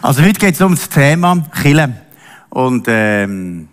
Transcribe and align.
Also 0.00 0.22
heute 0.22 0.38
geht 0.38 0.54
es 0.54 0.60
um 0.60 0.74
das 0.74 0.88
Thema 0.88 1.44
Chille. 1.60 1.92
Und 2.50 2.86
ähm, 2.88 3.68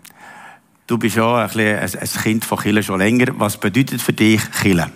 du 0.86 0.98
bist 0.98 1.16
ja 1.16 1.36
ein, 1.36 1.46
bisschen 1.46 1.78
ein, 1.78 1.98
ein 2.00 2.22
Kind 2.22 2.44
von 2.44 2.58
Chille 2.58 2.82
schon 2.82 2.98
länger. 2.98 3.26
Was 3.38 3.56
bedeutet 3.56 4.02
für 4.02 4.12
dich 4.12 4.40
Chille? 4.60 4.90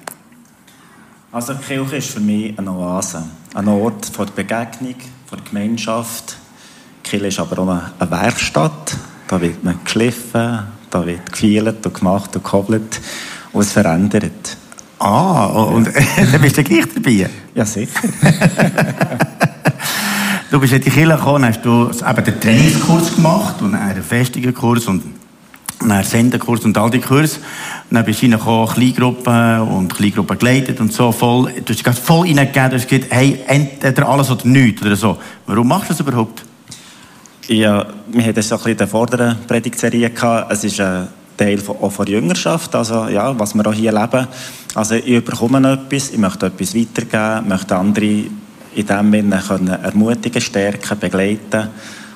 Also 1.30 1.54
die 1.54 1.62
Kirche 1.62 1.96
ist 1.96 2.10
für 2.10 2.20
mich 2.20 2.58
eine 2.58 2.72
Oase. 2.72 3.22
Ein 3.54 3.68
Ort 3.68 4.06
von 4.06 4.26
der 4.26 4.32
Begegnung, 4.32 4.96
von 5.26 5.38
der 5.38 5.48
Gemeinschaft. 5.48 6.36
Die 7.04 7.10
Kirche 7.10 7.26
ist 7.28 7.38
aber 7.38 7.60
auch 7.60 7.68
eine 7.68 8.10
Werkstatt. 8.10 8.96
Da 9.28 9.40
wird 9.40 9.62
man 9.62 9.78
geschliffen, 9.84 10.64
da 10.90 11.06
wird 11.06 11.32
gefeilt 11.32 11.86
und 11.86 11.94
gemacht 11.94 12.34
und 12.34 12.44
gehobelt. 12.44 13.00
Und 13.52 13.60
es 13.60 13.72
verändert. 13.72 14.56
Ah, 14.98 15.46
und 15.46 15.86
ja. 15.86 16.24
dann 16.32 16.42
bist 16.42 16.58
du 16.58 16.64
gleich 16.64 16.86
dabei? 16.92 17.30
Ja, 17.54 17.64
sicher. 17.64 18.00
Du 20.50 20.58
bist 20.58 20.72
in 20.72 20.80
die 20.80 20.90
Kirche 20.90 21.14
gekommen, 21.14 21.44
hast 21.46 21.64
du 21.64 21.88
eben 21.90 22.24
den 22.24 22.40
Trainingskurs 22.40 23.14
gemacht 23.14 23.62
und 23.62 23.72
einen 23.76 24.02
festigen 24.02 24.52
Kurs 24.52 24.88
und 24.88 25.04
einen 25.78 26.02
Sendenkurs 26.02 26.64
und 26.64 26.76
all 26.76 26.90
die 26.90 26.98
Kurse. 26.98 27.38
Und 27.88 27.94
dann 27.94 28.04
bist 28.04 28.20
du 28.20 28.26
reingekommen, 28.26 28.68
Kleingruppen 28.68 29.60
und 29.60 29.94
Kleingruppen 29.94 30.36
geleitet 30.36 30.80
und 30.80 30.92
so 30.92 31.12
voll. 31.12 31.52
Du 31.64 31.72
hast 31.72 31.86
dich 31.86 31.94
voll 32.00 32.26
reingegeben, 32.26 32.70
du 32.70 32.76
hast 32.78 32.88
gesagt, 32.88 33.12
hey, 33.12 33.38
entweder 33.46 34.08
alles 34.08 34.28
oder 34.28 34.44
nichts 34.48 34.82
oder 34.82 34.96
so. 34.96 35.18
Warum 35.46 35.68
machst 35.68 35.90
du 35.90 35.94
das 35.94 36.00
überhaupt? 36.00 36.42
Ja, 37.46 37.86
wir 38.08 38.24
hatten 38.24 38.42
so 38.42 38.56
ein 38.56 38.58
bisschen 38.58 38.72
in 38.72 38.78
der 38.78 38.88
vorderen 38.88 39.36
Predigtserie. 39.46 40.10
Es 40.48 40.64
ist 40.64 40.80
ein 40.80 41.06
Teil 41.36 41.58
von, 41.58 41.76
auch 41.76 41.92
von 41.92 42.08
Jüngerschaft, 42.08 42.74
also 42.74 43.06
ja, 43.06 43.38
was 43.38 43.54
wir 43.54 43.64
auch 43.68 43.72
hier 43.72 43.92
leben. 43.92 44.26
Also 44.74 44.96
ich 44.96 45.24
bekomme 45.24 45.74
etwas, 45.74 46.10
ich 46.10 46.18
möchte 46.18 46.46
etwas 46.46 46.74
weitergeben, 46.74 47.48
möchte 47.48 47.76
andere 47.76 48.24
in 48.74 48.86
dem 48.86 49.12
Sinne 49.12 49.42
können 49.46 49.68
ermutigen, 49.68 50.40
stärken, 50.40 50.98
begleiten 50.98 51.68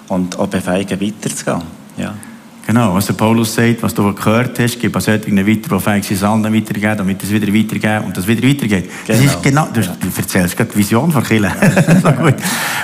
und 0.09 0.39
auch 0.39 0.47
befähigen, 0.47 1.01
weiterzugehen. 1.01 1.63
Ja. 1.97 2.15
Genau, 2.67 2.95
was 2.95 3.07
der 3.07 3.13
Paulus 3.13 3.55
sagt, 3.55 3.83
was 3.83 3.93
du 3.93 4.15
gehört 4.15 4.59
hast, 4.59 4.81
gib 4.81 4.97
an 4.97 5.03
solchen 5.03 5.37
weiter, 5.37 5.77
die 5.77 5.81
fähig 5.81 6.05
sind, 6.05 6.23
anderen 6.23 6.55
weitergeben, 6.55 6.97
damit 6.97 7.23
es 7.23 7.31
wieder 7.31 7.53
weitergeben 7.53 8.07
und 8.07 8.17
das 8.17 8.27
wieder 8.27 8.49
weitergeht. 8.49 8.91
Genau. 9.07 9.19
Das 9.19 9.21
ist 9.21 9.43
genau, 9.43 9.69
du, 9.73 9.83
du 9.83 10.09
erzählst 10.17 10.57
gerade 10.57 10.71
die 10.71 10.79
Vision 10.79 11.13
von 11.13 11.23
Kirche. 11.23 11.53
so 12.03 12.11
gut. 12.13 12.35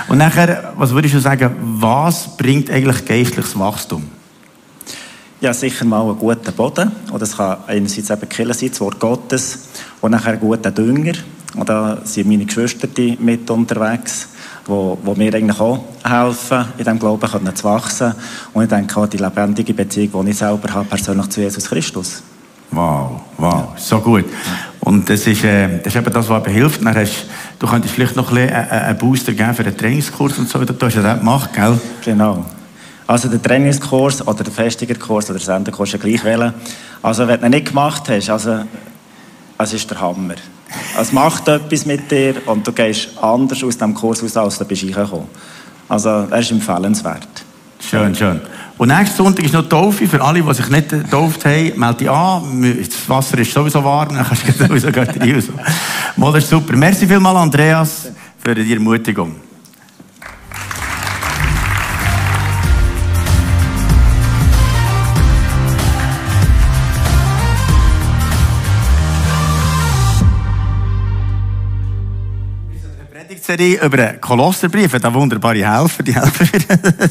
Und 0.07 0.19
nachher, 0.19 0.73
was 0.77 0.91
würdest 0.91 1.15
du 1.15 1.19
sagen, 1.19 1.55
was 1.59 2.37
bringt 2.37 2.69
eigentlich 2.69 3.03
geistliches 3.05 3.57
Wachstum? 3.57 4.03
Ja, 5.39 5.51
sicher 5.51 5.85
mal 5.85 6.03
einen 6.03 6.19
guten 6.19 6.53
Boden. 6.53 6.91
Und 7.11 7.19
das 7.19 7.35
kann 7.35 7.57
einerseits 7.65 8.11
eben 8.11 8.29
Kirche 8.29 8.53
sein, 8.53 8.69
das 8.69 8.81
Wort 8.81 8.99
Gottes, 8.99 9.69
und 9.99 10.11
nachher 10.11 10.33
einen 10.33 10.39
guten 10.39 10.75
Dünger, 10.75 11.13
und 11.55 11.67
da 11.67 11.97
sind 12.03 12.27
meine 12.27 12.45
Geschwister 12.45 12.87
mit 13.19 13.49
unterwegs, 13.49 14.29
wo, 14.65 14.97
wo 15.03 15.13
mir 15.15 15.33
eigentlich 15.33 15.59
auch 15.59 15.83
helfen, 16.03 16.65
in 16.77 16.83
diesem 16.83 16.99
Glauben 16.99 17.29
können 17.29 17.55
zu 17.55 17.63
wachsen. 17.65 18.13
Und 18.53 18.63
ich 18.63 18.69
denke 18.69 18.99
auch 18.99 19.07
die 19.07 19.17
lebendige 19.17 19.73
Beziehung, 19.73 20.25
die 20.25 20.31
ich 20.31 20.37
selber 20.37 20.73
habe, 20.73 20.85
persönlich 20.85 21.29
zu 21.29 21.41
Jesus 21.41 21.65
Christus. 21.65 22.23
Wow, 22.71 23.21
wow, 23.37 23.53
ja. 23.53 23.67
so 23.75 23.99
gut. 23.99 24.25
Und 24.79 25.09
das 25.09 25.27
ist, 25.27 25.43
äh, 25.43 25.79
das 25.79 25.93
ist 25.93 25.95
eben 25.97 26.13
das, 26.13 26.29
was 26.29 26.41
eben 26.41 26.53
hilft. 26.53 26.85
Dann 26.85 26.95
hast, 26.95 27.25
du 27.59 27.67
könntest 27.67 27.93
vielleicht 27.93 28.15
noch 28.15 28.29
ein 28.29 28.35
bisschen 28.35 28.49
äh, 28.49 28.69
einen 28.69 28.97
Booster 28.97 29.33
geben 29.33 29.53
für 29.53 29.63
den 29.63 29.77
Trainingskurs 29.77 30.37
und 30.39 30.47
so. 30.47 30.59
Du 30.59 30.85
hast 30.85 30.95
ja 30.95 31.01
das 31.01 31.19
gemacht, 31.19 31.53
gell? 31.53 31.77
Genau. 32.05 32.45
Also 33.07 33.27
der 33.27 33.41
Trainingskurs 33.41 34.25
oder 34.25 34.43
der 34.43 34.53
Festigungskurs 34.53 35.25
oder 35.25 35.37
der 35.37 35.45
Senderkurs 35.45 35.93
ist 35.93 36.01
gleich 36.01 36.23
wählen. 36.23 36.53
Also 37.03 37.27
wenn 37.27 37.41
du 37.41 37.47
ihn 37.47 37.51
nicht 37.51 37.67
gemacht 37.67 38.07
hast, 38.07 38.29
also, 38.29 38.61
es 39.57 39.73
ist 39.73 39.89
der 39.91 39.99
Hammer. 39.99 40.35
Es 40.99 41.11
macht 41.11 41.47
etwas 41.47 41.85
mit 41.85 42.09
dir 42.09 42.35
und 42.45 42.65
du 42.65 42.71
gehst 42.71 43.09
anders 43.21 43.63
aus 43.63 43.77
dem 43.77 43.93
Kurs 43.93 44.23
aus, 44.23 44.37
als 44.37 44.57
du 44.57 44.65
bist 44.65 44.83
reingekommen. 44.83 45.27
Also, 45.87 46.09
er 46.09 46.39
ist 46.39 46.51
empfehlenswert. 46.51 47.27
Schön, 47.79 48.15
schön. 48.15 48.39
Und 48.77 48.87
nächsten 48.87 49.17
Sonntag 49.17 49.43
ist 49.45 49.53
noch 49.53 49.67
Taufe. 49.67 50.07
Für 50.07 50.21
alle, 50.21 50.41
die 50.41 50.53
sich 50.53 50.69
nicht 50.69 50.89
getauft 50.89 51.45
haben, 51.45 51.73
melde 51.75 51.97
dich 51.97 52.09
an. 52.09 52.77
Das 52.77 53.09
Wasser 53.09 53.37
ist 53.39 53.51
sowieso 53.51 53.83
warm, 53.83 54.15
dann 54.15 54.25
kannst 54.25 54.47
du 54.47 54.51
sowieso 54.67 54.87
rein. 54.89 55.43
Mal, 56.15 56.33
das 56.33 56.43
ist 56.43 56.49
super. 56.49 56.75
Merci 56.75 57.07
vielmals, 57.07 57.37
Andreas, 57.37 58.11
für 58.43 58.55
die 58.55 58.73
Ermutigung. 58.73 59.35
Predigtserie 73.51 73.85
über 73.85 73.97
den 73.97 74.21
Kolosserbrief, 74.21 74.91
da 74.99 75.13
wunderbare 75.13 75.57
Helfer, 75.57 76.03
die 76.03 76.15
helfen 76.15 76.49
mir. 76.53 77.09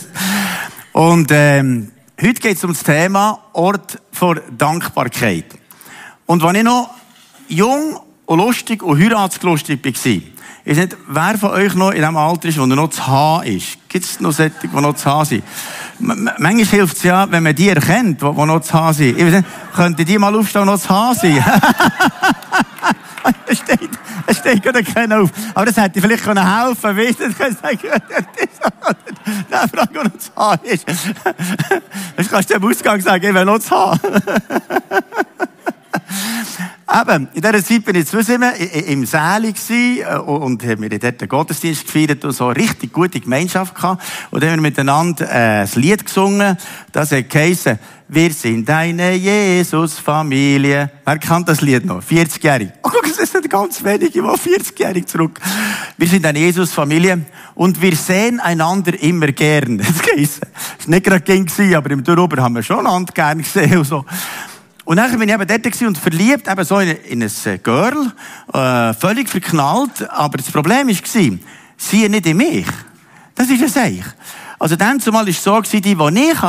Und 0.92 1.30
ähm, 1.32 1.92
heute 2.20 2.40
geht 2.40 2.56
es 2.56 2.64
um 2.64 2.72
das 2.72 2.82
Thema 2.82 3.38
Ort 3.52 4.00
vor 4.12 4.36
Dankbarkeit. 4.56 5.46
Und 6.26 6.42
wenn 6.42 6.56
ich 6.56 6.62
noch 6.62 6.90
jung 7.48 8.00
und 8.26 8.38
lustig 8.38 8.82
und 8.82 8.98
heiratslustig 8.98 9.84
war, 9.84 9.92
weiß 9.92 10.76
nicht, 10.76 10.96
wer 11.08 11.38
von 11.38 11.50
euch 11.50 11.74
noch 11.74 11.90
in 11.90 12.02
dem 12.02 12.16
Alter 12.16 12.48
ist, 12.48 12.58
wo 12.58 12.66
noch 12.66 12.88
zu 12.88 13.06
H 13.06 13.42
ist. 13.42 13.78
Gibt 13.88 14.04
es 14.04 14.20
noch 14.20 14.32
solche, 14.32 14.54
die 14.62 14.68
noch 14.68 14.94
zu 14.94 15.10
H 15.10 15.24
sind? 15.26 15.44
Manchmal 15.98 16.64
hilft 16.64 16.96
es 16.96 17.02
ja, 17.02 17.30
wenn 17.30 17.42
man 17.42 17.54
die 17.54 17.68
erkennt, 17.68 18.22
die 18.22 18.24
noch 18.24 18.60
zu 18.60 18.72
H 18.72 18.94
sind. 18.94 19.18
Ich 19.18 19.26
weiß 19.26 19.34
nicht, 19.34 19.48
könnte 19.74 20.04
die 20.04 20.18
mal 20.18 20.34
aufstehen 20.34 20.62
und 20.62 20.68
noch 20.68 20.80
zu 20.80 20.88
H 20.88 21.14
sein? 21.14 21.44
es 23.46 23.58
steht, 23.58 23.90
es 24.26 24.38
steht 24.38 24.62
gerade 24.62 24.82
keiner 24.82 25.20
auf. 25.20 25.30
Aber 25.54 25.66
das 25.66 25.76
hätte 25.76 26.00
vielleicht 26.00 26.24
können 26.24 26.64
helfen 26.64 26.82
können. 26.82 26.98
Weißt 26.98 27.20
du, 27.20 27.28
das 27.28 27.36
der 29.50 29.68
Frage, 29.68 29.92
der 29.92 30.04
noch 30.04 30.18
zu 30.18 30.30
haben 30.36 30.64
ist. 30.64 30.86
Das 32.16 32.28
kannst 32.28 32.50
du 32.50 32.54
am 32.56 32.64
Ausgang 32.64 33.00
sagen, 33.00 33.24
ich 33.24 33.34
will 33.34 33.44
noch 33.44 33.58
zu 33.58 33.70
haben. 33.70 33.98
Eben, 36.92 37.28
in 37.34 37.40
dieser 37.40 37.64
Zeit 37.64 37.84
bin 37.84 37.94
ich 37.94 38.06
zu 38.06 38.18
immer 38.18 38.52
im 38.56 39.06
Säle 39.06 39.54
äh, 39.68 40.18
und 40.18 40.64
haben 40.64 40.80
mir 40.80 40.88
dort 40.98 41.20
den 41.20 41.28
Gottesdienst 41.28 41.86
gefeiert 41.86 42.24
und 42.24 42.32
so 42.32 42.46
eine 42.48 42.56
richtig 42.56 42.92
gute 42.92 43.20
Gemeinschaft 43.20 43.76
gehabt. 43.76 44.02
Und 44.32 44.42
dann 44.42 44.50
haben 44.50 44.56
wir 44.58 44.70
miteinander 44.70 45.30
äh, 45.30 45.62
ein 45.62 45.68
Lied 45.76 46.04
gesungen. 46.04 46.56
Das 46.90 47.10
geheissen, 47.10 47.78
wir 48.12 48.32
sind 48.32 48.68
eine 48.68 49.14
Jesus-Familie. 49.14 50.90
Wer 51.04 51.18
kennt 51.18 51.48
das 51.48 51.60
Lied 51.60 51.84
noch? 51.84 52.02
40-jährig. 52.02 52.70
Oh, 52.82 52.88
guck, 52.90 53.06
es 53.06 53.30
sind 53.30 53.48
ganz 53.48 53.84
wenige, 53.84 54.10
die 54.10 54.20
40-jährig 54.20 55.06
zurück. 55.06 55.38
Wir 55.96 56.08
sind 56.08 56.26
eine 56.26 56.40
Jesus-Familie 56.40 57.24
und 57.54 57.80
wir 57.80 57.94
sehen 57.94 58.40
einander 58.40 59.00
immer 59.00 59.28
gern. 59.28 59.78
Das 60.16 60.40
war 60.88 60.94
nicht 60.96 61.04
gerade 61.04 61.20
gern, 61.20 61.74
aber 61.76 61.90
im 61.92 62.02
Darüber 62.02 62.42
haben 62.42 62.56
wir 62.56 62.64
schon 62.64 62.80
einander 62.84 63.12
gern 63.12 63.38
gesehen 63.38 63.78
und 63.78 63.84
so. 63.84 64.04
Und 64.84 64.96
dann 64.96 65.16
bin 65.16 65.28
ich 65.28 65.34
eben 65.34 65.46
dort 65.46 65.82
und 65.82 65.98
verliebt, 65.98 66.48
eben 66.48 66.64
so 66.64 66.80
in, 66.80 66.96
in 67.04 67.22
ein 67.22 67.62
Girl, 67.62 68.12
äh, 68.52 68.92
völlig 68.94 69.28
verknallt. 69.28 70.10
Aber 70.10 70.38
das 70.38 70.50
Problem 70.50 70.88
war, 70.88 71.38
sie 71.76 72.08
nicht 72.08 72.26
in 72.26 72.36
mich. 72.36 72.66
Das 73.36 73.48
ist 73.48 73.62
es 73.62 73.76
eigentlich. 73.76 74.06
Also 74.58 74.74
dann 74.74 74.98
zumal 74.98 75.24
war 75.24 75.30
es 75.30 75.42
so, 75.42 75.60
die, 75.60 75.80
die 75.80 75.92
ich 75.92 75.98
wollte, 75.98 76.40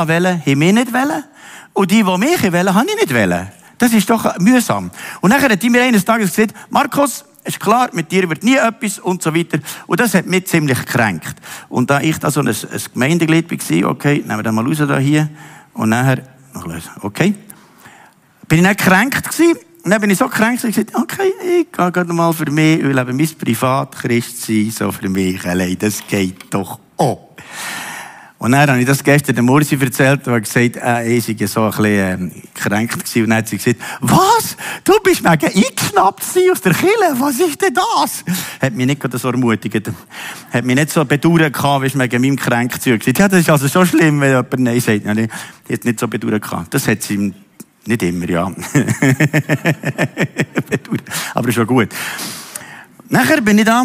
haben 0.44 0.58
mich 0.58 0.72
nicht 0.72 0.92
wollen. 0.92 1.24
Und 1.72 1.90
die, 1.90 2.02
die 2.02 2.18
mich 2.18 2.52
wollen, 2.52 2.74
habe 2.74 2.86
ich 2.86 2.96
nicht 2.96 3.14
wollen. 3.14 3.48
Das 3.78 3.92
ist 3.92 4.08
doch 4.08 4.38
mühsam. 4.38 4.90
Und 5.20 5.30
dann 5.30 5.42
hat 5.42 5.62
die 5.62 5.70
mir 5.70 5.82
eines 5.82 6.04
Tages 6.04 6.34
gesagt, 6.34 6.54
Markus, 6.70 7.24
ist 7.44 7.58
klar, 7.58 7.90
mit 7.92 8.12
dir 8.12 8.28
wird 8.28 8.44
nie 8.44 8.56
etwas 8.56 8.98
und 8.98 9.22
so 9.22 9.34
weiter. 9.34 9.58
Und 9.86 9.98
das 9.98 10.14
hat 10.14 10.26
mich 10.26 10.46
ziemlich 10.46 10.78
gekränkt. 10.78 11.34
Und 11.68 11.90
da 11.90 12.00
ich 12.00 12.18
da 12.18 12.30
so 12.30 12.40
ein, 12.40 12.48
ein 12.48 12.82
Gemeindeglied 12.92 13.50
war, 13.50 13.90
okay, 13.90 14.22
nehmen 14.24 14.38
wir 14.38 14.42
den 14.42 14.54
mal 14.54 14.64
raus 14.64 14.78
da 14.78 14.98
hier. 14.98 15.28
Und 15.74 15.88
nachher, 15.88 16.22
okay, 17.00 17.34
bin 18.46 18.58
ich 18.58 18.64
nicht 18.64 18.78
gekränkt 18.78 19.28
gewesen. 19.30 19.58
Und 19.84 19.90
dann 19.90 20.00
bin 20.00 20.10
ich 20.10 20.18
so 20.18 20.28
gekränkt, 20.28 20.62
dass 20.62 20.70
ich 20.70 20.76
gesagt 20.76 20.94
okay, 20.94 21.32
ich 21.40 21.72
gehe 21.72 21.90
gerade 21.90 22.12
mal 22.12 22.32
für 22.32 22.48
mich, 22.50 22.84
weil 22.84 22.96
eben 22.96 23.16
mein 23.16 23.28
Privatchristsein 23.36 24.70
so 24.70 24.92
für 24.92 25.08
mich 25.08 25.44
allein, 25.44 25.76
das 25.76 26.06
geht 26.06 26.54
doch 26.54 26.78
auch. 26.96 27.30
Und 28.42 28.50
dann 28.50 28.68
habe 28.68 28.80
ich 28.80 28.86
das 28.86 29.04
gestern 29.04 29.36
der 29.36 29.44
Mursi 29.44 29.78
erzählt 29.80 30.26
und 30.26 30.32
habe 30.32 30.40
gesagt, 30.40 30.74
äh, 30.74 31.16
ich 31.16 31.24
sei 31.24 31.36
so 31.46 31.62
ein 31.62 31.70
bisschen 31.70 31.86
ähm, 31.86 32.32
gekränkt 32.52 32.94
gewesen. 32.94 33.22
Und 33.22 33.30
dann 33.30 33.38
hat 33.38 33.46
sie 33.46 33.56
gesagt, 33.56 33.76
was? 34.00 34.56
Du 34.82 34.94
bist 35.04 35.22
mega 35.22 35.46
eingeschnappt 35.46 36.24
aus 36.50 36.60
der 36.60 36.74
Kille? 36.74 37.14
Was 37.20 37.38
ist 37.38 37.62
denn 37.62 37.72
das? 37.72 38.24
Hat 38.60 38.74
mich 38.74 38.86
nicht 38.88 39.00
so 39.16 39.30
ermutigt. 39.30 39.92
Hat 40.52 40.64
mich 40.64 40.74
nicht 40.74 40.90
so 40.90 41.04
bedauert 41.04 41.52
gehabt, 41.52 41.82
wie 41.82 41.86
ich 41.86 41.96
wegen 41.96 42.20
meinem 42.20 42.34
Kränkzeug 42.34 42.98
gesagt 42.98 43.20
Ja, 43.20 43.28
das 43.28 43.38
ist 43.38 43.50
also 43.50 43.68
so 43.68 43.84
schlimm, 43.84 44.20
wenn 44.20 44.30
jemand 44.30 44.58
Nein 44.58 44.80
sagt. 44.80 45.04
Ja, 45.04 45.14
die 45.14 45.28
hat 45.72 45.84
nicht 45.84 46.00
so 46.00 46.08
bedauert 46.08 46.42
gehabt. 46.42 46.74
Das 46.74 46.88
hat 46.88 47.00
sie 47.00 47.32
nicht 47.86 48.02
immer, 48.02 48.28
ja. 48.28 48.50
Aber 51.34 51.52
schon 51.52 51.66
gut. 51.68 51.90
Nachher 53.08 53.40
bin 53.40 53.58
ich 53.58 53.66
da 53.66 53.84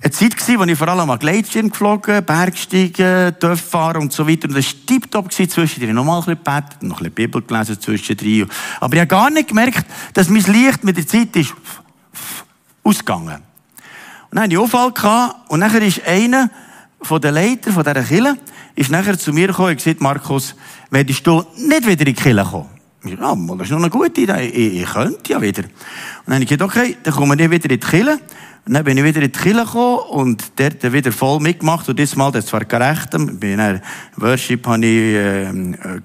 eine 0.00 0.10
Zeit 0.12 0.36
gewesen, 0.36 0.60
wo 0.60 0.64
ich 0.64 0.78
vor 0.78 0.88
allem 0.88 1.10
an 1.10 1.18
Gleitschirm 1.18 1.70
geflogen, 1.70 2.24
Bergsteigen, 2.24 3.38
Töpffahren 3.38 4.02
und 4.02 4.12
so 4.12 4.28
weiter. 4.28 4.48
Und 4.48 4.56
das 4.56 4.66
war 4.66 4.86
tiptop 4.86 5.32
zwischendrin. 5.32 5.94
Nochmal 5.94 6.20
ein 6.20 6.24
bisschen 6.24 6.44
gebetet, 6.44 6.82
noch 6.82 6.96
ein 6.98 7.04
bisschen 7.04 7.14
Bibel 7.14 7.42
gelesen 7.42 7.80
zwischendrin. 7.80 8.46
Aber 8.80 8.94
ich 8.94 9.00
habe 9.00 9.08
gar 9.08 9.30
nicht 9.30 9.48
gemerkt, 9.48 9.84
dass 10.14 10.28
mein 10.28 10.42
Licht 10.42 10.84
mit 10.84 10.96
der 10.96 11.06
Zeit 11.06 11.34
ist 11.34 11.54
ausgegangen. 12.84 13.42
Und 14.30 14.36
dann 14.36 14.44
hatte 14.44 14.52
ich 14.52 14.58
Unfall 14.58 14.92
gehabt, 14.92 15.50
und 15.50 15.60
nachher 15.60 15.82
ist 15.82 16.06
einer 16.06 16.50
von 17.00 17.20
den 17.20 17.34
Leiter 17.34 17.72
von 17.72 17.82
dieser 17.82 18.02
Kille 18.02 18.36
ist 18.74 18.90
nachher 18.90 19.18
zu 19.18 19.32
mir 19.32 19.48
gekommen 19.48 19.70
und 19.70 19.76
gesagt, 19.76 20.00
Markus, 20.00 20.54
willst 20.90 21.26
du 21.26 21.44
nicht 21.56 21.86
wieder 21.86 22.06
in 22.06 22.14
die 22.14 22.14
Kille 22.14 22.44
kommen? 22.44 22.68
Ich, 23.04 23.12
ja, 23.12 23.34
das 23.34 23.66
ist 23.66 23.70
noch 23.70 23.78
eine 23.78 23.90
gute 23.90 24.20
Idee. 24.20 24.46
Ich, 24.46 24.82
ich 24.82 24.88
könnte 24.88 25.32
ja 25.32 25.40
wieder. 25.40 25.62
Und 25.64 25.72
dann 26.26 26.34
habe 26.34 26.44
ich 26.44 26.50
gesagt, 26.50 26.62
okay, 26.62 26.96
dann 27.02 27.14
kommen 27.14 27.38
wir 27.38 27.50
wieder 27.50 27.70
in 27.70 27.80
die 27.80 27.86
Kille. 27.86 28.18
Und 28.68 28.74
dann 28.74 28.84
bin 28.84 28.98
ich 28.98 29.04
wieder 29.04 29.22
in 29.22 29.32
die 29.32 29.38
Kirche 29.38 29.64
gekommen 29.64 29.98
und 30.10 30.52
dort 30.56 30.92
wieder 30.92 31.10
voll 31.10 31.40
mitgemacht. 31.40 31.88
Und 31.88 31.98
diesmal, 31.98 32.30
das 32.30 32.52
war 32.52 32.66
gerecht, 32.66 33.12
bin 33.12 33.56
dann 33.56 33.80
Worship 34.16 34.66
habe 34.66 34.84
ich, 34.84 35.14
äh, 35.14 35.50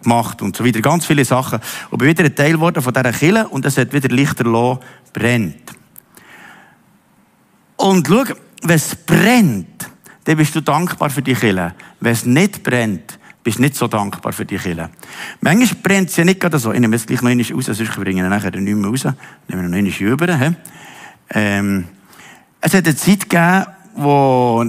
gemacht 0.02 0.42
und 0.42 0.56
so 0.56 0.64
weiter. 0.66 0.82
Ganz 0.82 1.06
viele 1.06 1.26
Sachen. 1.26 1.60
Und 1.90 1.98
bin 1.98 2.08
wieder 2.08 2.24
ein 2.24 2.34
Teil 2.34 2.54
geworden 2.54 2.82
von 2.82 2.94
dieser 2.94 3.12
Kirche 3.12 3.50
und 3.50 3.66
es 3.66 3.78
hat 3.78 3.92
wieder 3.92 4.08
Lichterloh 4.08 4.80
brennt. 5.12 5.74
Und 7.76 8.08
schau, 8.08 8.24
wenn 8.62 8.76
es 8.78 8.96
brennt, 8.96 9.90
dann 10.24 10.38
bist 10.38 10.56
du 10.56 10.62
dankbar 10.62 11.10
für 11.10 11.22
die 11.22 11.34
Kirche. 11.34 11.74
Wenn 12.00 12.14
es 12.14 12.26
nicht 12.26 12.64
brennt, 12.64 13.20
bist 13.44 13.58
du 13.58 13.62
nicht 13.64 13.76
so 13.76 13.90
dankbar 13.90 14.32
für 14.32 14.46
die 14.46 14.56
Kirche. 14.56 14.90
Manchmal 15.42 15.82
brennt 15.84 16.12
es 16.12 16.16
ja 16.16 16.24
nicht 16.24 16.40
gerade 16.40 16.58
so. 16.58 16.72
Ich 16.72 16.80
nehme 16.80 16.96
jetzt 16.96 17.08
gleich 17.08 17.22
noch 17.22 17.30
einmal 17.30 17.46
raus, 17.46 17.66
sonst 17.66 17.94
bringen 17.94 18.24
wir 18.24 18.30
nachher 18.30 18.52
nicht 18.52 18.74
mehr 18.74 18.90
raus. 18.90 19.04
Nehmen 19.50 19.64
wir 19.64 19.68
noch 19.68 19.78
einmal 19.78 19.92
rüber. 20.00 20.38
He? 20.38 20.52
Ähm, 21.32 21.88
es 22.66 22.74
hat 22.74 22.86
eine 22.86 22.96
Zeit 22.96 23.30
gegeben, 23.30 23.66
wo, 23.94 24.66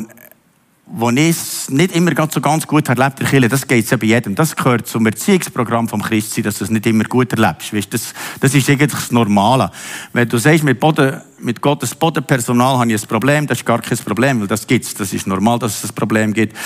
wo 0.86 1.10
ich 1.10 1.30
es 1.30 1.70
nicht 1.70 1.94
immer 1.94 2.10
ganz 2.10 2.34
so 2.34 2.40
ganz 2.40 2.66
gut 2.66 2.88
erlebt 2.88 3.20
der 3.20 3.48
Das 3.48 3.68
geht 3.68 3.88
ja 3.88 3.96
bei 3.96 4.06
jedem. 4.06 4.34
Das 4.34 4.56
gehört 4.56 4.88
zum 4.88 5.06
Erziehungsprogramm 5.06 5.88
vom 5.88 6.02
Christsein, 6.02 6.42
dass 6.42 6.58
du 6.58 6.64
es 6.64 6.70
nicht 6.70 6.86
immer 6.86 7.04
gut 7.04 7.32
erlebst. 7.32 7.72
Weißt, 7.72 7.94
das, 7.94 8.12
das 8.40 8.52
ist 8.52 8.68
eigentlich 8.68 8.90
das 8.90 9.12
Normale. 9.12 9.70
Wenn 10.12 10.28
du 10.28 10.38
sagst, 10.38 10.64
mit, 10.64 10.80
Boden, 10.80 11.20
mit 11.38 11.60
Gottes 11.60 11.94
Bodenpersonal 11.94 12.78
habe 12.78 12.92
ich 12.92 13.00
ein 13.00 13.08
Problem, 13.08 13.46
das 13.46 13.58
ist 13.58 13.64
gar 13.64 13.80
kein 13.80 13.96
Problem, 13.98 14.40
weil 14.40 14.48
das 14.48 14.66
gibt's. 14.66 14.92
Das 14.94 15.12
ist 15.12 15.28
normal, 15.28 15.60
dass 15.60 15.84
es 15.84 15.90
ein 15.90 15.94
Problem 15.94 16.34
gibt. 16.34 16.56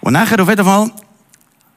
Und 0.00 0.12
nachher 0.12 0.40
auf 0.40 0.48
jeden 0.48 0.64
Fall 0.64 0.92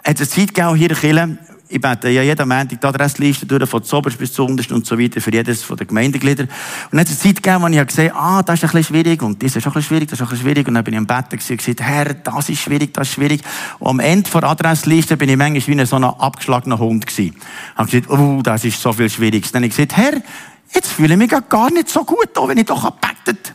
hat 0.05 0.19
es 0.19 0.21
eine 0.21 0.29
Zeit 0.29 0.53
gegeben, 0.53 0.75
hier 0.75 0.91
in 0.91 0.95
Kirche, 0.97 1.37
ich 1.73 1.81
bete 1.81 2.09
ja 2.09 2.21
jeden 2.21 2.47
Montag 2.47 2.79
die 2.79 2.85
Adressliste 2.85 3.45
durch, 3.45 3.67
von 3.67 3.83
Zoberst 3.83 4.17
bis 4.17 4.31
zu 4.31 4.45
Unterst 4.45 4.71
und 4.71 4.85
so 4.85 4.97
weiter, 4.97 5.19
für 5.19 5.31
jedes 5.31 5.63
von 5.63 5.75
den 5.75 5.87
Gemeindegliedern. 5.87 6.47
Und 6.47 6.91
dann 6.91 6.99
hat 6.99 7.07
es 7.07 7.21
eine 7.23 7.33
Zeit 7.33 7.43
gegeben, 7.43 7.63
wo 7.63 7.67
ich 7.67 7.87
gesehen 7.87 8.13
habe, 8.13 8.19
ah, 8.19 8.43
das 8.43 8.61
ist 8.61 8.63
ein 8.63 8.77
bisschen 8.77 8.95
schwierig 8.95 9.21
und 9.23 9.41
das 9.41 9.55
ist 9.55 9.65
auch 9.65 9.71
ein 9.71 9.73
bisschen 9.73 9.87
schwierig, 9.87 10.09
das 10.09 10.19
ist 10.19 10.21
auch 10.21 10.27
ein 10.27 10.29
bisschen 10.29 10.45
schwierig. 10.45 10.67
Und 10.67 10.75
dann 10.75 10.83
bin 10.83 10.93
ich 10.93 10.97
im 10.99 11.07
Bett 11.07 11.25
und 11.31 11.47
gesagt, 11.47 11.81
Herr, 11.81 12.13
das 12.13 12.49
ist 12.49 12.59
schwierig, 12.59 12.93
das 12.93 13.07
ist 13.07 13.15
schwierig. 13.15 13.41
Und 13.79 13.89
am 13.89 13.99
Ende 13.99 14.29
der 14.29 14.43
Adressliste 14.43 15.17
bin 15.17 15.29
ich 15.29 15.37
manchmal 15.37 15.77
wie 15.79 15.85
so 15.85 15.95
ein 15.95 16.03
abgeschlagener 16.03 16.77
Hund 16.77 17.07
gewesen. 17.07 17.35
Ich 17.35 17.77
habe 17.77 17.89
gesagt, 17.89 18.09
oh, 18.11 18.41
das 18.43 18.63
ist 18.65 18.79
so 18.79 18.93
viel 18.93 19.09
schwierig. 19.09 19.51
Dann 19.51 19.63
habe 19.63 19.67
ich 19.67 19.75
gesagt, 19.75 19.97
Herr, 19.97 20.21
jetzt 20.75 20.91
fühle 20.91 21.13
ich 21.13 21.17
mich 21.17 21.31
gar 21.49 21.71
nicht 21.71 21.89
so 21.89 22.03
gut, 22.03 22.29
wenn 22.47 22.57
ich 22.57 22.65
doch 22.65 22.83
gebetet 22.83 23.53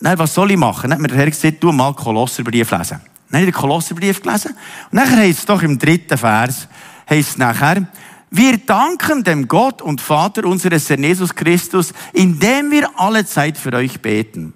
Nein, 0.00 0.16
was 0.18 0.32
soll 0.32 0.52
ich 0.52 0.56
machen? 0.56 0.90
Dann 0.90 0.92
hat 0.92 1.00
mir 1.00 1.08
der 1.08 1.16
Herr 1.18 1.26
gesagt, 1.26 1.56
du 1.60 1.72
mal 1.72 1.92
Kolosserbrief 1.92 2.70
lesen. 2.70 3.00
Dann 3.30 3.40
habe 3.40 3.48
ich 3.48 3.54
den 3.54 3.60
Kolosserbrief 3.60 4.22
gelesen. 4.22 4.52
Und 4.90 4.92
nachher 4.92 5.16
heißt 5.16 5.40
es 5.40 5.46
doch 5.46 5.62
im 5.62 5.78
dritten 5.78 6.16
Vers, 6.16 6.68
heißt 7.08 7.38
nachher, 7.38 7.86
wir 8.30 8.58
danken 8.58 9.24
dem 9.24 9.48
Gott 9.48 9.80
und 9.80 10.00
Vater 10.00 10.44
unseres 10.44 10.90
Herrn 10.90 11.02
Jesus 11.02 11.34
Christus, 11.34 11.94
indem 12.12 12.70
wir 12.70 12.90
alle 12.96 13.24
Zeit 13.24 13.56
für 13.56 13.72
euch 13.72 14.00
beten. 14.02 14.52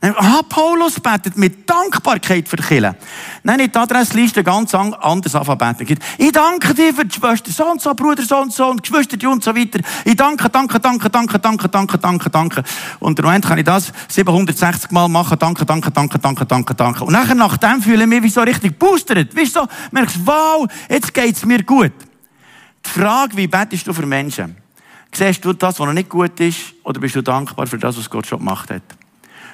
Ah, 0.00 0.42
Paulus 0.48 1.00
betet 1.00 1.36
mit 1.36 1.68
Dankbarkeit 1.68 2.48
für 2.48 2.56
die 2.56 2.62
Kirche. 2.62 2.96
Nein, 3.42 3.56
nicht 3.56 3.74
die 3.74 3.78
Adressliste 3.78 4.44
ganz 4.44 4.74
anders 4.74 5.34
anfangen 5.34 5.86
Ich 6.18 6.32
danke 6.32 6.74
dir 6.74 6.92
für 6.92 7.06
die 7.06 7.14
Schwester, 7.14 7.50
so 7.50 7.70
und 7.70 7.80
so, 7.80 7.94
Bruder, 7.94 8.22
so 8.22 8.36
und 8.36 8.52
so, 8.52 8.68
und 8.68 8.82
Geschwister 8.82 9.30
und 9.30 9.42
so 9.42 9.56
weiter. 9.56 9.80
Ich 10.04 10.14
danke, 10.16 10.50
danke, 10.50 10.78
danke, 10.80 11.08
danke, 11.08 11.38
danke, 11.38 11.68
danke, 11.68 11.98
danke, 11.98 12.30
danke. 12.30 12.62
Und 13.00 13.18
im 13.18 13.24
Moment 13.24 13.46
kann 13.46 13.58
ich 13.58 13.64
das 13.64 13.90
760 14.08 14.90
Mal 14.90 15.08
machen. 15.08 15.38
Danke, 15.38 15.64
danke, 15.64 15.90
danke, 15.90 16.18
danke, 16.18 16.44
danke, 16.44 16.74
danke. 16.74 17.04
Und 17.04 17.12
nachher, 17.12 17.34
nach 17.34 17.56
dem 17.56 17.80
fühle 17.80 18.04
ich 18.04 18.08
mich 18.08 18.22
wie 18.22 18.28
so 18.28 18.42
richtig 18.42 18.78
boostert. 18.78 19.34
Weißt 19.34 19.56
du, 19.56 19.60
so, 19.60 19.66
merkst, 19.92 20.18
wow, 20.26 20.66
jetzt 20.90 21.12
geht's 21.14 21.44
mir 21.44 21.62
gut. 21.62 21.92
Die 22.84 22.90
Frage, 22.90 23.36
wie 23.36 23.46
betest 23.46 23.86
du 23.86 23.94
für 23.94 24.06
Menschen? 24.06 24.56
Siehst 25.12 25.42
du 25.44 25.54
das, 25.54 25.80
was 25.80 25.86
noch 25.86 25.94
nicht 25.94 26.10
gut 26.10 26.38
ist, 26.40 26.74
oder 26.84 27.00
bist 27.00 27.16
du 27.16 27.22
dankbar 27.22 27.66
für 27.66 27.78
das, 27.78 27.96
was 27.96 28.10
Gott 28.10 28.26
schon 28.26 28.38
gemacht 28.38 28.70
hat? 28.70 28.82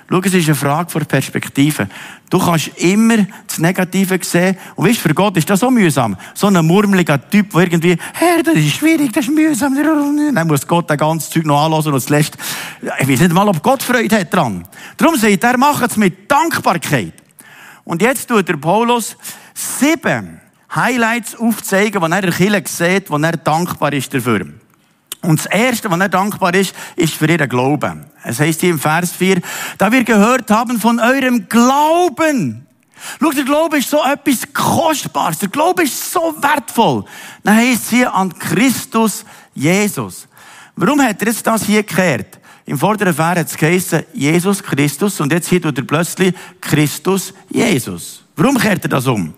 Schau, 0.08 0.20
es 0.20 0.34
ist 0.34 0.46
eine 0.46 0.54
Frage 0.54 0.90
von 0.90 1.06
Perspektive. 1.06 1.88
Du 2.28 2.38
kannst 2.38 2.68
immer 2.78 3.26
das 3.46 3.58
Negative 3.58 4.18
sehen. 4.22 4.56
Und 4.74 4.88
weißt, 4.88 5.00
für 5.00 5.14
Gott 5.14 5.36
ist 5.36 5.48
das 5.48 5.60
so 5.60 5.70
mühsam. 5.70 6.16
So 6.34 6.48
ein 6.48 6.66
murmeliger 6.66 7.18
Typ, 7.30 7.50
der 7.52 7.62
irgendwie, 7.62 7.96
Herr, 8.14 8.42
das 8.42 8.56
ist 8.56 8.74
schwierig, 8.74 9.12
das 9.12 9.26
ist 9.26 9.34
mühsam. 9.34 9.74
Dann 10.34 10.46
muss 10.46 10.66
Gott 10.66 10.90
das 10.90 10.98
ganze 10.98 11.30
Zeug 11.30 11.46
noch 11.46 11.64
anlassen 11.64 11.92
und 11.92 12.00
zuletzt, 12.00 12.36
ich 13.00 13.08
weiß 13.08 13.20
nicht 13.20 13.32
mal, 13.32 13.48
ob 13.48 13.62
Gott 13.62 13.82
Freude 13.82 14.20
hat 14.20 14.32
dran. 14.32 14.66
Darum 14.96 15.16
sagt 15.16 15.44
er, 15.44 15.56
macht 15.56 15.90
es 15.90 15.96
mit 15.96 16.30
Dankbarkeit. 16.30 17.14
Und 17.84 18.02
jetzt 18.02 18.28
tut 18.28 18.48
der 18.48 18.56
Paulus 18.56 19.16
sieben 19.54 20.40
Highlights 20.74 21.36
aufzeigen, 21.36 22.02
die 22.02 22.12
er 22.12 22.22
der 22.22 22.32
Kirche 22.32 22.62
sieht, 22.66 23.10
wo 23.10 23.16
er 23.16 23.36
dankbar 23.36 23.92
ist 23.92 24.12
dafür. 24.14 24.46
Und 25.22 25.38
das 25.38 25.46
Erste, 25.46 25.90
was 25.90 26.00
er 26.00 26.08
dankbar 26.08 26.54
ist, 26.54 26.74
ist 26.96 27.14
für 27.14 27.30
ihren 27.30 27.48
Glauben. 27.48 28.06
Es 28.24 28.40
heißt 28.40 28.60
hier 28.60 28.70
im 28.70 28.78
Vers 28.78 29.12
4, 29.12 29.40
da 29.78 29.90
wir 29.90 30.04
gehört 30.04 30.50
haben 30.50 30.80
von 30.80 30.98
eurem 30.98 31.48
Glauben. 31.48 32.66
Schau, 33.20 33.30
der 33.30 33.44
Glaube 33.44 33.78
ist 33.78 33.90
so 33.90 34.02
etwas 34.02 34.52
Kostbares. 34.52 35.38
Der 35.38 35.48
Glaube 35.48 35.84
ist 35.84 36.12
so 36.12 36.34
wertvoll. 36.40 37.04
Dann 37.42 37.56
heißt 37.56 37.84
es 37.84 37.90
hier 37.90 38.12
an 38.14 38.36
Christus 38.36 39.24
Jesus. 39.54 40.28
Warum 40.76 41.00
hat 41.02 41.20
er 41.20 41.28
jetzt 41.28 41.46
das 41.46 41.64
hier 41.64 41.82
gekehrt? 41.82 42.38
Im 42.64 42.78
vorderen 42.78 43.14
Vers 43.14 43.38
hat 43.38 43.46
es 43.48 43.56
geheißen, 43.56 44.04
Jesus 44.12 44.62
Christus, 44.62 45.20
und 45.20 45.32
jetzt 45.32 45.48
hier 45.48 45.60
tut 45.60 45.76
er 45.76 45.84
plötzlich 45.84 46.34
Christus 46.60 47.34
Jesus. 47.50 48.24
Warum 48.36 48.56
kehrt 48.56 48.84
er 48.84 48.88
das 48.88 49.06
um? 49.06 49.34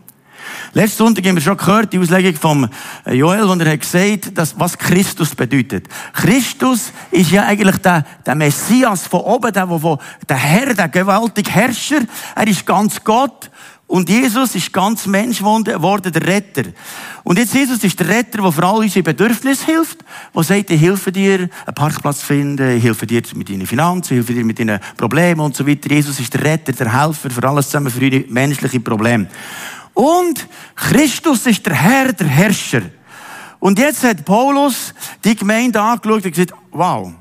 Letzten 0.77 0.99
Sonntag 0.99 1.25
haben 1.25 1.37
wir 1.37 1.43
schon 1.43 1.57
gehört, 1.57 1.93
die 1.93 2.01
Auslegung 2.01 2.35
vom 2.35 2.69
Joel, 3.07 3.47
wo 3.47 3.53
er 3.53 3.73
hat 3.73 3.81
gesagt, 3.81 4.37
dass, 4.37 4.59
was 4.59 4.77
Christus 4.77 5.33
bedeutet. 5.33 5.87
Christus 6.13 6.93
ist 7.13 7.31
ja 7.31 7.45
eigentlich 7.45 7.77
der, 7.77 8.05
der 8.27 8.35
Messias 8.35 9.07
von 9.07 9.21
oben, 9.21 9.53
der, 9.53 9.67
der, 9.67 9.99
der 10.29 10.37
Herr, 10.37 10.75
der 10.75 10.89
gewaltige 10.89 11.49
Herrscher. 11.49 12.01
Er 12.35 12.49
ist 12.49 12.67
ganz 12.67 13.05
Gott. 13.05 13.51
Und 13.87 14.09
Jesus 14.09 14.57
ist 14.57 14.73
ganz 14.73 15.07
Mensch 15.07 15.39
geworden, 15.39 16.13
der 16.13 16.27
Retter. 16.27 16.65
Und 17.23 17.39
jetzt 17.39 17.55
Jesus 17.55 17.85
ist 17.85 18.01
der 18.01 18.09
Retter, 18.09 18.43
der 18.43 18.51
vor 18.51 18.65
allem 18.65 18.79
unsere 18.79 19.05
Bedürfnisse 19.05 19.67
hilft, 19.67 19.99
der 20.35 20.43
sagt, 20.43 20.71
ich 20.71 20.81
helfe 20.81 21.13
dir, 21.13 21.39
einen 21.39 21.75
Parkplatz 21.77 22.21
zu 22.21 22.27
finden, 22.27 22.79
ich 22.79 22.83
helfe 22.83 23.07
dir 23.07 23.23
mit 23.37 23.49
deinen 23.49 23.67
Finanzen, 23.67 24.15
ich 24.15 24.19
helfe 24.19 24.35
dir 24.35 24.45
mit 24.45 24.59
deinen 24.59 24.81
Problemen 24.97 25.41
und 25.41 25.55
so 25.55 25.65
weiter. 25.65 25.89
Jesus 25.91 26.19
ist 26.19 26.35
der 26.35 26.43
Retter, 26.43 26.73
der 26.73 27.01
Helfer 27.01 27.31
für 27.31 27.47
alles 27.47 27.67
zusammen, 27.67 27.91
für 27.91 28.05
unsere 28.05 28.25
menschlichen 28.29 28.83
Probleme. 28.83 29.29
Und 29.95 30.47
Christus 30.75 31.47
ist 31.47 31.65
der 31.65 31.75
Herr, 31.75 32.13
der 32.13 32.27
Herrscher. 32.27 32.83
Und 33.61 33.79
jetzt 33.79 34.05
hat 34.05 34.25
Paulus 34.25 34.93
die 35.25 35.37
Gemeinde 35.37 35.81
angeschaut 35.81 36.25
und 36.25 36.31
gesagt, 36.33 36.53
wow, 36.73 37.13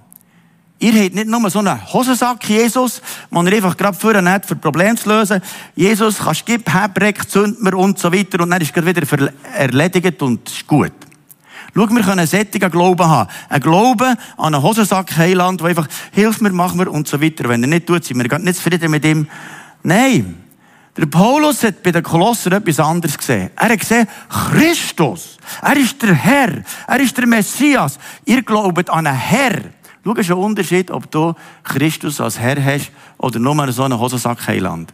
ihr 0.79 1.03
habt 1.03 1.15
nicht 1.15 1.27
nur 1.27 1.49
so 1.49 1.59
einen 1.59 1.93
Hosensack, 1.93 2.49
Jesus, 2.49 3.01
man 3.29 3.47
ihr 3.47 3.53
einfach 3.53 3.77
gerade 3.77 3.97
vorher 3.97 4.21
nicht 4.21 4.45
für 4.45 4.55
Probleme 4.55 4.95
zu 4.95 5.07
lösen. 5.07 5.41
Jesus, 5.75 6.17
kannst 6.17 6.45
gib, 6.45 6.69
Hebreck, 6.73 7.29
zünd 7.29 7.61
mir 7.61 7.77
und 7.77 7.97
so 7.97 8.11
weiter 8.11 8.41
und 8.41 8.49
dann 8.49 8.61
ist 8.61 8.75
es 8.75 8.85
wieder 8.85 9.31
erledigt 9.55 10.21
und 10.21 10.49
ist 10.49 10.67
gut. 10.67 10.91
Schau, 11.75 11.89
wir 11.89 12.01
können 12.01 12.19
einen 12.19 12.27
sättigen 12.27 12.69
Glauben 12.69 13.07
haben. 13.07 13.29
Ein 13.49 13.61
Glauben 13.61 14.17
an 14.37 14.53
einen 14.53 14.61
Hosensack 14.61 15.15
Heiland, 15.17 15.61
der 15.61 15.67
einfach, 15.67 15.87
hilf 16.11 16.41
mir, 16.41 16.51
mach 16.51 16.73
mir 16.75 16.91
und 16.91 17.07
so 17.07 17.21
weiter. 17.21 17.49
Wenn 17.49 17.63
er 17.63 17.69
nicht 17.69 17.87
tut, 17.87 18.03
sind 18.03 18.17
wir 18.17 18.39
nicht 18.39 18.57
zufrieden 18.57 18.91
mit 18.91 19.05
ihm. 19.05 19.27
Nein. 19.81 20.42
Der 20.95 21.07
Paulus 21.07 21.63
hat 21.63 21.81
bei 21.81 21.91
den 21.91 22.03
Kolosser 22.03 22.51
etwas 22.51 22.79
anderes 22.79 23.17
gesehen. 23.17 23.49
Er 23.55 23.69
hat 23.69 23.79
gesehen, 23.79 24.07
Christus. 24.29 25.37
Er 25.61 25.75
ist 25.75 26.01
der 26.01 26.13
Herr. 26.13 26.63
Er 26.87 26.99
ist 26.99 27.17
der 27.17 27.25
Messias. 27.25 27.97
Ihr 28.25 28.43
glaubt 28.43 28.89
an 28.89 29.07
einen 29.07 29.17
Herr. 29.17 29.61
Schau, 30.05 30.13
es 30.13 30.19
ist 30.19 30.31
ein 30.31 30.37
Unterschied, 30.37 30.91
ob 30.91 31.09
du 31.09 31.33
Christus 31.63 32.21
als 32.21 32.37
Herr 32.37 32.63
hast 32.63 32.91
oder 33.17 33.39
nur 33.39 33.71
so 33.71 33.83
einen 33.83 33.99
Hosensack 33.99 34.47
Heiland. 34.47 34.93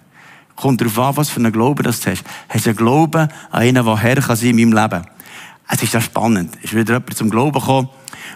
Kommt 0.55 0.79
darauf 0.79 0.99
an, 0.99 1.17
was 1.17 1.29
für 1.29 1.39
einen 1.39 1.51
Glauben 1.51 1.83
das 1.83 1.99
du 1.99 2.11
hast. 2.11 2.23
Hast 2.47 2.65
du 2.65 2.69
einen 2.69 2.77
Glauben 2.77 3.21
an 3.21 3.29
einen, 3.51 3.83
der 3.83 3.97
Herr 3.97 4.21
kann 4.21 4.35
sein 4.35 4.57
in 4.57 4.69
meinem 4.69 4.81
Leben? 4.81 5.05
Es 5.67 5.83
ist 5.83 5.93
ja 5.93 6.01
spannend. 6.01 6.55
Ist 6.61 6.75
wieder 6.75 6.93
jemand 6.93 7.17
zum 7.17 7.29
Glauben 7.29 7.59
gekommen. 7.59 7.89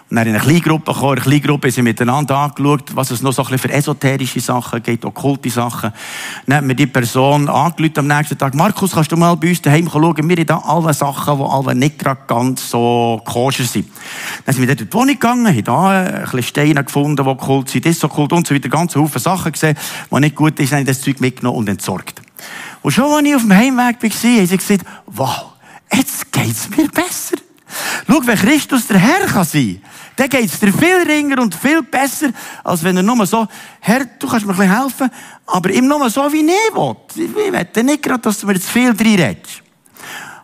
Und 0.09 0.17
dann 0.17 0.27
in 0.27 0.35
eine 0.35 0.43
Kleingruppe 0.43 0.93
gekommen. 0.93 1.17
In 1.17 1.23
einer 1.23 1.29
Kleingruppe 1.29 1.71
sind 1.71 1.85
miteinander 1.85 2.37
angeschaut, 2.37 2.95
was 2.95 3.11
es 3.11 3.21
noch 3.21 3.33
so 3.33 3.41
ein 3.43 3.51
bisschen 3.51 3.69
für 3.69 3.75
esoterische 3.75 4.39
Sachen 4.39 4.83
gibt, 4.83 5.05
okkulte 5.05 5.49
Sachen. 5.49 5.91
Dann 6.45 6.57
hat 6.57 6.63
mir 6.63 6.75
die 6.75 6.87
Person 6.87 7.49
angeschaut 7.49 7.97
am 7.97 8.07
nächsten 8.07 8.37
Tag. 8.37 8.55
Markus, 8.55 8.91
kannst 8.91 9.11
du 9.11 9.17
mal 9.17 9.35
bei 9.35 9.49
uns 9.49 9.61
daheim 9.61 9.89
schauen? 9.89 10.29
Wir 10.29 10.37
haben 10.37 10.45
da 10.45 10.57
alle 10.59 10.93
Sachen, 10.93 11.37
die 11.37 11.43
alle 11.43 11.75
nicht 11.75 11.99
gerade 11.99 12.21
ganz 12.27 12.69
so 12.69 13.21
koscher 13.25 13.63
sind. 13.63 13.89
Dann 14.45 14.53
sind 14.53 14.61
wir 14.61 14.67
dort 14.67 14.81
in 14.81 14.89
die 14.89 14.93
Wohnung 14.93 15.07
gegangen, 15.07 15.47
haben 15.47 15.63
da 15.63 15.89
ein 15.89 16.21
bisschen 16.23 16.43
Steine 16.43 16.83
gefunden, 16.83 17.23
die 17.23 17.29
okkult 17.29 17.69
sind, 17.69 17.85
das 17.85 17.99
so 17.99 18.07
kult 18.07 18.33
und 18.33 18.47
so 18.47 18.53
weiter. 18.53 18.69
Ganz 18.69 18.95
Haufen 18.95 19.21
Sachen 19.21 19.51
gesehen, 19.51 19.77
die 20.11 20.19
nicht 20.19 20.35
gut 20.35 20.57
sind, 20.57 20.71
haben 20.71 20.85
das 20.85 21.01
Zeug 21.01 21.19
mitgenommen 21.21 21.57
und 21.59 21.69
entsorgt. 21.69 22.21
Und 22.81 22.91
schon, 22.91 23.11
als 23.11 23.25
ich 23.25 23.35
auf 23.35 23.41
dem 23.41 23.53
Heimweg 23.53 24.03
war, 24.03 24.09
haben 24.09 24.47
sie 24.47 24.57
gesagt, 24.57 24.85
wow, 25.05 25.53
jetzt 25.93 26.31
geht's 26.31 26.69
mir 26.69 26.87
besser. 26.89 27.37
Schau, 28.07 28.21
wenn 28.23 28.37
Christus 28.37 28.87
der 28.87 28.97
Herr 28.97 29.25
kann 29.27 29.45
sein 29.45 29.81
dann 30.15 30.29
geht's 30.29 30.59
dir 30.59 30.71
viel 30.71 31.03
ringer 31.07 31.41
und 31.41 31.55
viel 31.55 31.81
besser, 31.81 32.29
als 32.63 32.83
wenn 32.83 32.97
er 32.97 33.03
nur 33.03 33.25
so, 33.25 33.47
Herr, 33.79 34.05
du 34.05 34.27
kannst 34.27 34.45
mir 34.45 34.53
ein 34.53 34.57
bisschen 34.57 34.81
helfen, 34.81 35.09
aber 35.47 35.69
ihm 35.71 35.87
nur 35.87 36.09
so, 36.09 36.31
wie 36.31 36.41
ich 36.41 36.75
will. 36.75 36.95
Ich 37.15 37.75
will 37.75 37.83
nicht 37.83 38.03
gerade, 38.03 38.21
dass 38.21 38.39
du 38.39 38.47
mir 38.47 38.59
zu 38.59 38.69
viel 38.69 38.91
reinredest. 38.91 39.63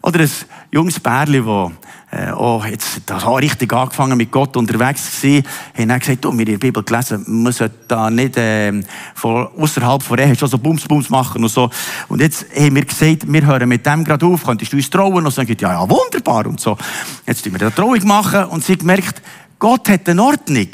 Oder 0.02 0.22
ein 0.22 0.32
junges 0.72 1.00
Pärchen, 1.00 1.46
das 1.46 1.72
äh, 2.12 2.32
oh, 2.32 2.64
jetzt, 2.68 3.02
das 3.06 3.24
hat 3.24 3.36
richtig 3.36 3.72
angefangen 3.72 4.18
mit 4.18 4.32
Gott 4.32 4.58
unterwegs 4.58 5.22
gewesen, 5.22 5.46
haben 5.78 5.90
dann 5.90 6.00
gesagt, 6.00 6.26
du, 6.26 6.32
wir 6.34 6.40
in 6.40 6.54
der 6.54 6.58
Bibel 6.58 6.84
gelesen, 6.84 7.24
man 7.28 7.52
sollte 7.52 7.76
da 7.88 8.10
nicht, 8.10 8.36
äh, 8.36 8.82
von, 9.14 9.48
außerhalb 9.58 10.02
von 10.02 10.18
Ehe 10.18 10.36
schon 10.36 10.50
so 10.50 10.58
Bums, 10.58 10.88
Bums 10.88 11.10
machen 11.10 11.44
und 11.44 11.50
so. 11.50 11.70
Und 12.08 12.22
jetzt 12.22 12.48
haben 12.56 12.76
wir 12.76 12.86
gesagt, 12.86 13.32
wir 13.32 13.46
hören 13.46 13.70
mit 13.70 13.86
dem 13.86 14.04
gerade 14.04 14.26
auf, 14.26 14.44
könntest 14.44 14.74
du 14.74 14.78
uns 14.78 14.90
trauen? 14.90 15.24
Und 15.24 15.32
so, 15.32 15.44
dann 15.44 15.56
ja, 15.60 15.74
ja, 15.74 15.90
wunderbar 15.90 16.48
und 16.48 16.60
so. 16.60 16.78
Jetzt 17.28 17.44
tun 17.44 17.54
wir 17.54 17.62
eine 17.62 17.76
Trauung 17.76 18.04
machen 18.08 18.46
und 18.46 18.64
sie 18.64 18.78
gemerkt, 18.78 19.22
Gott 19.60 19.88
hat 19.90 20.10
eine 20.10 20.24
Ordnung. 20.24 20.70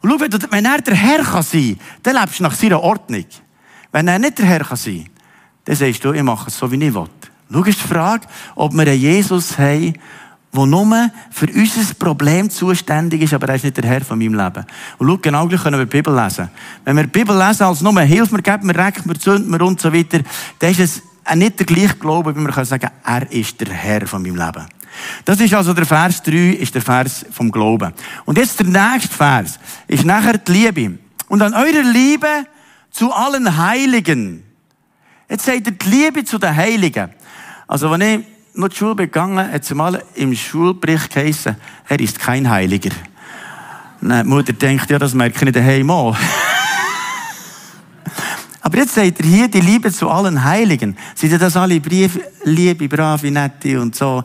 Und 0.00 0.10
schau, 0.10 0.48
wenn 0.50 0.64
er 0.64 0.80
der 0.80 0.94
Herr 0.94 1.24
kann 1.24 1.42
sein, 1.42 1.78
dann 2.02 2.16
lebst 2.16 2.38
du 2.38 2.42
nach 2.42 2.54
seiner 2.54 2.82
Ordnung. 2.82 3.24
Wenn 3.92 4.08
er 4.08 4.18
nicht 4.18 4.38
der 4.38 4.46
Herr 4.46 4.64
kann 4.64 4.76
sein, 4.76 5.10
dann 5.64 5.76
sagst 5.76 6.04
du, 6.04 6.12
ich 6.12 6.22
mache 6.22 6.48
es 6.48 6.58
so, 6.58 6.70
wie 6.70 6.82
ich 6.82 6.94
will. 6.94 7.06
Schau, 7.52 7.62
ist 7.64 7.82
die 7.82 7.88
Frage, 7.88 8.26
ob 8.54 8.72
wir 8.72 8.82
einen 8.82 9.00
Jesus 9.00 9.58
haben, 9.58 9.94
der 10.54 10.66
nur 10.66 11.10
für 11.30 11.46
unser 11.46 11.94
Problem 11.94 12.48
zuständig 12.48 13.22
ist, 13.22 13.34
aber 13.34 13.48
er 13.48 13.56
ist 13.56 13.64
nicht 13.64 13.76
der 13.76 13.84
Herr 13.84 14.02
von 14.02 14.18
meinem 14.18 14.34
Leben. 14.34 14.64
Und 14.98 15.08
schau, 15.08 15.18
genau 15.18 15.46
gleich 15.48 15.62
können 15.62 15.78
wir 15.78 15.86
die 15.86 15.96
Bibel 15.96 16.14
lesen. 16.14 16.48
Wenn 16.84 16.96
wir 16.96 17.04
die 17.04 17.10
Bibel 17.10 17.36
lesen 17.36 17.64
als 17.64 17.80
nur 17.80 18.00
Hilf 18.00 18.30
mir, 18.30 18.42
geben 18.42 18.66
mir, 18.66 18.76
reckt 18.76 19.04
mir, 19.06 19.18
zündet 19.18 19.48
mir 19.48 19.62
und 19.64 19.80
so 19.80 19.92
weiter, 19.92 20.20
dann 20.58 20.70
ist 20.70 20.80
es 20.80 21.02
nicht 21.34 21.58
der 21.58 21.66
gleiche 21.66 21.94
Glaube, 21.96 22.34
wie 22.36 22.40
wir 22.40 22.52
können 22.52 22.66
sagen, 22.66 22.90
er 23.04 23.32
ist 23.32 23.60
der 23.60 23.72
Herr 23.72 24.06
von 24.06 24.22
meinem 24.22 24.36
Leben. 24.36 24.66
Das 25.24 25.40
ist 25.40 25.54
also 25.54 25.72
der 25.72 25.86
Vers 25.86 26.22
3, 26.22 26.50
ist 26.50 26.74
der 26.74 26.82
Vers 26.82 27.26
vom 27.30 27.50
Glauben. 27.50 27.92
Und 28.24 28.38
jetzt 28.38 28.60
der 28.60 28.66
nächste 28.66 29.14
Vers 29.14 29.58
ist 29.88 30.04
nachher 30.04 30.38
die 30.38 30.52
Liebe. 30.52 30.98
Und 31.28 31.42
an 31.42 31.54
eurer 31.54 31.82
Liebe 31.82 32.46
zu 32.90 33.12
allen 33.12 33.56
Heiligen. 33.56 34.44
Jetzt 35.28 35.46
sagt 35.46 35.66
er 35.66 35.72
die 35.72 35.90
Liebe 35.90 36.24
zu 36.24 36.38
den 36.38 36.54
Heiligen. 36.54 37.10
Also, 37.66 37.90
wenn 37.90 38.00
ich 38.02 38.20
noch 38.54 38.68
die 38.68 38.76
Schule 38.76 38.94
begangen, 38.94 39.52
hat 39.52 39.62
es 39.62 39.74
mal 39.74 40.02
im 40.14 40.34
Schulbericht 40.34 41.12
geheißen, 41.12 41.56
er 41.88 42.00
ist 42.00 42.18
kein 42.18 42.48
Heiliger. 42.48 42.90
die 44.00 44.24
Mutter 44.24 44.52
denkt, 44.52 44.88
ja, 44.90 44.98
das 44.98 45.14
merke 45.14 45.44
ich 45.44 45.52
daheim 45.52 45.90
auch. 45.90 46.16
Aber 48.60 48.78
jetzt 48.78 48.94
sagt 48.94 49.20
er 49.20 49.26
hier 49.26 49.48
die 49.48 49.60
Liebe 49.60 49.92
zu 49.92 50.08
allen 50.08 50.42
Heiligen. 50.42 50.96
Sind 51.14 51.40
das 51.40 51.56
alle 51.56 51.80
Briefe, 51.80 52.20
liebe, 52.44 52.88
brave, 52.88 53.30
nette 53.30 53.80
und 53.80 53.94
so? 53.94 54.24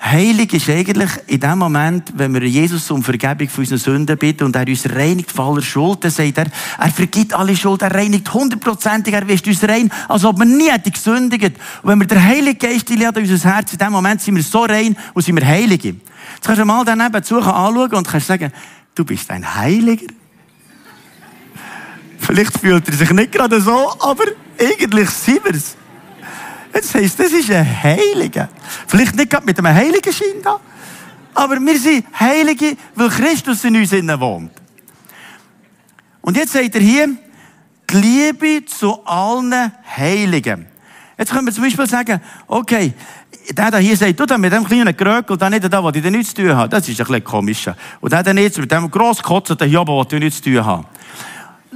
Heilig 0.00 0.54
ist 0.54 0.70
eigentlich 0.70 1.10
in 1.26 1.40
dem 1.40 1.58
Moment, 1.58 2.12
wenn 2.14 2.32
wir 2.32 2.44
Jesus 2.44 2.88
um 2.92 3.02
Vergebung 3.02 3.48
für 3.48 3.62
unsere 3.62 3.78
Sünden 3.78 4.16
bitten 4.16 4.44
und 4.44 4.54
er 4.54 4.66
uns 4.66 4.88
reinigt 4.88 5.32
von 5.32 5.52
aller 5.52 5.62
Schuld, 5.62 6.04
dann 6.04 6.12
sagt 6.12 6.38
er, 6.38 6.46
er 6.78 6.90
vergibt 6.90 7.34
alle 7.34 7.56
Schuld, 7.56 7.82
er 7.82 7.92
reinigt 7.92 8.32
hundertprozentig, 8.32 9.12
er 9.12 9.26
wischt 9.26 9.48
uns 9.48 9.62
rein, 9.64 9.90
als 10.06 10.24
ob 10.24 10.38
wir 10.38 10.44
nie 10.44 10.70
hätten 10.70 10.92
gesündigt. 10.92 11.56
Und 11.82 11.90
wenn 11.90 11.98
wir 11.98 12.06
den 12.06 12.22
Heiligen 12.22 12.58
Geist 12.58 12.88
in 12.90 13.04
unser 13.04 13.54
Herz, 13.54 13.72
in 13.72 13.78
dem 13.78 13.90
Moment 13.90 14.20
sind 14.20 14.36
wir 14.36 14.42
so 14.44 14.62
rein 14.62 14.96
und 15.14 15.22
sind 15.22 15.34
wir 15.34 15.44
Heilige. 15.44 15.88
Jetzt 15.88 16.44
kannst 16.44 16.60
du 16.60 16.64
mal 16.64 16.84
daneben 16.84 17.22
zu 17.24 17.38
anschauen 17.38 17.92
und 17.92 18.06
kannst 18.06 18.28
sagen, 18.28 18.52
du 18.94 19.04
bist 19.04 19.28
ein 19.30 19.56
Heiliger. 19.56 20.06
Vielleicht 22.20 22.56
fühlt 22.56 22.86
er 22.86 22.94
sich 22.94 23.10
nicht 23.10 23.32
gerade 23.32 23.60
so, 23.60 23.94
aber 23.98 24.24
eigentlich 24.60 25.10
sind 25.10 25.44
wir 25.44 25.54
es. 25.54 25.77
Jetzt 26.78 26.94
heisst, 26.94 27.18
das 27.18 27.32
ist 27.32 27.50
ein 27.50 27.82
Heiliger. 27.82 28.48
Vielleicht 28.86 29.16
nicht 29.16 29.28
gerade 29.28 29.44
mit 29.44 29.58
einem 29.58 29.74
heiligen 29.74 30.12
Schein 30.12 30.40
da, 30.44 30.60
aber 31.34 31.56
wir 31.58 31.76
sind 31.76 32.06
Heilige, 32.20 32.76
weil 32.94 33.08
Christus 33.08 33.64
in 33.64 33.74
uns 33.74 33.90
innen 33.90 34.20
wohnt. 34.20 34.52
Und 36.20 36.36
jetzt 36.36 36.52
sagt 36.52 36.72
er 36.76 36.80
hier, 36.80 37.08
die 37.90 37.96
Liebe 37.96 38.64
zu 38.64 39.04
allen 39.04 39.72
Heiligen. 39.96 40.66
Jetzt 41.18 41.32
können 41.32 41.46
wir 41.46 41.52
zum 41.52 41.64
Beispiel 41.64 41.88
sagen, 41.88 42.20
okay, 42.46 42.94
der 43.50 43.72
da 43.72 43.78
hier 43.78 43.96
sagt, 43.96 44.20
du 44.20 44.24
da 44.24 44.38
mit 44.38 44.52
dem 44.52 44.62
kleinen 44.62 44.96
Grökel, 44.96 45.36
da 45.36 45.50
nicht 45.50 45.64
da, 45.64 45.82
was 45.82 45.96
ich 45.96 46.04
nichts 46.04 46.32
zu 46.32 46.42
tun 46.42 46.54
habe. 46.54 46.68
Das 46.68 46.88
ist 46.88 47.00
ein 47.00 47.06
bisschen 47.08 47.24
komisch. 47.24 47.68
Und 47.98 48.12
der 48.12 48.22
da 48.22 48.32
nicht 48.32 48.56
mit 48.56 48.70
dem 48.70 48.88
grosskotzen, 48.88 49.56
da 49.56 49.64
hier 49.64 49.80
oben, 49.80 49.96
was 49.96 50.12
ich 50.12 50.20
nichts 50.20 50.40
zu 50.40 50.48
tun 50.48 50.64
habe. 50.64 50.84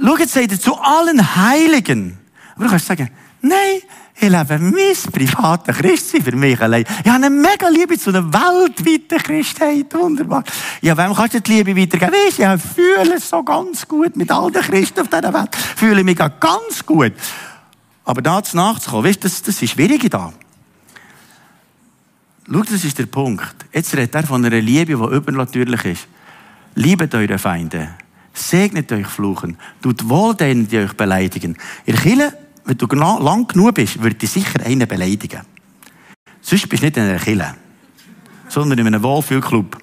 Schau, 0.01 0.15
jetzt 0.15 0.33
sagt 0.33 0.49
er 0.49 0.59
zu 0.61 0.77
allen 0.77 1.35
Heiligen. 1.35 2.17
Aber 2.55 2.63
du 2.63 2.69
kannst 2.69 2.85
sagen, 2.85 3.09
nein, 3.43 3.81
ich 4.15 4.29
lebe 4.29 4.59
mein 4.59 5.11
privates 5.11 5.75
Christsein 5.77 6.21
für 6.21 6.35
mich 6.35 6.59
allein. 6.61 6.85
Ich 7.03 7.11
habe 7.11 7.25
eine 7.25 7.29
mega 7.29 7.67
Liebe 7.69 7.97
zu 7.97 8.09
einer 8.09 8.31
weltweiten 8.31 9.17
Christheit. 9.17 9.93
Wunderbar. 9.93 10.43
Ja, 10.81 10.97
wem 10.97 11.13
kannst 11.13 11.33
du 11.33 11.41
die 11.41 11.53
Liebe 11.53 11.75
weitergeben? 11.75 12.13
Weißt, 12.13 12.39
ich 12.39 12.73
fühle 12.73 13.15
es 13.15 13.29
so 13.29 13.43
ganz 13.43 13.87
gut 13.87 14.15
mit 14.15 14.31
all 14.31 14.51
den 14.51 14.61
Christen 14.61 15.01
auf 15.01 15.07
dieser 15.07 15.33
Welt. 15.33 15.55
Fühle 15.55 15.99
ich 15.99 16.05
mich 16.05 16.17
ganz 16.17 16.85
gut. 16.85 17.13
Aber 18.05 18.21
da 18.21 18.43
zu 18.43 18.55
nachzukommen, 18.55 19.05
weißt, 19.05 19.23
das, 19.23 19.41
das 19.41 19.61
ist 19.61 19.71
schwierig 19.71 20.09
da. 20.09 20.31
Schau, 22.49 22.61
das 22.61 22.83
ist 22.83 22.99
der 22.99 23.05
Punkt. 23.05 23.55
Jetzt 23.73 23.95
redet 23.95 24.15
er 24.15 24.23
von 24.23 24.45
einer 24.45 24.61
Liebe, 24.61 24.95
die 24.95 25.15
übernatürlich 25.15 25.85
ist. 25.85 26.07
Liebet 26.75 27.15
eure 27.15 27.37
Feinde. 27.37 27.95
Segnet 28.33 28.91
euch 28.91 29.07
Fluchen. 29.07 29.57
Tut 29.81 30.07
wohl 30.07 30.35
denen, 30.35 30.67
die 30.67 30.79
euch 30.79 30.93
beleidigen. 30.93 31.57
Ihr 31.85 31.95
Kirche 31.95 32.33
wenn 32.65 32.77
du 32.77 32.85
lang 32.87 33.47
genug 33.47 33.75
bist, 33.75 34.01
würde 34.01 34.15
dich 34.15 34.31
sicher 34.31 34.65
einen 34.65 34.87
beleidigen. 34.87 35.41
Sonst 36.41 36.67
bist 36.69 36.83
du 36.83 36.87
nicht 36.87 36.97
in 36.97 37.03
einer 37.03 37.19
Kille, 37.19 37.55
sondern 38.49 38.79
in 38.79 38.87
einem 38.87 39.03
Wohlfühlclub. 39.03 39.77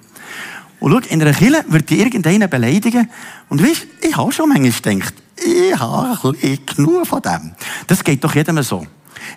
Und 0.79 0.91
schau, 0.91 1.09
in 1.09 1.21
einer 1.21 1.33
Kille 1.33 1.63
würde 1.67 1.85
dich 1.85 1.99
irgendeinen 1.99 2.49
beleidigen. 2.49 3.09
Und 3.49 3.61
weißt, 3.61 3.87
ich 4.01 4.17
habe 4.17 4.31
schon 4.31 4.49
manchmal 4.49 4.95
gedacht, 4.95 5.13
ich 5.37 5.79
habe 5.79 6.33
genug 6.75 7.07
von 7.07 7.21
dem. 7.21 7.51
Das 7.87 8.03
geht 8.03 8.23
doch 8.23 8.33
jedem 8.33 8.61
so. 8.63 8.85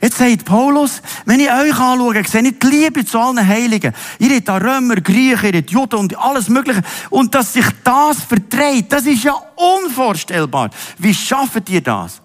Jetzt 0.01 0.19
sagt 0.19 0.45
Paulus, 0.45 1.03
wenn 1.27 1.41
ich 1.41 1.51
euch 1.51 1.79
anschaue, 1.79 2.25
sehe 2.27 2.43
ich 2.43 2.59
die 2.59 2.67
Liebe 2.67 3.05
zu 3.05 3.19
allen 3.19 3.47
Heiligen. 3.47 3.93
Ihr 4.19 4.37
habt 4.37 4.49
da 4.49 4.57
Römer, 4.57 4.97
Griechen, 4.97 5.53
ihr 5.53 5.59
habt 5.59 5.71
Juden 5.71 5.97
und 5.97 6.19
alles 6.19 6.49
Mögliche. 6.49 6.83
Und 7.11 7.35
dass 7.35 7.53
sich 7.53 7.67
das 7.83 8.23
vertreibt, 8.23 8.93
das 8.93 9.07
ist 9.07 9.25
ja 9.25 9.35
unvorstellbar. 9.57 10.71
Wie 10.99 11.15
schafft 11.15 11.69
ihr 11.69 11.83
das? 11.83 12.23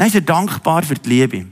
Dann 0.00 0.06
ist 0.06 0.14
er 0.14 0.22
dankbar 0.22 0.82
für 0.82 0.94
die 0.94 1.10
Liebe. 1.10 1.44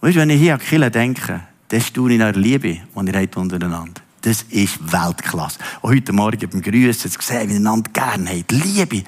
Weißt 0.00 0.16
du, 0.16 0.20
wenn 0.20 0.30
ich 0.30 0.40
hier 0.40 0.54
an 0.54 0.58
Kille 0.58 0.90
denke, 0.90 1.42
dann 1.68 1.80
staune 1.82 2.14
ich 2.14 2.18
nach 2.18 2.32
der 2.32 2.40
Liebe, 2.40 2.78
die 2.96 3.10
ihr 3.12 3.20
habt 3.20 3.36
untereinander. 3.36 4.00
Das 4.22 4.40
ist 4.48 4.90
Weltklasse. 4.90 5.58
Und 5.82 5.94
heute 5.94 6.14
Morgen 6.14 6.48
beim 6.48 6.62
Grüßen 6.62 7.10
zu 7.10 7.20
sehen, 7.20 7.46
wie 7.50 7.52
ihr 7.52 7.58
einander 7.58 7.90
gerne 7.92 8.30
habt. 8.30 8.52
Liebe. 8.52 9.02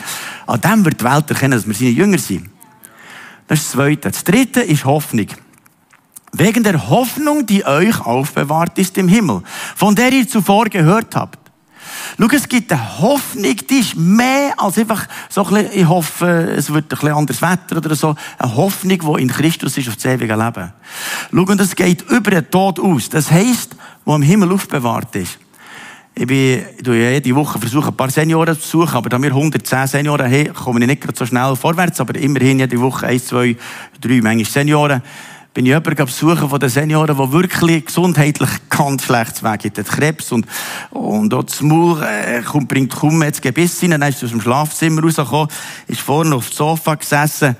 An 0.46 0.60
dem 0.60 0.84
wird 0.84 1.00
die 1.00 1.04
Welt 1.06 1.30
erkennen, 1.30 1.52
dass 1.52 1.66
wir 1.66 1.72
seine 1.72 1.88
Jünger 1.88 2.18
sind. 2.18 2.50
Das 3.48 3.60
ist 3.60 3.68
das 3.68 3.72
Zweite. 3.72 4.10
Das 4.10 4.24
Dritte 4.24 4.60
ist 4.60 4.84
Hoffnung. 4.84 5.28
Wegen 6.32 6.62
der 6.62 6.90
Hoffnung, 6.90 7.46
die 7.46 7.64
euch 7.64 7.98
aufbewahrt 8.04 8.78
ist 8.78 8.98
im 8.98 9.08
Himmel, 9.08 9.40
von 9.74 9.94
der 9.94 10.12
ihr 10.12 10.28
zuvor 10.28 10.66
gehört 10.66 11.16
habt. 11.16 11.39
Schau, 12.18 12.28
es 12.32 12.48
gibt 12.48 12.72
eine 12.72 12.98
Hoffnung, 12.98 13.56
die 13.68 13.78
ist 13.78 13.96
mehr 13.96 14.54
als 14.56 14.78
einfach 14.78 15.06
so 15.28 15.44
ein 15.46 15.54
bisschen, 15.54 15.80
ich 15.80 15.88
hoffe, 15.88 16.26
es 16.56 16.72
wird 16.72 16.84
ein 16.84 16.88
bisschen 16.88 17.12
anderes 17.12 17.42
Wetter 17.42 17.76
oder 17.76 17.94
so. 17.94 18.14
Eine 18.38 18.56
Hoffnung, 18.56 18.98
die 18.98 19.22
in 19.22 19.28
Christus 19.28 19.76
ist 19.78 19.88
auf 19.88 19.96
das 19.96 20.06
ewige 20.06 20.34
Leben. 20.34 20.72
Schau, 21.32 21.42
und 21.42 21.60
es 21.60 21.74
geht 21.74 22.02
über 22.10 22.30
den 22.30 22.50
Tod 22.50 22.80
aus. 22.80 23.08
Das 23.08 23.30
heisst, 23.30 23.76
wo 24.04 24.14
im 24.14 24.22
Himmel 24.22 24.52
aufbewahrt 24.52 25.14
ist. 25.16 25.38
Ich 26.14 26.26
bin, 26.26 26.64
ich 26.78 26.86
ja 26.86 26.92
jede 26.92 27.34
Woche 27.34 27.58
versuche, 27.58 27.88
ein 27.88 27.96
paar 27.96 28.10
Senioren 28.10 28.54
zu 28.54 28.78
besuchen, 28.78 28.96
aber 28.96 29.08
da 29.08 29.22
wir 29.22 29.30
110 29.30 29.86
Senioren 29.86 30.30
haben, 30.30 30.52
komme 30.52 30.80
ich 30.80 30.86
nicht 30.86 31.00
gerade 31.00 31.16
so 31.16 31.24
schnell 31.24 31.54
vorwärts, 31.56 32.00
aber 32.00 32.14
immerhin 32.16 32.58
jede 32.58 32.80
Woche 32.80 33.06
eins, 33.06 33.26
zwei, 33.26 33.56
drei, 34.00 34.20
manchmal 34.20 34.44
Senioren 34.44 35.02
bin 35.52 35.66
ich 35.66 35.70
jemanden 35.70 36.04
besuchen 36.04 36.48
von 36.48 36.60
den 36.60 36.68
Senioren, 36.68 37.16
der 37.16 37.32
wirklich 37.32 37.86
gesundheitlich 37.86 38.50
ganz 38.68 39.04
schlecht 39.04 39.42
Weg 39.42 39.64
hat. 39.64 39.86
Krebs 39.86 40.30
und, 40.30 40.46
und 40.90 41.34
auch 41.34 41.42
das 41.42 41.60
Maul 41.60 42.02
äh, 42.02 42.42
kommt, 42.42 42.68
bringt 42.68 42.94
kaum 42.94 43.22
jetzt 43.22 43.42
Gebiss 43.42 43.82
rein. 43.82 43.90
Dann 43.90 44.02
ist 44.02 44.22
aus 44.22 44.30
dem 44.30 44.40
Schlafzimmer 44.40 45.02
rausgekommen, 45.02 45.48
ist 45.88 46.00
vorne 46.00 46.36
auf 46.36 46.48
dem 46.50 46.56
Sofa 46.56 46.94
gesessen, 46.94 47.56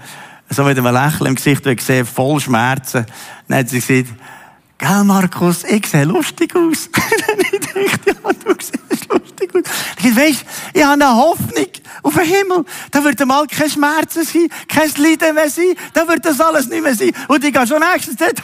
so 0.49 0.64
mit 0.64 0.78
einem 0.78 0.94
Lächeln 0.94 1.26
im 1.26 1.35
Gesicht 1.35 1.66
und 1.66 1.76
gesehen, 1.76 2.06
voll 2.06 2.38
Schmerzen. 2.40 3.06
Dann 3.49 3.59
hat 3.59 3.68
sie 3.68 3.80
gesagt, 3.80 4.14
Gell, 4.81 5.05
Markus, 5.05 5.63
ich 5.65 5.87
sehe 5.87 6.05
lustig 6.05 6.57
aus. 6.57 6.89
ich 7.53 7.61
dachte, 7.61 8.07
ja, 8.07 8.33
du 8.33 8.55
siehst 8.59 9.13
lustig 9.13 9.55
aus. 9.55 9.63
Ich 10.03 10.17
weißt, 10.17 10.45
ich 10.73 10.83
habe 10.83 10.95
eine 10.95 11.15
Hoffnung 11.15 11.67
auf 12.03 12.15
den 12.15 12.25
Himmel. 12.25 12.65
Da 12.91 13.05
wird 13.05 13.27
mal 13.27 13.47
kein 13.47 13.69
Schmerzen 13.69 14.25
sein, 14.25 14.49
kein 14.69 14.91
Leiden 14.97 15.35
mehr 15.35 15.51
sein, 15.51 15.75
da 15.93 16.09
wird 16.09 16.25
das 16.25 16.41
alles 16.41 16.69
nicht 16.69 16.83
mehr 16.83 16.95
sein. 16.95 17.13
Und 17.29 17.45
ich 17.45 17.53
gehe 17.53 17.67
schon 17.67 17.83
nächstes 17.93 18.17
dort. 18.17 18.41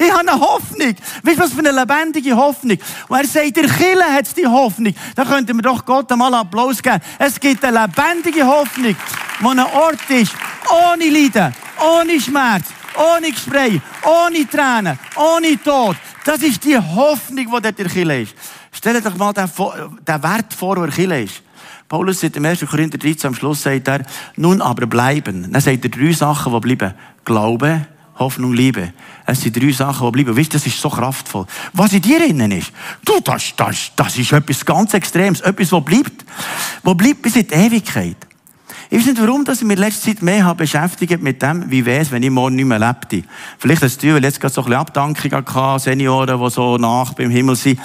Ich 0.00 0.10
habe 0.10 0.28
eine 0.28 0.40
Hoffnung. 0.40 0.96
Weißt 1.22 1.38
du, 1.38 1.42
was 1.42 1.52
für 1.52 1.60
eine 1.60 1.70
lebendige 1.70 2.36
Hoffnung? 2.36 2.78
Und 3.06 3.16
er 3.16 3.26
sagt, 3.26 3.56
der 3.56 3.68
Kille 3.68 4.04
hat 4.04 4.36
die 4.36 4.48
Hoffnung. 4.48 4.96
Da 5.14 5.24
könnte 5.24 5.54
man 5.54 5.62
doch 5.62 5.84
Gott 5.84 6.10
einmal 6.10 6.34
Applaus 6.34 6.82
geben. 6.82 6.98
Es 7.20 7.38
gibt 7.38 7.64
eine 7.64 7.82
lebendige 7.82 8.44
Hoffnung, 8.44 8.96
wo 9.38 9.50
ein 9.50 9.60
Ort 9.60 10.10
ist, 10.10 10.32
ohne 10.68 11.08
Leiden, 11.08 11.54
ohne 11.80 12.20
Schmerz, 12.20 12.64
ohne 12.98 13.30
Gespräch, 13.30 13.80
ohne 14.04 14.48
Tränen, 14.48 14.98
ohne 15.16 15.62
Tod. 15.62 15.96
Das 16.24 16.42
ist 16.42 16.64
die 16.64 16.76
Hoffnung, 16.76 17.44
die 17.44 17.50
dort 17.50 17.66
in 17.66 17.74
der 17.74 17.86
Kirche 17.86 18.22
ist. 18.22 18.34
Stellt 18.72 19.06
euch 19.06 19.16
mal 19.16 19.32
den, 19.32 19.48
den 20.06 20.22
Wert 20.22 20.52
vor, 20.54 20.76
der 20.76 20.88
Kirche 20.88 21.20
ist. 21.20 21.42
Paulus 21.88 22.20
sagt 22.20 22.36
im 22.36 22.44
1. 22.44 22.66
Korinther 22.68 22.98
13 22.98 23.28
am 23.28 23.34
Schluss 23.34 23.62
sagt 23.62 23.88
er, 23.88 24.04
nun 24.36 24.60
aber 24.60 24.86
bleiben. 24.86 25.50
Dann 25.50 25.62
sagt 25.62 25.84
er 25.84 25.90
drei 25.90 26.12
Sachen, 26.12 26.52
die 26.52 26.60
bleiben. 26.60 26.94
Glaube, 27.24 27.86
Hoffnung, 28.18 28.52
Liebe. 28.52 28.92
Es 29.24 29.40
sind 29.40 29.56
drei 29.56 29.72
Sachen, 29.72 30.06
die 30.06 30.22
bleiben. 30.22 30.36
Weißt, 30.36 30.54
das 30.54 30.66
ist 30.66 30.80
so 30.80 30.90
kraftvoll. 30.90 31.46
Was 31.72 31.92
in 31.94 32.02
dir 32.02 32.24
innen 32.26 32.52
ist, 32.52 32.72
du, 33.04 33.20
das, 33.20 33.54
das, 33.56 33.92
das 33.96 34.18
ist 34.18 34.32
etwas 34.32 34.64
ganz 34.66 34.92
Extremes. 34.92 35.40
Etwas, 35.40 35.72
was 35.72 35.84
bleibt. 35.84 36.24
Was 36.82 36.96
bleibt 36.96 37.22
bis 37.22 37.36
in 37.36 37.46
die 37.46 37.54
Ewigkeit. 37.54 38.27
Ich 38.90 38.98
weiß 38.98 39.06
nicht, 39.06 39.20
warum 39.20 39.44
dass 39.44 39.58
ich 39.58 39.66
mich 39.66 39.76
in 39.76 39.82
letzter 39.82 40.06
Zeit 40.06 40.22
mehr 40.22 40.44
habe 40.44 40.58
beschäftigt 40.58 41.22
mit 41.22 41.42
dem, 41.42 41.70
wie 41.70 41.84
wäre 41.84 42.00
es, 42.00 42.10
wenn 42.10 42.22
ich 42.22 42.30
morgen 42.30 42.56
nicht 42.56 42.64
mehr 42.64 42.78
lebte. 42.78 43.22
Vielleicht 43.58 43.82
hast 43.82 44.02
du, 44.02 44.14
weil 44.14 44.24
jetzt 44.24 44.40
gerade 44.40 44.54
so 44.54 44.62
ein 44.62 44.64
bisschen 44.64 44.80
Abdankung 44.80 45.32
hatte, 45.32 45.78
Senioren, 45.78 46.40
die 46.40 46.50
so 46.50 46.78
nach 46.78 47.12
beim 47.12 47.28
Himmel 47.28 47.54
sind, 47.56 47.78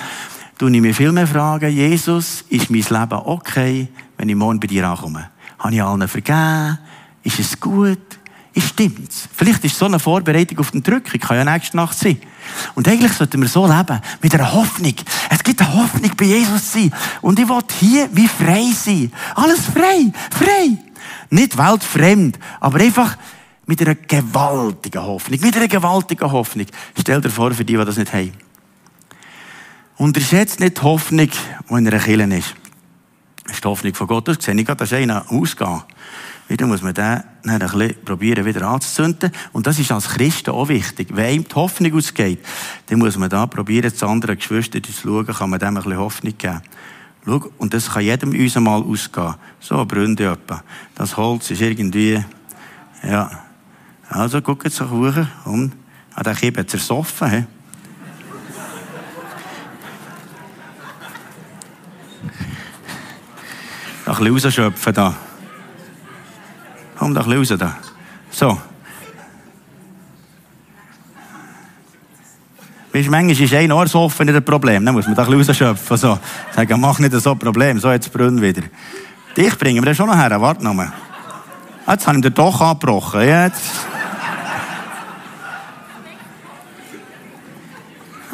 du 0.58 0.68
ich 0.68 0.82
mir 0.82 0.94
viel 0.94 1.12
mehr 1.12 1.28
fragen, 1.28 1.70
Jesus, 1.70 2.46
ist 2.48 2.70
mein 2.70 2.82
Leben 2.82 3.22
okay, 3.26 3.90
wenn 4.18 4.30
ich 4.30 4.36
morgen 4.36 4.62
bei 4.62 4.68
dir 4.68 4.88
ankomme? 4.88 5.30
Habe 5.60 5.76
ich 5.76 5.84
allen 5.84 6.08
vergeben? 6.08 6.78
Ist 7.24 7.40
es 7.40 7.60
gut? 7.60 8.00
Stimmt's? 8.56 9.28
Vielleicht 9.36 9.66
ist 9.66 9.78
so 9.78 9.86
eine 9.86 10.00
Vorbereitung 10.00 10.60
auf 10.60 10.72
den 10.72 10.84
Drückung, 10.84 11.20
kann 11.20 11.38
ja 11.38 11.44
nächste 11.44 11.76
Nacht 11.76 11.98
sein. 11.98 12.18
Und 12.76 12.88
eigentlich 12.88 13.12
sollten 13.14 13.42
wir 13.42 13.48
so 13.50 13.66
leben, 13.66 14.00
mit 14.22 14.34
einer 14.36 14.54
Hoffnung. 14.54 14.94
Es 15.30 15.44
gibt 15.44 15.60
eine 15.62 15.74
Hoffnung 15.74 16.12
bei 16.16 16.26
Jesus 16.26 16.72
sein. 16.72 16.94
Und 17.22 17.40
ich 17.40 17.50
will 17.50 17.60
hier 17.80 18.10
wie 18.14 18.28
frei 18.28 18.72
sein. 18.74 19.12
Alles 19.36 19.66
frei, 19.66 20.12
frei. 20.32 20.78
Nicht 21.30 21.58
weltfremd, 21.58 22.40
aber 22.60 22.80
einfach 22.80 23.18
mit 23.66 23.82
einer 23.82 23.96
gewaltigen 23.96 25.02
Hoffnung. 25.02 25.40
Mit 25.42 25.56
einer 25.56 25.68
gewaltigen 25.68 26.32
Hoffnung. 26.32 26.68
Stell 27.00 27.22
dir 27.22 27.30
vor, 27.30 27.52
für 27.52 27.66
die, 27.66 27.78
die 27.78 27.86
das 27.86 27.98
nicht 27.98 28.14
haben. 28.14 28.34
Unterschätzt 29.98 30.60
nicht 30.60 30.78
die 30.78 30.82
Hoffnung, 30.82 31.30
die 31.30 31.74
in 31.74 31.88
einer 31.88 32.00
Kirche 32.00 32.36
ist. 32.36 32.56
Das 33.44 33.54
ist 33.54 33.64
die 33.64 33.68
Hoffnung 33.68 33.94
von 33.94 34.08
Gott. 34.08 34.28
Das 34.28 34.38
sehe 34.40 34.56
ich 34.56 34.66
gerade, 34.66 34.80
das 34.80 34.92
ist 34.92 34.98
einer 34.98 35.32
ausgehen. 35.32 35.84
Wieder 36.48 36.68
muss 36.68 36.82
man 36.82 36.94
den 36.94 37.24
dann 37.44 37.50
ein 37.50 37.60
bisschen 37.60 38.04
probieren, 38.04 38.46
wieder 38.46 38.68
anzuzünden. 38.68 39.32
Und 39.54 39.66
das 39.66 39.80
ist 39.80 39.92
als 39.92 40.10
Christen 40.10 40.52
auch 40.52 40.68
wichtig. 40.68 41.10
Wenn 41.12 41.36
ihm 41.36 41.44
die 41.48 41.56
Hoffnung 41.56 41.94
ausgeht, 41.94 42.40
dann 42.88 43.00
muss 43.00 43.18
man 43.18 43.30
da 43.30 43.46
probieren, 43.46 43.92
das 43.92 44.04
andere 44.04 44.36
Geschwister 44.36 44.82
zu 44.84 44.92
schauen, 44.92 45.26
kann 45.28 45.50
man 45.50 45.60
dem 45.60 45.70
ein 45.70 45.76
bisschen 45.76 45.98
Hoffnung 45.98 46.38
geben. 46.38 46.62
Schau, 47.26 47.52
und 47.58 47.74
das 47.74 47.90
kann 47.90 48.04
jedem 48.04 48.32
uns 48.32 48.58
einmal 48.58 48.82
ausgehen. 48.82 49.36
So, 49.60 49.86
Bründe 49.86 50.32
etwa. 50.32 50.64
Das 50.96 51.16
Holz 51.16 51.52
ist 51.52 51.62
irgendwie, 51.62 52.24
ja. 53.02 53.32
Also, 54.10 54.42
guck 54.42 54.66
jetzt 54.66 54.82
hoch 54.82 55.14
und 55.46 55.74
hat 56.14 56.26
den 56.26 56.36
Kippen 56.36 56.68
zersoffen, 56.68 57.30
he? 57.30 57.46
Ein 64.06 64.16
bisschen 64.18 64.34
rausschöpfen 64.34 64.94
da. 64.94 65.16
Komm 66.98 67.18
ein 67.18 67.26
bisschen 67.26 67.58
raus 67.58 67.60
da. 67.60 67.78
So. 68.30 68.73
Weißt, 72.94 73.10
manchmal 73.10 73.32
ist 73.32 73.54
ein 73.54 73.72
Ohr 73.72 73.88
so 73.88 74.02
offen 74.02 74.28
nicht 74.28 74.36
ein 74.36 74.46
Problem. 74.46 74.86
Dann 74.86 74.94
muss 74.94 75.08
man 75.08 75.16
da 75.16 75.24
ein 75.24 75.38
bisschen 75.38 75.68
rausschöpfen. 75.68 75.98
So. 75.98 76.20
Sagen, 76.56 76.80
mach 76.80 77.00
nicht 77.00 77.12
so 77.14 77.32
ein 77.32 77.40
Problem. 77.40 77.80
So, 77.80 77.92
jetzt 77.92 78.14
Brunnen 78.14 78.40
wieder. 78.40 78.62
Dich 79.36 79.58
bringen 79.58 79.82
wir 79.82 79.86
dann 79.88 79.96
schon 79.96 80.08
noch 80.08 80.16
her. 80.16 80.40
Warte 80.40 80.64
noch 80.64 80.76
mal. 80.76 80.94
Jetzt 81.88 82.06
habe 82.06 82.18
ich 82.18 82.22
den 82.22 82.34
doch 82.36 82.62
abgebrochen. 82.62 83.22
Jetzt. 83.22 83.64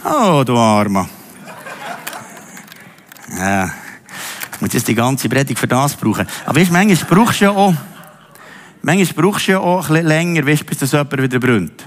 Oh, 0.04 0.44
du 0.46 0.58
Armer. 0.58 1.08
Ja. 3.38 3.70
Ich 4.54 4.62
muss 4.62 4.74
jetzt 4.74 4.89
die 4.89 4.96
ganze 4.96 5.30
Predigt 5.30 5.58
für 5.58 5.68
das 5.68 5.96
brauchen. 5.96 6.28
Aber 6.46 6.60
weißt, 6.60 6.72
manchmal 6.72 7.10
brauchst 7.10 7.39
du 7.39 7.46
ja 7.46 7.51
auch, 7.51 7.74
manchmal 8.82 9.24
brauchst 9.24 9.48
du 9.48 9.54
ja 9.54 9.60
auch 9.60 9.88
ein 9.88 9.94
bisschen 9.94 10.08
länger, 10.08 10.46
weißt, 10.46 10.66
bis 10.66 10.80
das 10.80 10.92
jemand 10.92 11.22
wieder 11.22 11.39
brünnt. 11.39 11.86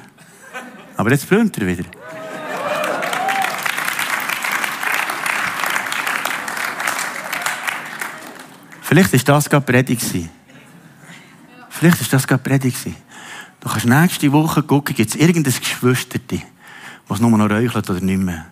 Aber 0.97 1.11
jetzt 1.11 1.29
brünnt 1.29 1.59
er 1.59 1.67
wieder. 1.67 1.85
Vielleicht 8.93 9.15
ist 9.15 9.27
das 9.27 9.49
gerade 9.49 9.65
Predigt 9.65 10.05
Vielleicht 11.71 12.01
ist 12.03 12.13
das 12.13 12.27
gerade 12.27 12.43
Predigt 12.43 12.77
Du 13.59 13.67
kannst 13.71 13.87
nächste 13.87 14.31
Woche 14.33 14.63
gucken, 14.63 14.95
gibt 14.95 15.09
es 15.09 15.17
irgendein 15.17 15.55
Geschwisterte, 15.55 16.43
was 17.09 17.19
nur 17.19 17.31
noch 17.31 17.49
räuchelt 17.49 17.89
oder 17.89 18.01
nicht 18.03 18.21
mehr. 18.21 18.45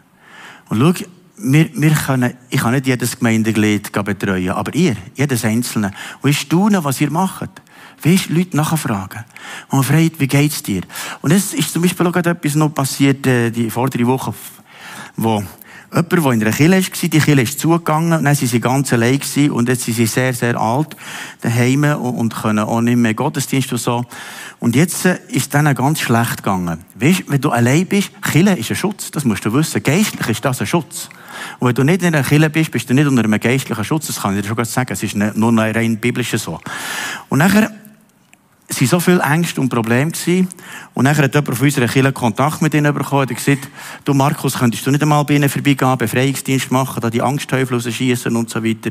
Und 0.71 0.79
schau, 0.79 1.07
wir, 1.37 1.69
wir 1.75 1.91
können, 1.91 2.33
ich 2.49 2.59
kann 2.59 2.73
nicht 2.73 2.87
jedes 2.87 3.19
Gemeindeglied 3.19 3.93
betreuen, 3.93 4.53
aber 4.53 4.75
ihr, 4.75 4.97
jedes 5.15 5.45
Einzelne. 5.45 5.91
Und 6.23 6.31
ich 6.31 6.41
staune, 6.41 6.83
was 6.83 7.03
ihr 7.03 7.11
macht. 7.11 7.51
Weißt, 8.03 8.31
Leute 8.31 8.57
nachfragen. 8.57 9.27
Und 9.69 9.77
man 9.77 9.83
fragt, 9.83 10.21
wie 10.21 10.27
geht's 10.27 10.63
dir? 10.63 10.81
Und 11.21 11.33
es 11.33 11.53
ist 11.53 11.71
zum 11.71 11.83
Beispiel 11.83 12.07
auch 12.07 12.13
gerade 12.13 12.31
etwas 12.31 12.55
noch 12.55 12.71
passiert, 12.71 13.27
äh, 13.27 13.51
die 13.51 13.69
vordere 13.69 14.07
Woche, 14.07 14.33
wo 15.17 15.45
jemand, 15.93 16.13
der 16.13 16.33
in 16.33 16.43
einer 16.43 16.53
Kirche 16.53 16.71
war, 16.71 17.09
die 17.09 17.09
Kirche 17.11 17.41
ist 17.41 17.61
zugegangen, 17.61 18.19
und 18.19 18.25
dann 18.25 18.35
sind 18.35 18.49
sie 18.49 18.61
ganz 18.61 18.93
allein 18.93 19.19
gewesen, 19.19 19.51
und 19.51 19.69
jetzt 19.69 19.85
sind 19.85 19.95
sie 19.95 20.07
sehr, 20.07 20.33
sehr 20.33 20.59
alt, 20.61 20.97
daheim, 21.41 21.85
und 21.85 22.35
können 22.35 22.61
auch 22.61 22.81
nicht 22.81 22.97
mehr 22.97 23.15
Gottesdienst 23.15 23.73
und 23.73 23.79
so. 23.79 24.05
Und 24.59 24.77
jetzt 24.77 25.05
äh, 25.07 25.19
ist 25.29 25.53
denen 25.55 25.75
ganz 25.75 26.01
schlecht 26.01 26.39
gegangen. 26.39 26.85
Weißt, 26.95 27.25
wenn 27.29 27.41
du 27.41 27.51
allein 27.51 27.87
bist, 27.87 28.11
Kirche 28.23 28.59
ist 28.59 28.71
ein 28.71 28.77
Schutz, 28.77 29.11
das 29.11 29.25
musst 29.25 29.45
du 29.45 29.53
wissen. 29.53 29.83
Geistlich 29.83 30.29
ist 30.29 30.45
das 30.45 30.61
ein 30.61 30.67
Schutz. 30.67 31.09
Und 31.59 31.69
wenn 31.69 31.75
du 31.75 31.85
nicht 31.85 32.03
in 32.03 32.15
einer 32.15 32.23
Kirche 32.23 32.51
bist, 32.51 32.71
bist 32.71 32.89
du 32.91 32.95
nicht 32.95 33.07
unter 33.07 33.25
einem 33.25 33.41
geistlichen 33.41 33.85
Schutz. 33.85 34.09
Das 34.09 34.21
kann 34.21 34.37
ich 34.37 34.43
dir 34.43 34.49
schon 34.49 34.65
sagen. 34.65 34.93
Es 34.93 35.03
ist 35.03 35.17
nur 35.17 35.53
noch 35.53 35.63
rein 35.63 35.99
biblischer 35.99 36.39
so. 36.39 36.61
Und 37.29 37.39
nachher, 37.39 37.71
es 38.71 38.81
waren 38.81 38.89
so 38.89 39.01
viele 39.01 39.21
Ängste 39.21 39.61
und 39.61 39.69
Probleme 39.69 40.13
gewesen. 40.13 40.49
Und 40.95 41.05
nachher 41.05 41.25
hat 41.25 41.35
jemand 41.35 41.59
von 41.59 41.67
unserer 41.67 41.89
Kirche 41.89 42.13
Kontakt 42.13 42.63
mit 42.63 42.73
ihnen 42.73 42.95
bekommen 42.95 43.23
und 43.23 43.35
gesagt, 43.35 43.69
du 44.05 44.15
Markus, 44.15 44.57
könntest 44.57 44.87
du 44.87 44.93
nicht 44.93 45.03
einmal 45.03 45.25
bei 45.25 45.35
ihnen 45.35 45.49
vorbeigehen, 45.49 45.99
Befreiungsdienst 45.99 46.71
machen, 46.71 47.01
da 47.01 47.11
die 47.11 47.21
Angsttäufel 47.21 47.75
rausschießen 47.75 48.35
und 48.35 48.49
so 48.49 48.65
weiter. 48.65 48.91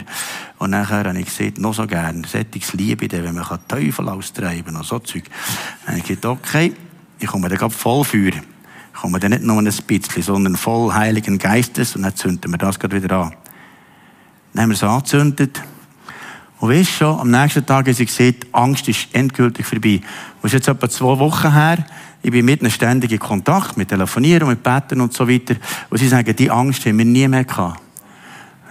Und 0.57 0.71
nachher 0.71 1.05
habe 1.05 1.19
ich 1.19 1.25
gesagt, 1.25 1.59
noch 1.59 1.73
so 1.73 1.87
gern, 1.87 2.25
sättiges 2.25 2.73
Liebe, 2.73 3.07
wenn 3.09 3.33
man 3.33 3.45
Teufel 3.67 4.09
austreiben 4.09 4.75
und 4.75 4.85
so 4.85 4.99
Zeug. 4.99 5.23
Dann 5.85 5.95
habe 5.95 5.99
ich 5.99 6.03
gesagt, 6.03 6.25
okay, 6.25 6.73
ich 7.17 7.27
komme 7.27 7.47
da 7.47 7.69
voll 7.69 8.03
für 8.03 8.31
kommen 8.99 9.21
wir 9.21 9.29
nicht 9.29 9.43
nur 9.43 9.59
ein 9.59 9.71
bisschen, 9.87 10.23
sondern 10.23 10.57
voll 10.57 10.93
Heiligen 10.93 11.37
Geistes 11.37 11.95
und 11.95 12.01
dann 12.01 12.17
zünden 12.17 12.51
wir 12.51 12.57
das 12.57 12.77
gerade 12.77 13.01
wieder 13.01 13.15
an. 13.15 13.33
Dann 14.53 14.63
haben 14.63 14.69
wir 14.71 14.75
es 14.75 14.83
angezündet. 14.83 15.61
Und 16.59 16.69
weißt 16.69 16.91
schon, 16.91 17.19
am 17.19 17.31
nächsten 17.31 17.65
Tag 17.65 17.87
haben 17.87 17.93
sie 17.93 18.05
gesagt, 18.05 18.47
Angst 18.51 18.87
ist 18.89 19.07
endgültig 19.13 19.65
vorbei. 19.65 20.01
Das 20.41 20.53
ist 20.53 20.59
jetzt 20.59 20.67
etwa 20.67 20.89
zwei 20.89 21.17
Wochen 21.19 21.53
her. 21.53 21.85
Ich 22.21 22.31
bin 22.31 22.43
mit 22.43 22.61
ihnen 22.61 22.71
ständig 22.71 23.11
in 23.13 23.19
Kontakt, 23.19 23.77
mit 23.77 23.87
Telefonieren, 23.87 24.49
mit 24.49 24.61
Betten 24.61 24.99
und 24.99 25.13
so 25.13 25.27
weiter. 25.27 25.55
Und 25.89 25.99
sie 25.99 26.09
sagen, 26.09 26.35
die 26.35 26.51
Angst 26.51 26.85
haben 26.85 26.97
wir 26.97 27.05
nie 27.05 27.27
mehr 27.29 27.45
gehabt. 27.45 27.81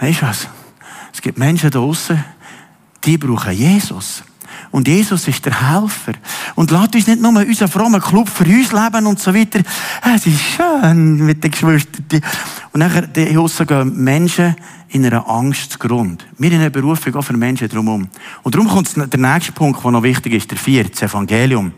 Weißt 0.01 0.21
du 0.21 0.27
was? 0.27 0.49
Es 1.13 1.23
gibt 1.23 1.39
Menschen 1.39 1.71
da 1.71 1.79
draussen, 1.79 2.23
die 3.05 3.17
brauchen 3.17 3.53
Jesus. 3.53 4.23
Und 4.71 4.89
Jesus 4.89 5.27
ist 5.29 5.45
der 5.47 5.73
Helfer. 5.73 6.13
Und 6.55 6.71
lasst 6.71 6.95
uns 6.95 7.07
nicht 7.07 7.21
nur 7.21 7.33
unseren 7.33 7.69
frommen 7.69 8.01
Club 8.01 8.29
für 8.29 8.45
uns 8.45 8.73
leben 8.73 9.07
und 9.07 9.19
so 9.19 9.35
weiter. 9.35 9.61
Es 10.15 10.27
ist 10.27 10.41
schön 10.41 11.25
mit 11.25 11.43
den 11.43 11.51
Geschwistern. 11.51 12.23
Und 12.73 12.81
nachher, 12.81 13.07
die 13.07 13.37
Hussen 13.37 13.67
gehen 13.67 13.97
Menschen 13.97 14.57
in 14.89 15.05
einer 15.05 15.29
Angst 15.29 15.73
zugrund. 15.73 16.27
Wir 16.39 16.53
in 16.53 16.61
einer 16.61 16.71
Berufung 16.71 17.15
auch 17.17 17.23
für 17.23 17.37
Menschen 17.37 17.69
drumherum. 17.69 18.09
Und 18.43 18.55
darum 18.55 18.69
kommt 18.69 18.95
der 18.97 19.21
nächste 19.21 19.53
Punkt, 19.53 19.83
der 19.83 19.91
noch 19.91 20.03
wichtig 20.03 20.35
ist, 20.35 20.51
der 20.51 20.59
vierte, 20.59 20.91
das 20.91 21.03
Evangelium. 21.03 21.73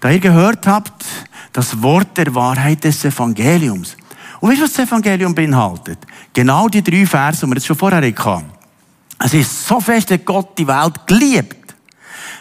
Da 0.00 0.10
ihr 0.10 0.18
gehört 0.18 0.66
habt, 0.66 1.04
das 1.52 1.80
Wort 1.82 2.16
der 2.16 2.34
Wahrheit 2.34 2.84
des 2.84 3.04
Evangeliums. 3.04 3.96
Und 4.40 4.50
weißt 4.50 4.60
du, 4.60 4.64
was 4.64 4.72
das 4.72 4.86
Evangelium 4.86 5.34
beinhaltet? 5.34 5.98
Genau 6.32 6.68
die 6.68 6.82
drei 6.82 7.06
Verse, 7.06 7.44
die 7.44 7.50
wir 7.50 7.56
jetzt 7.56 7.66
schon 7.66 7.76
vorher 7.76 8.00
hatten. 8.00 8.44
Es 9.22 9.34
ist 9.34 9.66
so 9.66 9.80
fest, 9.80 10.10
dass 10.10 10.24
Gott 10.24 10.58
die 10.58 10.66
Welt 10.66 11.06
geliebt 11.06 11.59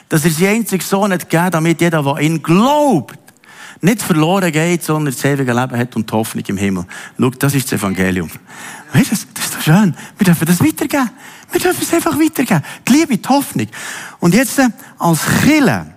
dass 0.10 0.26
er 0.26 0.32
seinen 0.32 0.58
einzigen 0.58 0.84
Sohn 0.84 1.14
hat 1.14 1.30
gegeben, 1.30 1.52
damit 1.52 1.82
jeder, 1.82 2.04
der 2.04 2.18
ihn 2.18 2.42
glaubt, 2.42 3.18
nicht 3.82 4.02
verloren 4.02 4.52
geht, 4.52 4.84
sondern 4.84 5.14
das 5.14 5.24
ewige 5.24 5.54
Leben 5.54 5.78
hat 5.78 5.96
und 5.96 6.10
die 6.10 6.14
Hoffnung 6.14 6.44
im 6.48 6.58
Himmel. 6.58 6.86
Schau, 7.18 7.30
das 7.30 7.56
ist 7.56 7.72
das 7.72 7.80
Evangelium. 7.80 8.30
Weißt 8.94 9.12
du, 9.12 9.16
das 9.34 9.46
ist 9.46 9.56
doch 9.56 9.62
schön. 9.62 9.96
Wir 10.18 10.26
dürfen 10.26 10.46
das 10.46 10.60
weitergeben. 10.60 11.10
Wir 11.52 11.62
dürfen 11.62 11.82
es 11.82 11.94
einfach 11.94 12.20
weitergeben. 12.20 12.64
Die 12.88 12.94
Liebe, 12.94 13.18
die 13.18 13.30
Hoffnung. 13.30 13.68
Und 14.20 14.34
jetzt, 14.34 14.60
äh, 14.60 14.70
als 14.98 15.22
Chille, 15.42 15.94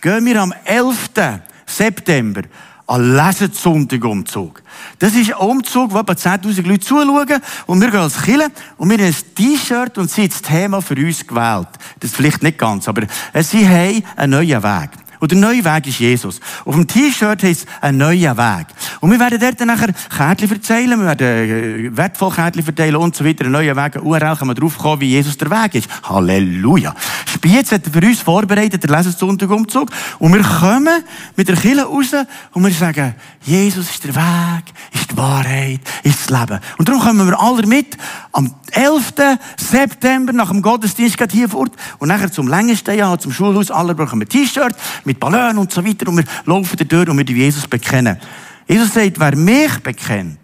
gehen 0.00 0.24
wir 0.26 0.42
am 0.42 0.54
11. 0.64 1.40
September 1.66 2.42
an 2.86 3.16
Lesensonntagumzug. 3.16 4.62
Das 4.98 5.14
ist 5.14 5.32
ein 5.32 5.38
Umzug, 5.38 5.92
wo 5.92 6.00
etwa 6.00 6.12
10.000 6.12 6.66
Leute 6.66 6.80
zuschauen. 6.80 7.40
Und 7.66 7.80
wir 7.80 7.90
gehen 7.90 8.00
als 8.00 8.22
Kille 8.22 8.48
und 8.76 8.90
wir 8.90 8.98
haben 8.98 9.06
ein 9.06 9.34
T-Shirt 9.34 9.98
und 9.98 10.10
sie 10.10 10.22
haben 10.22 10.30
das 10.30 10.42
Thema 10.42 10.82
für 10.82 10.96
uns 10.96 11.26
gewählt. 11.26 11.68
Das 12.00 12.12
vielleicht 12.12 12.42
nicht 12.42 12.58
ganz, 12.58 12.88
aber 12.88 13.06
sie 13.40 13.66
haben 13.66 14.04
einen 14.16 14.32
neuen 14.32 14.62
Weg. 14.62 14.90
Und 15.24 15.32
der 15.32 15.38
neue 15.38 15.64
Weg 15.64 15.86
ist 15.86 16.00
Jesus. 16.00 16.38
Auf 16.66 16.74
dem 16.74 16.86
T-Shirt 16.86 17.42
heißt 17.42 17.62
es 17.62 17.66
ein 17.80 17.96
neuer 17.96 18.36
Weg. 18.36 18.66
Und 19.00 19.10
wir 19.10 19.18
werden 19.18 19.40
dort 19.40 19.58
dann 19.58 19.68
nachher 19.68 19.88
Kärtchen 20.14 20.50
erzählen, 20.50 21.00
wir 21.00 21.06
werden 21.06 21.26
äh, 21.26 21.96
wertvolle 21.96 22.34
Kärtchen 22.34 22.62
verteilen 22.62 22.96
und 22.96 23.16
so 23.16 23.24
weiter. 23.24 23.46
Ein 23.46 23.52
neuer 23.52 23.74
Weg, 23.74 23.96
eine 23.96 24.02
URL, 24.02 24.36
kann 24.36 24.48
man 24.48 24.54
drauf 24.54 24.76
kommen, 24.76 25.00
wie 25.00 25.08
Jesus 25.08 25.38
der 25.38 25.50
Weg 25.50 25.76
ist. 25.76 25.88
Halleluja. 26.02 26.94
Spiez 27.24 27.72
hat 27.72 27.86
für 27.90 28.06
uns 28.06 28.20
vorbereitet, 28.20 28.82
der 28.82 28.94
Lesensonntagumzug. 28.94 29.88
Und 30.18 30.34
wir 30.34 30.42
kommen 30.42 31.02
mit 31.36 31.48
der 31.48 31.56
Kille 31.56 31.84
raus 31.84 32.14
und 32.52 32.62
wir 32.62 32.72
sagen, 32.72 33.14
Jesus 33.40 33.88
ist 33.88 34.04
der 34.04 34.14
Weg, 34.14 34.64
ist 34.92 35.10
die 35.10 35.16
Wahrheit, 35.16 35.80
ist 36.02 36.30
das 36.30 36.38
Leben. 36.38 36.60
Und 36.76 36.86
darum 36.86 37.00
kommen 37.00 37.26
wir 37.26 37.40
alle 37.40 37.66
mit 37.66 37.96
am 38.32 38.54
11. 38.72 39.12
September 39.56 40.32
nach 40.32 40.50
dem 40.50 40.60
Gottesdienst 40.60 41.16
hier 41.30 41.48
fort 41.48 41.72
und 41.98 42.08
nachher 42.08 42.30
zum 42.30 42.48
längsten 42.48 42.98
Jahr, 42.98 43.18
zum 43.18 43.32
Schulhaus, 43.32 43.70
alle 43.70 43.94
brauchen 43.94 44.20
ein 44.20 44.28
T-Shirt 44.28 44.74
mit 45.14 45.20
Ballon 45.20 45.58
und 45.58 45.72
so 45.72 45.84
weiter 45.84 46.08
und 46.08 46.18
wir 46.18 46.24
laufen 46.44 46.76
da 46.76 46.84
durch 46.84 47.08
und 47.08 47.18
wir 47.18 47.36
Jesus 47.36 47.66
bekennen. 47.66 48.18
Jesus 48.66 48.92
sagt, 48.92 49.18
wer 49.18 49.36
mich 49.36 49.78
bekennt, 49.78 50.38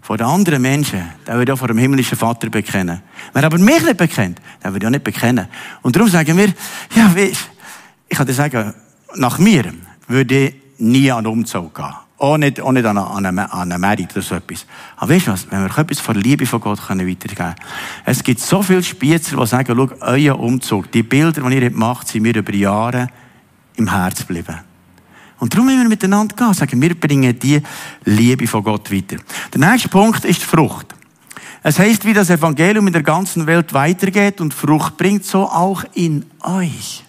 vor 0.00 0.16
den 0.16 0.26
anderen 0.26 0.60
Menschen, 0.60 1.08
der 1.26 1.38
wird 1.38 1.50
auch 1.50 1.58
vor 1.58 1.68
dem 1.68 1.78
himmlischen 1.78 2.18
Vater 2.18 2.50
bekennen. 2.50 3.00
Wer 3.32 3.44
aber 3.44 3.58
mich 3.58 3.84
nicht 3.84 3.96
bekennt, 3.96 4.40
der 4.62 4.74
wird 4.74 4.84
auch 4.84 4.90
nicht 4.90 5.04
bekennen. 5.04 5.46
Und 5.82 5.94
darum 5.94 6.08
sagen 6.08 6.36
wir, 6.36 6.52
ja, 6.96 7.14
weißt, 7.14 7.50
ich 8.08 8.18
kann 8.18 8.26
dir 8.26 8.32
sagen, 8.32 8.74
nach 9.14 9.38
mir 9.38 9.72
würde 10.08 10.46
ich 10.46 10.54
nie 10.78 11.10
an 11.12 11.26
Umzug 11.26 11.74
gehen. 11.74 11.94
Auch 12.18 12.36
nicht, 12.36 12.60
auch 12.60 12.72
nicht 12.72 12.84
an 12.84 12.98
an 12.98 13.26
eine 13.26 13.78
Merit 13.78 14.12
oder 14.12 14.22
so 14.22 14.34
etwas. 14.34 14.66
Aber 14.96 15.14
weißt 15.14 15.26
du 15.26 15.32
was? 15.32 15.50
Wenn 15.50 15.62
wir 15.62 15.78
etwas 15.78 16.00
von 16.00 16.16
Liebe 16.16 16.46
von 16.46 16.60
Gott 16.60 16.84
können 16.84 17.08
weitergeben 17.08 17.36
können. 17.36 17.54
Es 18.04 18.22
gibt 18.22 18.40
so 18.40 18.62
viele 18.62 18.82
Spiezer, 18.82 19.36
die 19.36 19.46
sagen, 19.46 19.74
schau, 19.76 19.88
euer 20.00 20.38
Umzug, 20.38 20.90
die 20.92 21.02
Bilder, 21.02 21.48
die 21.48 21.56
ihr 21.56 21.70
macht, 21.70 22.08
sind 22.08 22.22
mir 22.22 22.34
über 22.34 22.54
Jahre 22.54 23.08
im 23.76 23.90
Herz 23.90 24.20
geblieben. 24.20 24.58
Und 25.38 25.52
darum 25.52 25.66
müssen 25.66 25.82
wir 25.82 25.88
miteinander 25.88 26.36
gehen, 26.36 26.54
sagen, 26.54 26.80
wir 26.80 26.94
bringen 26.94 27.36
die 27.38 27.60
Liebe 28.04 28.46
von 28.46 28.62
Gott 28.62 28.92
weiter. 28.92 29.16
Der 29.52 29.70
nächste 29.70 29.88
Punkt 29.88 30.24
ist 30.24 30.40
die 30.40 30.46
Frucht. 30.46 30.94
Es 31.64 31.78
heißt, 31.78 32.04
wie 32.04 32.12
das 32.12 32.30
Evangelium 32.30 32.86
in 32.86 32.92
der 32.92 33.02
ganzen 33.02 33.46
Welt 33.46 33.72
weitergeht 33.72 34.40
und 34.40 34.54
Frucht 34.54 34.96
bringt, 34.96 35.24
so 35.24 35.48
auch 35.48 35.84
in 35.94 36.26
euch. 36.42 37.04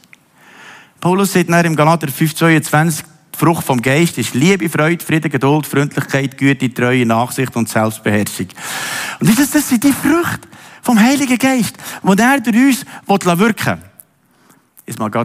Paulus 1.00 1.34
sagt 1.34 1.50
nachher 1.50 1.66
im 1.66 1.76
Galater 1.76 2.08
5,22, 2.08 3.04
die 3.34 3.38
Frucht 3.38 3.66
vom 3.66 3.82
Geist 3.82 4.18
ist 4.20 4.36
Liebe, 4.36 4.70
Freude, 4.70 5.04
Frieden, 5.04 5.30
Geduld, 5.30 5.66
Freundlichkeit, 5.66 6.38
Güte, 6.38 6.74
Treue, 6.74 7.06
Nachsicht 7.06 7.56
und 7.56 7.68
Selbstbeherrschung. 7.68 8.48
Und 9.20 9.40
das, 9.40 9.52
das 9.52 9.70
sind 9.70 9.84
die 9.84 9.92
Früchte 9.92 10.48
vom 10.84 11.00
Heiligen 11.00 11.38
Geist, 11.38 11.76
die 12.04 12.20
er 12.20 12.40
durch 12.40 12.86
uns 13.08 13.40
wirken 13.40 13.40
will. 13.40 13.78
Ist 14.86 15.00
mal 15.00 15.10
die 15.10 15.20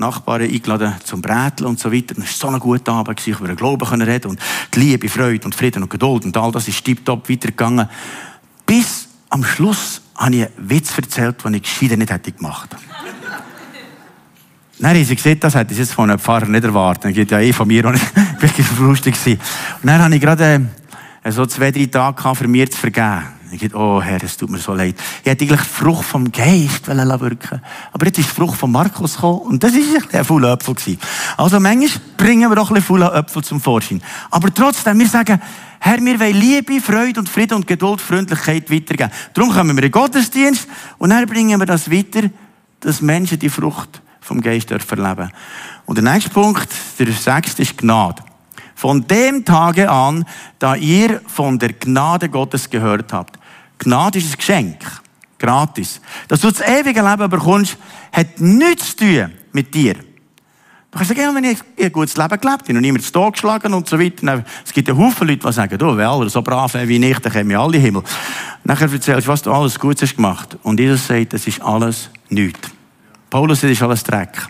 Nachbarn 0.00 0.42
eingeladen 0.42 0.94
zum 1.04 1.22
Bräteln 1.22 1.68
und 1.68 1.78
so 1.78 1.92
weiter. 1.92 2.14
Es 2.18 2.42
war 2.42 2.50
so 2.50 2.56
ein 2.56 2.60
guter 2.60 2.92
Abend, 2.92 3.20
ich 3.20 3.28
über 3.28 3.46
den 3.46 3.56
Glauben 3.56 4.02
reden 4.02 4.32
und 4.32 4.40
die 4.74 4.80
Liebe, 4.80 5.08
Freude 5.08 5.44
und 5.44 5.54
Frieden 5.54 5.82
und 5.82 5.90
Geduld 5.90 6.24
und 6.24 6.36
all 6.36 6.50
das 6.50 6.66
ist 6.66 6.84
tiptop 6.84 7.28
weitergegangen. 7.28 7.88
Bis 8.66 9.08
am 9.28 9.44
Schluss 9.44 10.02
habe 10.16 10.34
ich 10.34 10.42
einen 10.42 10.70
Witz 10.70 10.96
erzählt, 10.96 11.44
den 11.44 11.54
ich 11.54 11.62
gescheiter 11.62 11.96
nicht 11.96 12.10
hätte 12.10 12.32
gemacht. 12.32 12.70
Dann 14.78 15.04
sie 15.04 15.14
gesehen, 15.14 15.38
das 15.38 15.54
hätte 15.54 15.72
ich 15.74 15.78
jetzt 15.78 15.92
von 15.92 16.08
einem 16.08 16.18
Pfarrer 16.18 16.46
nicht 16.46 16.64
erwartet. 16.64 17.04
Dann 17.04 17.12
geht 17.12 17.30
ja 17.30 17.38
eh 17.38 17.52
von 17.52 17.68
mir 17.68 17.84
und 17.84 18.00
wirklich 18.40 18.66
lustig 18.78 19.14
gewesen. 19.14 19.40
Und 19.82 19.86
dann 19.86 20.00
habe 20.00 20.14
ich 20.14 20.20
gerade 20.20 20.68
äh, 21.22 21.30
so 21.30 21.44
zwei, 21.44 21.70
drei 21.70 21.86
Tage 21.86 22.34
für 22.34 22.48
mir 22.48 22.70
zu 22.70 22.78
vergeben. 22.78 23.39
Ich 23.52 23.60
dachte, 23.60 23.76
oh 23.76 24.00
Herr, 24.00 24.22
es 24.22 24.36
tut 24.36 24.50
mir 24.50 24.58
so 24.58 24.74
leid. 24.74 24.94
Ich 25.22 25.30
hätte 25.30 25.44
eigentlich 25.44 25.60
die 25.60 25.66
Frucht 25.66 26.04
vom 26.04 26.30
Geist 26.30 26.86
wirken 26.86 27.62
Aber 27.92 28.06
jetzt 28.06 28.18
ist 28.18 28.30
die 28.30 28.34
Frucht 28.34 28.56
von 28.56 28.70
Markus 28.70 29.14
gekommen 29.14 29.40
und 29.40 29.62
das 29.62 29.72
ist 29.72 30.14
ein 30.14 30.24
fauler 30.24 30.52
Apfel 30.52 30.74
gewesen. 30.74 30.98
Also 31.36 31.58
manchmal 31.58 31.90
bringen 32.16 32.48
wir 32.48 32.54
doch 32.54 32.70
ein 32.70 32.74
bisschen 32.74 33.00
faule 33.00 33.12
Äpfel 33.12 33.42
zum 33.42 33.60
Vorschein. 33.60 34.02
Aber 34.30 34.54
trotzdem, 34.54 34.98
wir 34.98 35.08
sagen, 35.08 35.40
Herr, 35.80 35.98
wir 36.00 36.20
wollen 36.20 36.36
Liebe, 36.36 36.80
Freude 36.80 37.20
und 37.20 37.28
Frieden 37.28 37.54
und 37.54 37.66
Geduld, 37.66 38.00
Freundlichkeit 38.00 38.70
weitergeben. 38.70 39.10
Darum 39.34 39.50
kommen 39.50 39.76
wir 39.76 39.82
in 39.82 39.90
den 39.90 39.92
Gottesdienst 39.92 40.68
und 40.98 41.10
dann 41.10 41.26
bringen 41.26 41.58
wir 41.58 41.66
das 41.66 41.90
weiter, 41.90 42.28
dass 42.80 43.00
Menschen 43.00 43.38
die 43.38 43.48
Frucht 43.48 44.00
vom 44.20 44.40
Geist 44.40 44.70
erleben. 44.70 45.32
Und 45.86 45.96
der 45.96 46.04
nächste 46.04 46.30
Punkt, 46.30 46.68
der 46.98 47.10
sechste, 47.12 47.62
ist 47.62 47.78
Gnade. 47.78 48.22
Von 48.76 49.06
dem 49.06 49.44
Tage 49.44 49.90
an, 49.90 50.24
da 50.58 50.74
ihr 50.74 51.20
von 51.26 51.58
der 51.58 51.72
Gnade 51.72 52.28
Gottes 52.28 52.70
gehört 52.70 53.12
habt. 53.12 53.39
Gnade 53.80 54.18
ist 54.18 54.32
ein 54.32 54.36
Geschenk. 54.36 54.78
Gratis. 55.38 56.00
Dass 56.28 56.42
du 56.42 56.50
das 56.50 56.60
ewige 56.60 57.02
Leben 57.02 57.28
bekommst, 57.30 57.76
hat 58.12 58.40
nichts 58.40 58.94
zu 58.94 58.96
tun 58.98 59.32
mit 59.52 59.74
dir. 59.74 59.94
Du 59.94 60.98
kannst 60.98 61.16
sagen, 61.16 61.34
wenn 61.34 61.44
ich 61.44 61.58
ein 61.80 61.92
gutes 61.92 62.16
Leben 62.16 62.40
gelebt 62.40 62.62
habe 62.62 62.72
und 62.74 62.80
niemand 62.80 63.04
zu 63.04 63.12
Tod 63.12 63.34
geschlagen 63.34 63.72
und 63.72 63.88
so 63.88 63.98
weiter. 63.98 64.44
Es 64.64 64.72
gibt 64.72 64.88
ja 64.88 64.96
Haufen 64.96 65.28
Leute, 65.28 65.46
die 65.46 65.52
sagen, 65.52 65.78
du, 65.78 65.96
wenn 65.96 66.06
alle 66.06 66.28
so 66.28 66.42
brav 66.42 66.74
wie 66.74 66.96
ich, 66.96 67.18
dann 67.20 67.32
kommen 67.32 67.48
wir 67.48 67.60
alle 67.60 67.76
in 67.76 67.82
den 67.82 67.82
Himmel. 67.82 68.02
Nachher 68.64 68.92
erzählst 68.92 69.26
du, 69.26 69.32
was 69.32 69.42
du 69.42 69.52
alles 69.52 69.78
Gutes 69.78 70.02
hast 70.02 70.16
gemacht. 70.16 70.58
Und 70.62 70.78
Jesus 70.78 71.06
sagt, 71.06 71.32
das 71.32 71.46
ist 71.46 71.62
alles 71.62 72.10
nichts. 72.28 72.68
Paulus, 73.30 73.60
das 73.60 73.70
ist 73.70 73.82
alles 73.82 74.02
Dreck. 74.02 74.48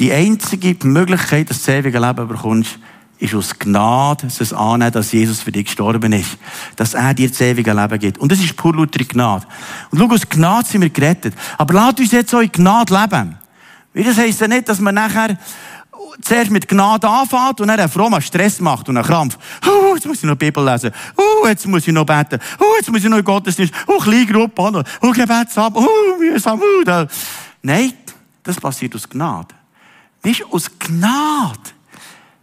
Die 0.00 0.12
einzige 0.12 0.76
Möglichkeit, 0.86 1.48
dass 1.48 1.62
du 1.62 1.66
das 1.66 1.78
ewige 1.78 2.00
Leben 2.00 2.26
bekommst, 2.26 2.78
ist 3.24 3.34
aus 3.34 3.58
Gnade, 3.58 4.26
es 4.26 4.52
annehmen, 4.52 4.92
dass 4.92 5.12
Jesus 5.12 5.40
für 5.40 5.50
dich 5.50 5.66
gestorben 5.66 6.12
ist. 6.12 6.36
Dass 6.76 6.94
er 6.94 7.14
dir 7.14 7.28
das 7.28 7.40
ewige 7.40 7.72
Leben 7.72 7.98
gibt. 7.98 8.18
Und 8.18 8.30
das 8.30 8.38
ist 8.38 8.56
pur 8.56 8.74
lauter 8.74 9.02
Gnade. 9.04 9.46
Und 9.90 9.98
schau, 9.98 10.12
aus 10.12 10.28
Gnade 10.28 10.68
sind 10.68 10.82
wir 10.82 10.90
gerettet. 10.90 11.34
Aber 11.58 11.74
lasst 11.74 12.00
uns 12.00 12.12
jetzt 12.12 12.30
so 12.30 12.40
in 12.40 12.52
Gnade 12.52 12.94
leben. 12.94 13.36
Wie 13.92 14.04
das 14.04 14.18
heisst 14.18 14.40
ja 14.40 14.48
nicht, 14.48 14.68
dass 14.68 14.80
man 14.80 14.94
nachher 14.94 15.38
zuerst 16.20 16.50
mit 16.50 16.68
Gnade 16.68 17.08
anfängt 17.08 17.60
und 17.60 17.68
dann 17.68 17.80
einen 17.80 17.88
frommen 17.88 18.20
Stress 18.20 18.60
macht 18.60 18.88
und 18.88 18.96
einen 18.96 19.06
Krampf. 19.06 19.38
Oh, 19.66 19.94
jetzt 19.94 20.06
muss 20.06 20.18
ich 20.18 20.24
noch 20.24 20.36
die 20.36 20.46
Bibel 20.46 20.64
lesen. 20.64 20.90
Oh, 21.16 21.46
jetzt 21.46 21.66
muss 21.66 21.86
ich 21.86 21.92
noch 21.92 22.04
beten. 22.04 22.38
Oh, 22.60 22.74
jetzt 22.76 22.90
muss 22.90 23.02
ich 23.02 23.10
noch 23.10 23.18
in 23.18 23.24
Gottesdienst. 23.24 23.72
Oh, 23.86 23.98
Kleingruppe. 23.98 24.84
Oh, 25.02 25.10
Gebetsab. 25.10 25.76
Oh, 25.76 26.18
mühsam. 26.18 26.60
Oh, 26.60 26.84
da. 26.84 27.06
Nein, 27.62 27.92
das 28.42 28.60
passiert 28.60 28.94
aus 28.94 29.08
Gnade. 29.08 29.54
Du, 30.22 30.30
aus 30.50 30.70
Gnade. 30.78 31.73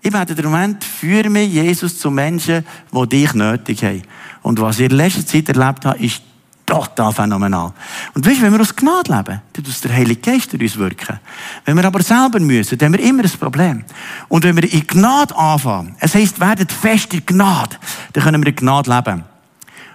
Ich 0.01 0.11
werde 0.11 0.33
den 0.33 0.45
Moment, 0.45 0.83
führe 0.83 1.29
mich 1.29 1.53
Jesus 1.53 1.99
zu 1.99 2.09
Menschen, 2.09 2.65
die 2.91 3.09
dich 3.09 3.33
nötig 3.33 3.83
haben. 3.83 4.01
Und 4.41 4.59
was 4.59 4.79
ich 4.79 4.89
in 4.89 4.97
letzter 4.97 5.25
Zeit 5.25 5.49
erlebt 5.49 5.85
habe, 5.85 5.99
ist 5.99 6.23
total 6.65 7.11
phänomenal. 7.11 7.73
Und 8.13 8.25
weißt, 8.25 8.39
du, 8.39 8.41
wenn 8.43 8.53
wir 8.53 8.61
aus 8.61 8.75
Gnade 8.75 9.11
leben, 9.11 9.41
dann 9.53 9.63
muss 9.65 9.81
der 9.81 9.93
Heilige 9.93 10.21
Geist 10.21 10.51
durch 10.53 10.61
uns 10.61 10.77
wirken. 10.77 11.19
Wenn 11.65 11.75
wir 11.75 11.85
aber 11.85 12.01
selber 12.01 12.39
müssen, 12.39 12.77
dann 12.77 12.93
haben 12.93 12.99
wir 12.99 13.07
immer 13.07 13.23
ein 13.23 13.29
Problem. 13.29 13.83
Und 14.27 14.43
wenn 14.43 14.55
wir 14.55 14.71
in 14.71 14.87
Gnade 14.87 15.35
anfangen, 15.35 15.95
es 15.99 16.15
heisst, 16.15 16.39
werdet 16.39 16.71
fest 16.71 17.13
in 17.13 17.25
Gnade, 17.25 17.75
dann 18.13 18.23
können 18.23 18.41
wir 18.41 18.49
in 18.49 18.55
Gnade 18.55 18.89
leben. 18.89 19.23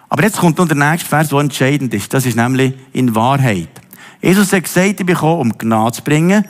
Aber 0.09 0.23
jetzt 0.23 0.39
kommt 0.39 0.59
noch 0.59 0.69
der 0.69 0.77
nächste 0.77 1.09
Vers, 1.09 1.31
der 1.31 1.41
entscheidend 1.41 1.93
ist. 1.95 2.15
Das 2.15 2.27
ist 2.27 2.37
nämlich 2.37 2.75
in 2.93 3.15
Wahrheit. 3.15 3.71
Jesus 4.23 4.53
hat 4.53 4.65
gesagt, 4.65 4.87
ich 4.89 4.97
bin 4.97 5.07
gekommen, 5.07 5.41
um 5.41 5.59
Gnade 5.59 5.97
zu 5.97 6.03
bringen 6.03 6.45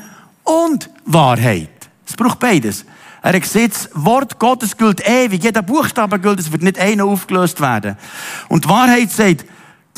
und 0.45 0.91
Wahrheit. 1.07 1.71
Es 2.07 2.15
braucht 2.15 2.39
beides. 2.39 2.85
Er 3.27 3.33
hat 3.33 3.43
gesagt, 3.43 3.75
das 3.75 3.91
Wort 3.93 4.39
Gottes 4.39 4.77
gilt 4.77 5.05
ewig. 5.05 5.43
Jeder 5.43 5.61
Buchstabe 5.61 6.21
gilt, 6.21 6.39
es 6.39 6.53
wird 6.53 6.63
nicht 6.63 6.79
einer 6.79 7.07
aufgelöst 7.07 7.61
werden. 7.61 7.97
Und 8.49 8.65
die 8.65 8.69
Wahrheit 8.69 9.11
sagt, 9.11 9.45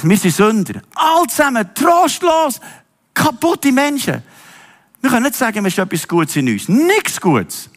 wir 0.02 0.16
sind 0.16 0.34
Sünder. 0.34 0.80
All 0.94 1.26
zusammen, 1.26 1.68
trostlos, 1.74 2.58
kaputte 3.12 3.70
Menschen. 3.70 4.22
Wir 5.02 5.10
können 5.10 5.24
nicht 5.24 5.34
sagen, 5.34 5.62
wir 5.62 5.70
haben 5.70 5.82
etwas 5.82 6.08
Gutes 6.08 6.36
in 6.36 6.48
uns. 6.48 6.70
Nichts 6.70 7.20
Gutes. 7.20 7.68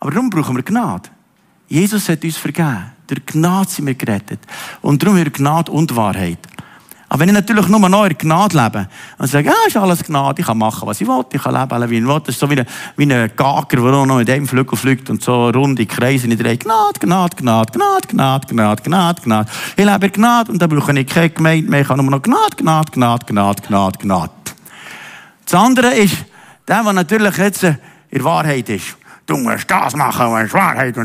Aber 0.00 0.10
darum 0.10 0.30
brauchen 0.30 0.56
wir 0.56 0.64
Gnade. 0.64 1.10
Jesus 1.68 2.08
hat 2.08 2.24
uns 2.24 2.36
vergeben. 2.36 2.90
Durch 3.06 3.24
Gnade 3.24 3.70
sind 3.70 3.86
wir 3.86 3.94
gerettet. 3.94 4.40
Und 4.82 5.00
darum 5.00 5.16
haben 5.16 5.26
wir 5.26 5.30
Gnade 5.30 5.70
und 5.70 5.94
Wahrheit. 5.94 6.40
Aber 7.08 7.20
wenn 7.20 7.28
ich 7.28 7.34
natürlich 7.34 7.68
nur 7.68 7.88
noch 7.88 8.04
in 8.04 8.18
Gnade 8.18 8.56
lebe 8.60 8.88
und 9.18 9.28
sage, 9.28 9.46
ja, 9.46 9.54
ist 9.66 9.76
alles 9.76 10.02
Gnade, 10.02 10.40
ich 10.40 10.46
kann 10.46 10.58
machen, 10.58 10.88
was 10.88 11.00
ich 11.00 11.06
will, 11.06 11.24
ich 11.32 11.40
kann 11.40 11.54
leben, 11.54 11.90
wie 11.90 11.98
ich 11.98 12.06
will, 12.06 12.20
das 12.20 12.34
ist 12.34 12.40
so 12.40 12.50
wie 12.50 12.58
ein, 12.58 12.66
wie 12.96 13.04
ein 13.04 13.30
Gager, 13.36 13.76
der 13.76 14.06
noch 14.06 14.16
mit 14.16 14.26
dem 14.26 14.46
Flügel 14.46 14.76
fliegt 14.76 15.08
und 15.08 15.22
so 15.22 15.50
runde 15.50 15.86
Kreise 15.86 16.26
in 16.26 16.36
drei 16.36 16.56
Gnade, 16.56 16.98
Gnade, 16.98 17.36
Gnade, 17.36 17.72
Gnade, 17.72 18.08
Gnade, 18.08 18.46
Gnade, 18.48 18.82
Gnade, 18.82 19.22
Gnade. 19.22 19.50
Ich 19.76 19.84
lebe 19.84 20.06
in 20.06 20.12
Gnade 20.12 20.50
und 20.50 20.60
dann 20.60 20.68
brauche 20.68 20.98
ich 20.98 21.06
keine 21.06 21.30
Gemeinde 21.30 21.70
mehr, 21.70 21.82
ich 21.82 21.86
kann 21.86 21.98
nur 21.98 22.10
noch 22.10 22.22
Gnade, 22.22 22.56
Gnade, 22.56 22.90
Gnade, 22.90 23.26
Gnade, 23.26 23.62
Gnade, 23.62 23.98
Gnade. 24.00 24.32
Das 25.44 25.54
andere 25.54 25.94
ist, 25.94 26.16
der, 26.66 26.82
der 26.82 26.92
natürlich 26.92 27.36
jetzt 27.36 27.62
in 28.10 28.24
Wahrheit 28.24 28.68
ist 28.68 28.96
du 29.26 29.36
musst 29.36 29.70
das 29.70 29.96
machen, 29.96 30.26
du 30.26 30.36
musst 30.36 30.54
Wahrheit. 30.54 30.96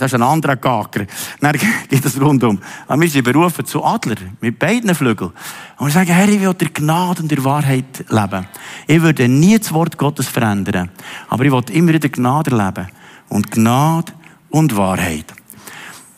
Das 0.00 0.12
ist 0.12 0.14
ein 0.14 0.22
anderer 0.22 0.56
Gacker. 0.56 1.06
Dann 1.40 1.52
geht 1.88 2.04
es 2.04 2.20
rundum. 2.20 2.58
Aber 2.86 3.00
wir 3.00 3.08
sind 3.08 3.24
berufen 3.24 3.64
zu 3.64 3.84
Adler, 3.84 4.16
mit 4.40 4.58
beiden 4.58 4.94
Flügeln. 4.94 5.30
Und 5.78 5.86
wir 5.86 5.92
sagen, 5.92 6.10
Herr, 6.10 6.28
ich 6.28 6.40
will 6.40 6.54
der 6.54 6.68
Gnade 6.68 7.22
und 7.22 7.30
der 7.30 7.44
Wahrheit 7.44 8.04
leben. 8.08 8.46
Ich 8.86 9.00
würde 9.00 9.28
nie 9.28 9.58
das 9.58 9.72
Wort 9.72 9.96
Gottes 9.96 10.28
verändern. 10.28 10.90
Aber 11.28 11.44
ich 11.44 11.52
will 11.52 11.64
immer 11.70 11.94
in 11.94 12.00
der 12.00 12.10
Gnade 12.10 12.50
leben. 12.50 12.88
Und 13.28 13.50
Gnade 13.50 14.12
und 14.50 14.76
Wahrheit. 14.76 15.26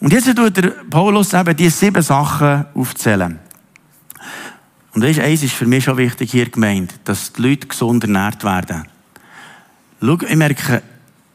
Und 0.01 0.12
jetzt 0.12 0.35
tut 0.35 0.57
der 0.57 0.73
Paulus 0.90 1.33
eben 1.33 1.55
diese 1.55 1.77
sieben 1.77 2.03
Sachen 2.03 2.64
aufzählen. 2.75 3.38
Und 4.95 5.03
weißt, 5.03 5.21
eins 5.21 5.42
ist 5.42 5.55
für 5.55 5.66
mich 5.66 5.85
schon 5.85 5.97
wichtig 5.97 6.31
hier 6.31 6.51
gemeint, 6.51 6.95
dass 7.05 7.33
die 7.33 7.42
Leute 7.42 7.66
gesund 7.66 8.05
ernährt 8.05 8.45
werden. 8.45 8.91
Schau, 10.05 10.19
ich 10.29 10.35
merke, 10.35 10.83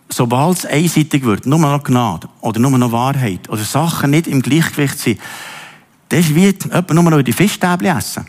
sobald 0.09 0.57
es 0.57 0.65
einseitig 0.65 1.23
wird, 1.23 1.45
nur 1.45 1.57
noch 1.57 1.83
Gnade 1.83 2.27
oder 2.41 2.59
nur 2.59 2.77
noch 2.77 2.91
Wahrheit 2.91 3.47
oder 3.47 3.63
Sachen 3.63 4.11
nicht 4.11 4.27
im 4.27 4.41
Gleichgewicht 4.41 4.99
sind, 4.99 5.21
das 6.09 6.19
ist 6.19 6.35
wie 6.35 6.47
jemand 6.47 6.93
nur 6.93 7.03
noch 7.03 7.21
die 7.21 7.31
Fischstäbchen 7.31 7.97
essen. 7.97 8.25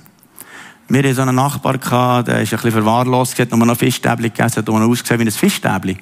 Wir 0.88 1.02
hatten 1.02 1.14
so 1.14 1.22
einen 1.22 1.34
Nachbar, 1.34 2.22
der 2.22 2.40
ist 2.40 2.52
ein 2.52 2.56
bisschen 2.56 2.70
verwahrlost, 2.70 3.36
hat 3.40 3.50
nur 3.50 3.66
noch 3.66 3.76
Fischstäbchen 3.76 4.32
gegessen, 4.32 4.58
hat 4.58 4.68
noch 4.68 4.80
ausgesehen 4.80 5.20
wie 5.20 5.24
ein 5.24 5.30
Fischstäbchen. 5.32 5.98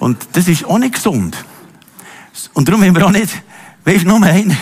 Und 0.00 0.18
das 0.32 0.48
ist 0.48 0.64
auch 0.64 0.78
nicht 0.78 0.94
gesund. 0.94 1.36
Und 2.54 2.68
darum 2.68 2.82
haben 2.82 2.96
wir 2.96 3.06
auch 3.06 3.12
nicht, 3.12 3.30
weißt 3.84 4.04
du, 4.04 4.08
nur 4.08 4.22
einen 4.22 4.56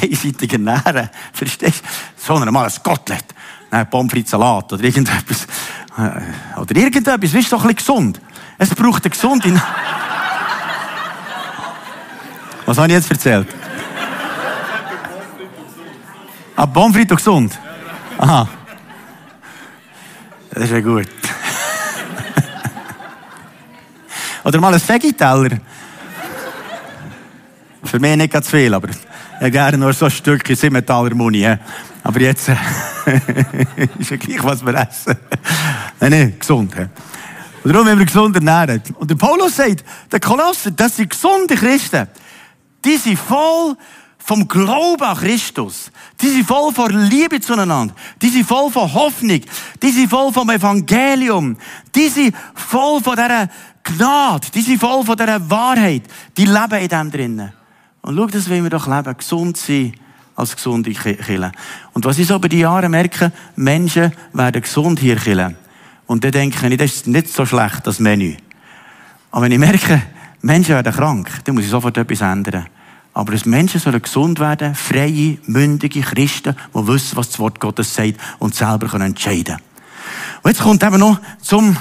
einseitig 0.00 0.52
ernähren. 0.52 1.10
Verstehst 1.32 1.82
du? 1.82 2.24
Sondern 2.24 2.54
mal 2.54 2.66
ein 2.66 2.82
Kotelett, 2.82 3.26
ein 3.70 3.90
Pommes 3.90 4.12
frites 4.12 4.30
Salat 4.30 4.72
oder 4.72 4.84
irgendetwas. 4.84 5.46
Äh, 5.98 6.60
oder 6.60 6.76
irgendetwas, 6.76 7.34
weißt 7.34 7.50
du, 7.50 7.56
doch 7.56 7.64
ein 7.64 7.74
gesund. 7.74 8.20
Es 8.58 8.74
braucht 8.74 9.04
eine 9.04 9.10
gesunde... 9.10 9.62
Was 12.66 12.78
habe 12.78 12.88
ich 12.88 12.94
jetzt 12.94 13.10
erzählt? 13.10 13.46
Ah, 16.56 16.66
Pommes 16.66 16.96
frites 16.96 17.16
gesund? 17.16 17.58
Aha. 18.16 18.48
Das 20.50 20.64
ist 20.64 20.70
ja 20.70 20.80
gut. 20.80 21.08
Oder 24.44 24.60
mal 24.60 24.72
ein 24.72 24.80
Veggie-Teller. 24.80 25.58
Für 27.82 27.98
mich 27.98 28.16
nicht 28.16 28.32
ganz 28.32 28.48
viel, 28.48 28.72
aber 28.72 28.88
ich 28.88 29.52
gerne 29.52 29.76
nur 29.76 29.92
so 29.92 30.06
ein 30.06 30.10
Stückchen 30.10 30.56
Simmentaler 30.56 31.14
Muni. 31.14 31.46
Aber 32.02 32.20
jetzt 32.20 32.48
ist 33.98 34.10
ja 34.10 34.16
gleich, 34.16 34.42
was 34.42 34.64
wir 34.64 34.74
essen. 34.74 35.18
Nein, 36.00 36.10
nein, 36.10 36.34
gesund. 36.38 36.74
Und 37.64 37.72
darum 37.72 37.86
müssen 37.86 37.98
wir 37.98 38.06
gesund 38.06 38.36
ernähren. 38.36 38.82
Und 38.98 39.10
der 39.10 39.14
Paulus 39.16 39.56
sagt, 39.56 39.84
der 40.12 40.20
Kolosser, 40.20 40.70
das 40.70 40.96
sind 40.96 41.08
gesunde 41.08 41.54
Christen. 41.54 42.06
Die 42.84 42.98
sind 42.98 43.18
voll 43.18 43.74
vom 44.18 44.46
Glauben 44.46 45.02
an 45.02 45.16
Christus. 45.16 45.90
Die 46.20 46.28
sind 46.28 46.46
voll 46.46 46.74
von 46.74 46.90
Liebe 47.08 47.40
zueinander. 47.40 47.94
Die 48.20 48.28
sind 48.28 48.46
voll 48.46 48.70
von 48.70 48.92
Hoffnung. 48.92 49.40
Die 49.82 49.90
sind 49.90 50.10
voll 50.10 50.30
vom 50.30 50.50
Evangelium. 50.50 51.56
Die 51.94 52.08
sind 52.08 52.36
voll 52.54 53.00
von 53.00 53.16
dieser 53.16 53.48
Gnade. 53.82 54.46
Die 54.54 54.60
sind 54.60 54.78
voll 54.78 55.02
von 55.02 55.16
dieser 55.16 55.50
Wahrheit. 55.50 56.02
Die 56.36 56.44
leben 56.44 56.80
in 56.80 56.88
dem 56.88 57.10
drinnen. 57.10 57.52
Und 58.02 58.16
schau, 58.16 58.26
das 58.26 58.50
wollen 58.50 58.64
wir 58.64 58.70
doch 58.70 58.86
leben. 58.86 59.16
Gesund 59.16 59.56
sein 59.56 59.94
als 60.36 60.54
gesunde 60.54 60.90
Kille. 60.90 61.52
Und 61.94 62.04
was 62.04 62.18
ich 62.18 62.26
so 62.26 62.36
über 62.36 62.48
die 62.48 62.60
Jahre 62.60 62.90
merke, 62.90 63.32
Menschen 63.56 64.12
werden 64.34 64.60
gesund 64.60 64.98
hier 64.98 65.16
killen. 65.16 65.56
Und 66.06 66.24
dann 66.24 66.32
denke 66.32 66.66
ich, 66.68 66.76
das 66.76 66.94
ist 66.94 67.06
nicht 67.06 67.28
so 67.28 67.46
schlecht, 67.46 67.86
das 67.86 67.98
Menü. 67.98 68.36
Aber 69.30 69.42
wenn 69.42 69.52
ich 69.52 69.58
merke, 69.58 70.02
Menschen 70.42 70.74
werden 70.74 70.92
krank, 70.92 71.30
dann 71.44 71.54
muss 71.54 71.64
ich 71.64 71.70
sofort 71.70 71.96
etwas 71.96 72.20
ändern. 72.20 72.66
Aber 73.14 73.32
dass 73.32 73.46
Menschen 73.46 73.80
sollen 73.80 74.02
gesund 74.02 74.40
werden, 74.40 74.74
freie, 74.74 75.38
mündige 75.46 76.00
Christen, 76.02 76.56
die 76.74 76.86
wissen, 76.86 77.16
was 77.16 77.30
das 77.30 77.38
Wort 77.38 77.60
Gottes 77.60 77.94
sagt 77.94 78.18
und 78.38 78.54
selber 78.54 78.88
können 78.88 79.06
entscheiden. 79.06 79.56
Und 80.42 80.50
jetzt 80.50 80.60
kommt 80.60 80.82
eben 80.82 80.98
noch 80.98 81.20
zum 81.40 81.76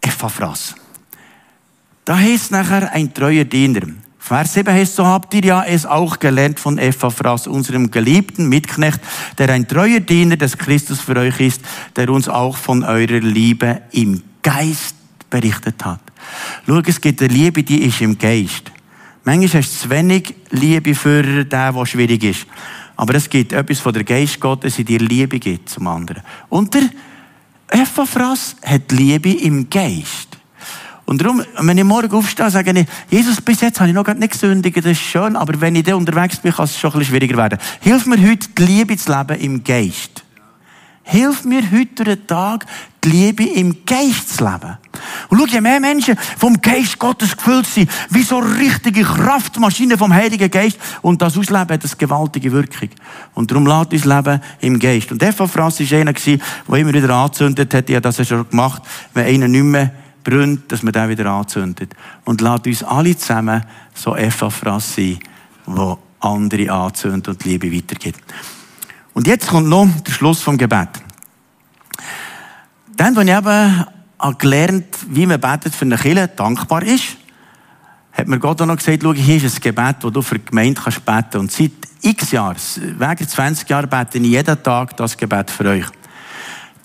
Epaphras. 0.00 0.74
Da 2.04 2.18
heißt 2.18 2.50
nachher 2.50 2.92
ein 2.92 3.14
treuer 3.14 3.44
Diener. 3.44 3.86
Vers 4.24 4.54
7 4.54 4.72
heißt, 4.72 4.94
so 4.94 5.04
habt 5.04 5.34
ihr 5.34 5.42
ja 5.42 5.64
es 5.64 5.84
auch 5.84 6.20
gelernt 6.20 6.60
von 6.60 6.78
Epaphras, 6.78 7.48
unserem 7.48 7.90
geliebten 7.90 8.48
Mitknecht, 8.48 9.00
der 9.36 9.50
ein 9.50 9.66
treuer 9.66 9.98
Diener 9.98 10.36
des 10.36 10.56
Christus 10.56 11.00
für 11.00 11.16
euch 11.16 11.40
ist, 11.40 11.60
der 11.96 12.08
uns 12.08 12.28
auch 12.28 12.56
von 12.56 12.84
eurer 12.84 13.18
Liebe 13.18 13.82
im 13.90 14.22
Geist 14.44 14.94
berichtet 15.28 15.84
hat. 15.84 16.00
Schau, 16.68 16.78
es 16.86 17.00
gibt 17.00 17.20
eine 17.20 17.34
Liebe, 17.34 17.64
die 17.64 17.82
ist 17.82 18.00
im 18.00 18.16
Geist. 18.16 18.70
Manchmal 19.24 19.60
hast 19.60 19.74
du 19.74 19.88
zu 19.88 19.90
wenig 19.90 20.32
Liebe 20.50 20.94
für 20.94 21.24
den, 21.24 21.48
der 21.48 21.84
schwierig 21.84 22.22
ist. 22.22 22.46
Aber 22.94 23.16
es 23.16 23.28
gibt 23.28 23.52
etwas 23.52 23.80
von 23.80 23.92
der 23.92 24.04
Geist 24.04 24.38
Gottes, 24.38 24.78
in 24.78 24.84
dir 24.84 25.00
Liebe 25.00 25.40
gibt 25.40 25.68
zum 25.68 25.88
anderen. 25.88 26.22
Und 26.48 26.72
der 26.74 26.88
Epaphras 27.70 28.54
hat 28.64 28.92
Liebe 28.92 29.32
im 29.32 29.68
Geist. 29.68 30.38
Und 31.04 31.20
darum, 31.20 31.42
wenn 31.58 31.78
ich 31.78 31.84
morgen 31.84 32.14
aufstehe, 32.14 32.50
sage 32.50 32.72
ich, 32.78 32.86
Jesus, 33.10 33.40
bis 33.40 33.60
jetzt 33.60 33.80
habe 33.80 33.88
ich 33.88 33.94
noch 33.94 34.06
nicht 34.06 34.32
gesündigt, 34.32 34.76
das 34.76 34.86
ist 34.86 35.00
schön, 35.00 35.36
aber 35.36 35.60
wenn 35.60 35.74
ich 35.74 35.82
da 35.84 35.94
unterwegs 35.96 36.38
bin, 36.38 36.52
kann 36.52 36.64
es 36.64 36.78
schon 36.78 36.92
ein 36.92 36.98
bisschen 37.00 37.16
schwieriger 37.16 37.36
werden. 37.36 37.58
Hilf 37.80 38.06
mir 38.06 38.18
heute, 38.18 38.48
die 38.48 38.62
Liebe 38.62 38.96
zu 38.96 39.12
leben 39.12 39.40
im 39.40 39.64
Geist. 39.64 40.24
Hilf 41.04 41.44
mir 41.44 41.62
heute 41.72 42.04
den 42.04 42.26
Tag, 42.26 42.64
die 43.02 43.10
Liebe 43.10 43.44
im 43.44 43.84
Geist 43.84 44.36
zu 44.36 44.44
leben. 44.44 44.78
Und 45.28 45.38
schau, 45.38 45.46
je 45.46 45.60
mehr 45.60 45.80
Menschen 45.80 46.16
vom 46.38 46.60
Geist 46.62 46.98
Gottes 46.98 47.36
gefüllt 47.36 47.66
sind, 47.66 47.90
wie 48.10 48.22
so 48.22 48.38
richtige 48.38 49.02
Kraftmaschinen 49.02 49.98
vom 49.98 50.14
Heiligen 50.14 50.48
Geist, 50.48 50.78
und 51.02 51.20
das 51.20 51.36
ausleben 51.36 51.68
hat 51.68 51.84
eine 51.84 51.96
gewaltige 51.98 52.52
Wirkung. 52.52 52.90
Und 53.34 53.50
darum 53.50 53.66
lässt 53.66 53.92
uns 53.92 54.04
leben 54.04 54.40
im 54.60 54.78
Geist. 54.78 55.10
Und 55.10 55.22
Epaphras 55.22 55.80
war 55.80 55.98
einer, 55.98 56.12
der 56.12 56.78
immer 56.78 56.94
wieder 56.94 57.10
angezündet 57.10 57.74
hat, 57.74 57.90
ja, 57.90 58.00
das 58.00 58.20
er 58.20 58.24
schon 58.24 58.48
gemacht, 58.48 58.82
wenn 59.12 59.26
einer 59.26 59.48
nicht 59.48 59.64
mehr 59.64 59.90
brennt, 60.24 60.70
dass 60.70 60.82
man 60.82 60.92
den 60.92 61.08
wieder 61.08 61.26
anzündet. 61.26 61.94
Und 62.24 62.40
lasst 62.40 62.66
uns 62.66 62.82
alle 62.82 63.16
zusammen 63.16 63.64
so 63.94 64.16
Epaphras 64.16 64.94
sein, 64.94 65.18
wo 65.66 65.98
andere 66.20 66.70
anzündet 66.70 67.28
und 67.28 67.44
Liebe 67.44 67.72
weitergibt. 67.72 68.22
Und 69.14 69.26
jetzt 69.26 69.48
kommt 69.48 69.68
noch 69.68 69.88
der 70.06 70.12
Schluss 70.12 70.42
vom 70.42 70.56
Gebet. 70.56 70.88
Dann, 72.96 73.16
wenn 73.16 73.28
ich 73.28 73.36
eben 73.36 73.84
gelernt 74.38 74.86
wie 75.08 75.26
man 75.26 75.40
betet 75.40 75.74
für 75.74 75.84
eine 75.84 75.96
Kirche 75.96 76.28
dankbar 76.28 76.82
ist, 76.82 77.16
hat 78.12 78.28
mir 78.28 78.38
Gott 78.38 78.60
auch 78.60 78.66
noch 78.66 78.76
gesagt, 78.76 79.00
schau, 79.02 79.14
hier 79.14 79.42
ist 79.42 79.56
ein 79.56 79.60
Gebet, 79.60 79.96
das 80.00 80.12
du 80.12 80.22
für 80.22 80.38
die 80.38 80.44
Gemeinde 80.44 80.80
kannst 80.80 81.04
beten. 81.04 81.38
Und 81.38 81.52
seit 81.52 81.72
x 82.02 82.30
Jahren, 82.30 82.56
wegen 82.76 83.28
20 83.28 83.68
Jahren, 83.68 83.88
bete 83.88 84.18
ich 84.18 84.24
jeden 84.24 84.62
Tag 84.62 84.96
das 84.96 85.16
Gebet 85.16 85.50
für 85.50 85.64
euch. 85.64 85.86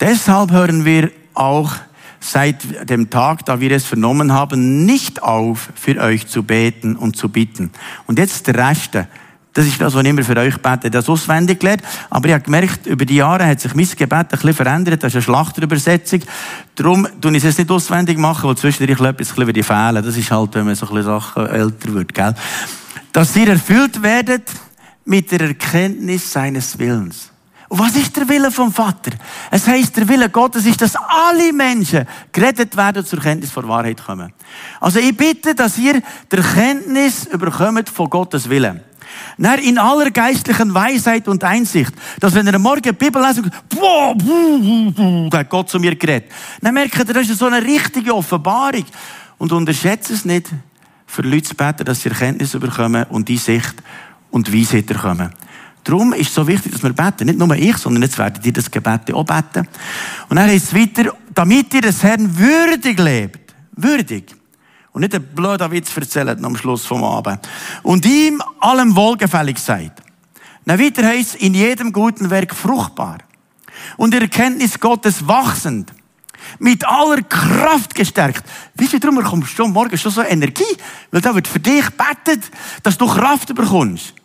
Deshalb 0.00 0.50
hören 0.50 0.84
wir 0.84 1.10
auch 1.34 1.72
seit 2.20 2.88
dem 2.88 3.10
Tag, 3.10 3.44
da 3.44 3.60
wir 3.60 3.70
es 3.72 3.84
vernommen 3.84 4.32
haben, 4.32 4.84
nicht 4.84 5.22
auf, 5.22 5.70
für 5.74 6.00
euch 6.00 6.26
zu 6.26 6.42
beten 6.42 6.96
und 6.96 7.16
zu 7.16 7.28
bitten. 7.28 7.70
Und 8.06 8.18
jetzt 8.18 8.46
der 8.46 8.68
Rest. 8.68 8.98
Das 9.54 9.66
ist 9.66 9.80
das, 9.80 9.94
was 9.94 10.02
ich 10.02 10.08
immer 10.08 10.22
für 10.22 10.36
euch 10.36 10.56
bete, 10.58 10.90
das 10.90 11.08
auswendig 11.08 11.58
gelernt. 11.58 11.82
Aber 12.10 12.28
ich 12.28 12.34
habe 12.34 12.44
gemerkt, 12.44 12.86
über 12.86 13.04
die 13.04 13.16
Jahre 13.16 13.44
hat 13.46 13.60
sich 13.60 13.74
mein 13.74 13.88
Gebet 13.88 14.12
ein 14.12 14.26
bisschen 14.28 14.54
verändert. 14.54 15.02
Das 15.02 15.08
ist 15.08 15.16
eine 15.16 15.22
Schlachterübersetzung. 15.22 16.20
Darum 16.76 17.08
tue 17.20 17.36
ich 17.36 17.44
es 17.44 17.58
nicht 17.58 17.70
auswendig 17.70 18.18
machen, 18.18 18.48
weil 18.48 18.56
zwischendurch 18.56 19.00
etwas 19.00 19.36
ein 19.36 19.46
bisschen 19.46 19.64
fehlen. 19.64 20.04
Das 20.04 20.16
ist 20.16 20.30
halt, 20.30 20.54
wenn 20.54 20.66
man 20.66 20.74
so 20.76 20.86
ein 20.86 20.94
bisschen 20.94 21.10
Sachen 21.10 21.46
älter 21.46 21.92
wird, 21.92 22.14
gell? 22.14 22.34
Dass 23.12 23.34
ihr 23.34 23.48
erfüllt 23.48 24.00
werdet 24.02 24.48
mit 25.04 25.32
der 25.32 25.40
Erkenntnis 25.40 26.30
seines 26.30 26.78
Willens. 26.78 27.32
Und 27.68 27.78
was 27.78 27.96
ist 27.96 28.16
der 28.16 28.26
Wille 28.28 28.50
vom 28.50 28.72
Vater? 28.72 29.12
Es 29.50 29.66
heißt, 29.66 29.96
der 29.96 30.08
Wille 30.08 30.30
Gottes 30.30 30.64
ist, 30.64 30.80
dass 30.80 30.96
alle 30.96 31.52
Menschen 31.52 32.06
gerettet 32.32 32.76
werden 32.76 32.98
und 32.98 33.06
zur 33.06 33.20
Kenntnis 33.20 33.50
von 33.50 33.68
Wahrheit 33.68 34.02
kommen. 34.02 34.32
Also 34.80 34.98
ich 34.98 35.14
bitte, 35.14 35.54
dass 35.54 35.76
ihr 35.76 36.00
der 36.30 36.42
Kenntnis 36.42 37.26
überkommt 37.26 37.90
von 37.90 38.08
Gottes 38.08 38.48
Willen. 38.48 38.80
Dann 39.36 39.58
in 39.60 39.78
aller 39.78 40.10
geistlichen 40.10 40.72
Weisheit 40.72 41.28
und 41.28 41.44
Einsicht, 41.44 41.92
dass 42.20 42.34
wenn 42.34 42.46
ihr 42.46 42.58
Morgen 42.58 42.82
die 42.82 42.92
Bibel 42.92 43.22
lest, 43.22 43.42
boah, 43.68 44.14
da 45.30 45.38
hat 45.38 45.50
Gott 45.50 45.70
zu 45.70 45.78
mir 45.78 45.94
geredet. 45.94 46.30
Dann 46.60 46.74
merkt 46.74 46.98
ihr, 46.98 47.04
das 47.04 47.28
ist 47.28 47.38
so 47.38 47.46
eine 47.46 47.62
richtige 47.62 48.14
Offenbarung. 48.14 48.84
Und 49.38 49.52
unterschätzt 49.52 50.10
es 50.10 50.24
nicht, 50.24 50.48
für 51.06 51.22
Leute 51.22 51.48
zu 51.48 51.54
beten, 51.54 51.84
dass 51.84 52.02
sie 52.02 52.08
Erkenntnis 52.10 52.52
bekommen 52.52 53.04
und 53.10 53.28
die 53.28 53.38
Sicht 53.38 53.74
und 54.30 54.52
Weisheit 54.52 54.86
bekommen. 54.86 55.32
Darum 55.88 56.12
ist 56.12 56.28
es 56.28 56.34
so 56.34 56.46
wichtig, 56.46 56.72
dass 56.72 56.82
wir 56.82 56.92
beten. 56.92 57.24
Nicht 57.24 57.38
nur 57.38 57.50
ich, 57.56 57.78
sondern 57.78 58.02
jetzt 58.02 58.18
werdet 58.18 58.44
ihr 58.44 58.52
das 58.52 58.70
Gebet 58.70 59.10
auch 59.14 59.24
beten. 59.24 59.66
Und 60.28 60.36
dann 60.36 60.46
heißt 60.46 60.66
es 60.66 60.74
weiter, 60.74 61.14
damit 61.32 61.72
ihr 61.72 61.80
des 61.80 62.02
Herrn 62.02 62.36
würdig 62.36 62.98
lebt. 62.98 63.54
Würdig. 63.72 64.36
Und 64.92 65.00
nicht 65.00 65.14
ein 65.14 65.22
blöder 65.34 65.70
Witz 65.70 65.96
erzählen 65.96 66.44
am 66.44 66.56
Schluss 66.58 66.84
vom 66.84 67.02
Abend. 67.02 67.48
Und 67.82 68.04
ihm 68.04 68.42
allem 68.60 68.94
wohlgefällig 68.94 69.58
seid. 69.58 69.92
Dann 70.66 70.78
weiter 70.78 71.06
heißt 71.06 71.36
in 71.36 71.54
jedem 71.54 71.90
guten 71.90 72.28
Werk 72.28 72.54
fruchtbar. 72.54 73.20
Und 73.96 74.14
in 74.14 74.20
Erkenntnis 74.20 74.78
Gottes 74.78 75.26
wachsend. 75.26 75.94
Mit 76.58 76.86
aller 76.86 77.22
Kraft 77.22 77.94
gestärkt. 77.94 78.44
Wie 78.74 78.88
viel 78.88 79.00
drum 79.00 79.22
kommst 79.24 79.58
du 79.58 79.66
morgen 79.68 79.96
schon 79.96 80.12
so 80.12 80.20
Energie? 80.20 80.76
Weil 81.10 81.22
da 81.22 81.34
wird 81.34 81.48
für 81.48 81.60
dich 81.60 81.88
betet, 81.88 82.50
dass 82.82 82.98
du 82.98 83.06
Kraft 83.06 83.54
bekommst. 83.54 84.17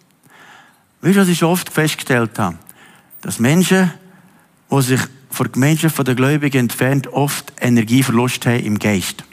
Weißt 1.04 1.18
du, 1.18 1.20
was 1.20 1.28
ich 1.28 1.44
oft 1.44 1.70
festgestellt 1.70 2.40
habe? 2.40 2.56
Dass 3.22 3.38
Menschen, 3.38 3.92
die 4.72 4.82
sich 4.82 5.02
von 5.30 5.44
der 5.44 5.52
Gemeinschaft 5.52 6.08
der 6.08 6.16
Gläubigen 6.16 6.60
entfernt, 6.60 7.08
oft 7.08 7.52
Energieverlust 7.60 8.46
haben 8.46 8.64
im 8.64 8.80
Geist. 8.80 9.26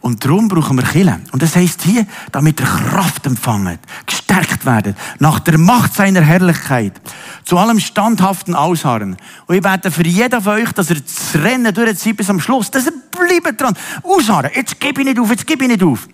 Und 0.00 0.24
darum 0.24 0.48
brauchen 0.48 0.78
wir 0.78 0.84
Killen. 0.84 1.26
Und 1.32 1.42
das 1.42 1.56
heisst 1.56 1.82
hier, 1.82 2.06
damit 2.32 2.58
ihr 2.58 2.66
Kraft 2.66 3.26
empfangen, 3.26 3.78
gestärkt 4.06 4.64
werdet. 4.64 4.96
Nach 5.18 5.40
der 5.40 5.58
Macht 5.58 5.92
seiner 5.92 6.22
Herrlichkeit. 6.22 6.98
Zu 7.44 7.58
allem 7.58 7.78
standhaften 7.78 8.54
Ausharren. 8.54 9.16
Und 9.46 9.56
ich 9.56 9.62
bete 9.62 9.90
für 9.90 10.06
jeden 10.06 10.40
von 10.40 10.54
euch, 10.54 10.72
dass 10.72 10.88
er 10.88 11.00
das 11.00 11.34
Rennen 11.34 11.74
durchzieht 11.74 12.16
bis 12.16 12.30
am 12.30 12.40
Schluss. 12.40 12.70
Dass 12.70 12.86
er 12.86 12.92
bleibt 13.10 13.60
dran. 13.60 13.76
Ausharren. 14.02 14.50
Jetzt 14.54 14.80
gebe 14.80 15.02
ich 15.02 15.06
nicht 15.06 15.18
auf, 15.18 15.28
jetzt 15.28 15.46
gebe 15.46 15.64
ich 15.64 15.70
nicht 15.70 15.82
auf. 15.82 16.08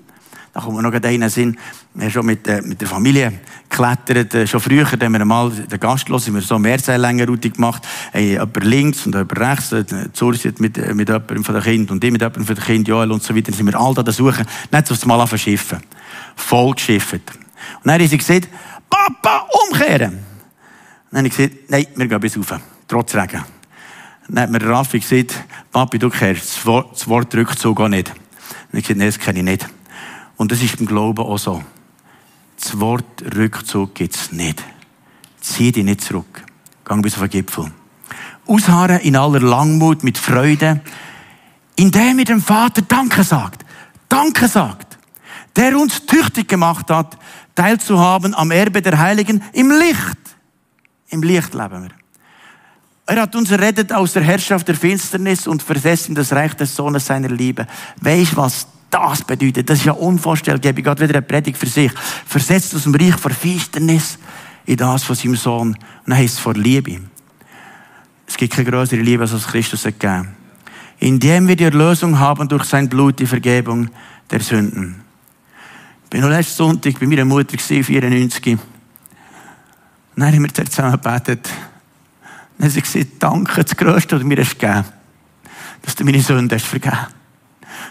Da 0.53 0.61
kommt 0.61 0.77
mir 0.77 0.83
noch 0.83 0.93
einen 0.93 1.31
Sinn. 1.31 1.57
Wir 1.95 2.05
haben 2.05 2.11
schon 2.11 2.27
mit, 2.27 2.49
äh, 2.49 2.61
mit 2.63 2.81
der 2.81 2.89
Familie 2.89 3.33
geklettert. 3.69 4.35
Äh, 4.35 4.47
schon 4.49 4.61
früher 4.61 4.85
haben 4.91 5.13
wir 5.13 5.25
mal 5.25 5.51
den 5.51 5.79
Gast 5.79 6.09
los, 6.09 6.27
haben 6.27 6.35
wir 6.35 6.43
so 6.43 6.59
Mehrseillängenroute 6.59 7.51
gemacht. 7.51 7.87
Hey, 8.11 8.33
jemand 8.33 8.65
links 8.65 9.07
und 9.07 9.15
jemand 9.15 9.39
rechts. 9.39 9.71
Äh, 9.71 9.85
Zursit 10.13 10.59
mit, 10.59 10.77
äh, 10.77 10.93
mit 10.93 11.09
jemandem 11.09 11.45
von 11.45 11.55
den 11.55 11.63
Kind 11.63 11.91
und 11.93 12.03
ich 12.03 12.11
mit 12.11 12.21
jemandem 12.21 12.45
von 12.45 12.57
den 12.57 12.65
Kind, 12.65 12.89
Joel 12.89 13.13
und 13.13 13.23
so 13.23 13.35
weiter. 13.35 13.53
Dann 13.53 13.55
sind 13.55 13.67
wir 13.67 13.79
all 13.79 13.95
da 13.95 14.11
suchen. 14.11 14.45
Nicht 14.73 14.87
so 14.89 15.07
mal 15.07 15.25
verschiffen. 15.27 15.79
Voll 16.35 16.75
geschifft. 16.75 17.13
Und 17.15 17.23
dann 17.85 18.01
haben 18.01 18.09
sie 18.09 18.19
gesagt, 18.19 18.49
Papa, 18.89 19.47
umkehren. 19.69 20.19
Dann 21.13 21.19
habe 21.19 21.29
ich 21.29 21.37
gesagt, 21.37 21.71
nein, 21.71 21.87
wir 21.95 22.09
gehen 22.09 22.21
bis 22.21 22.37
rauf. 22.37 22.59
Trotz 22.89 23.15
Regen. 23.15 23.45
Dann 24.27 24.43
hat 24.43 24.51
mir 24.51 24.69
Raffi 24.69 24.99
gesagt, 24.99 25.45
Papi, 25.71 26.01
du 26.01 26.11
kehrst 26.11 26.57
das 26.67 27.07
Wort, 27.09 27.35
Rückzug 27.37 27.81
auch 27.81 27.89
nicht. 27.89 28.11
Habe 28.11 28.19
ich 28.73 28.83
gesagt, 28.83 28.99
nein, 28.99 29.09
das 29.09 29.19
kenne 29.19 29.39
ich 29.39 29.45
nicht. 29.45 29.80
Und 30.41 30.51
das 30.51 30.63
ist 30.63 30.79
beim 30.79 30.87
Glauben 30.87 31.23
auch 31.23 31.37
so. 31.37 31.63
Das 32.59 32.81
Wort 32.81 33.23
Rückzug 33.37 33.95
gibt 33.95 34.17
es 34.17 34.33
nicht. 34.33 34.65
Zieh 35.39 35.71
dich 35.71 35.85
nicht 35.85 36.01
zurück. 36.01 36.45
Gang 36.83 37.03
bis 37.03 37.13
auf 37.17 37.21
den 37.21 37.29
Gipfel. 37.29 37.71
Ausharren 38.47 39.01
in 39.01 39.17
aller 39.17 39.41
Langmut, 39.41 40.03
mit 40.03 40.17
Freude, 40.17 40.81
indem 41.77 42.21
ihr 42.21 42.25
dem 42.25 42.41
Vater 42.41 42.81
Danke 42.81 43.23
sagt. 43.23 43.67
Danke 44.09 44.49
sagt. 44.49 44.97
Der 45.57 45.79
uns 45.79 46.07
tüchtig 46.07 46.49
gemacht 46.49 46.89
hat, 46.89 47.19
teilzuhaben 47.55 48.35
am 48.35 48.51
Erbe 48.51 48.81
der 48.81 48.99
Heiligen 48.99 49.43
im 49.53 49.71
Licht. 49.71 50.39
Im 51.11 51.23
Licht 51.23 51.53
leben 51.53 51.83
wir. 51.83 51.91
Er 53.05 53.21
hat 53.21 53.37
uns 53.37 53.51
errettet 53.51 53.93
aus 53.93 54.15
der 54.15 54.23
Herrschaft 54.23 54.69
der 54.69 54.75
Finsternis 54.75 55.47
und 55.47 55.63
versetzt 55.63 56.09
in 56.09 56.15
das 56.15 56.33
Reich 56.33 56.55
des 56.55 56.75
Sohnes 56.75 57.05
seiner 57.05 57.29
Liebe. 57.29 57.67
Weißt 58.01 58.39
was 58.39 58.67
das 58.91 59.25
bedeutet? 59.25 59.71
Das 59.71 59.79
ist 59.79 59.85
ja 59.85 59.93
unvorstellbar. 59.93 60.71
Ich 60.77 60.85
gerade 60.85 61.03
wieder 61.03 61.15
eine 61.15 61.23
Predigt 61.23 61.57
für 61.57 61.67
sich. 61.67 61.93
Versetzt 62.27 62.75
aus 62.75 62.83
dem 62.83 62.95
Reich 62.95 63.17
vor 63.17 63.31
Finsternis 63.31 64.19
in 64.67 64.77
das 64.77 65.05
von 65.05 65.17
seinem 65.17 65.37
Sohn. 65.37 65.69
Und 65.69 65.79
dann 66.07 66.17
heisst 66.17 66.35
es 66.35 66.41
vor 66.41 66.55
Liebe. 66.55 67.01
Es 68.27 68.37
gibt 68.37 68.55
keine 68.55 68.71
größere 68.71 69.01
Liebe, 69.01 69.23
als 69.23 69.47
Christus 69.47 69.85
hat 69.85 69.99
gegeben. 69.99 70.29
Indem 70.99 71.49
wir 71.49 71.57
die 71.57 71.65
Erlösung 71.65 72.19
haben 72.19 72.49
durch 72.49 72.65
sein 72.65 72.89
Blut, 72.89 73.19
die 73.19 73.27
Vergebung 73.27 73.89
der 74.31 74.41
Sünden. 74.41 75.03
Ich 76.05 76.11
bin 76.11 76.21
noch 76.21 76.29
letzten 76.29 76.57
Sonntag 76.57 76.99
bei 77.01 77.07
meiner 77.07 77.25
Mutter, 77.25 77.57
94. 77.59 78.53
Und 78.53 78.61
dann 80.17 80.33
haben 80.33 80.43
wir 80.43 80.55
zusammen 80.55 80.93
gebetet. 80.93 81.49
Dann 82.59 82.67
hat 82.67 82.75
sie 82.75 82.83
gesagt, 82.83 83.07
danke, 83.19 83.65
das 83.65 83.77
Größte, 83.77 84.17
was 84.17 84.23
du 84.23 84.27
mir 84.27 84.39
hast 84.39 84.59
gegeben 84.59 84.85
dass 85.83 85.95
du 85.95 86.05
meine 86.05 86.21
Sünden 86.21 86.51
hast 86.51 86.67
vergeben 86.67 87.20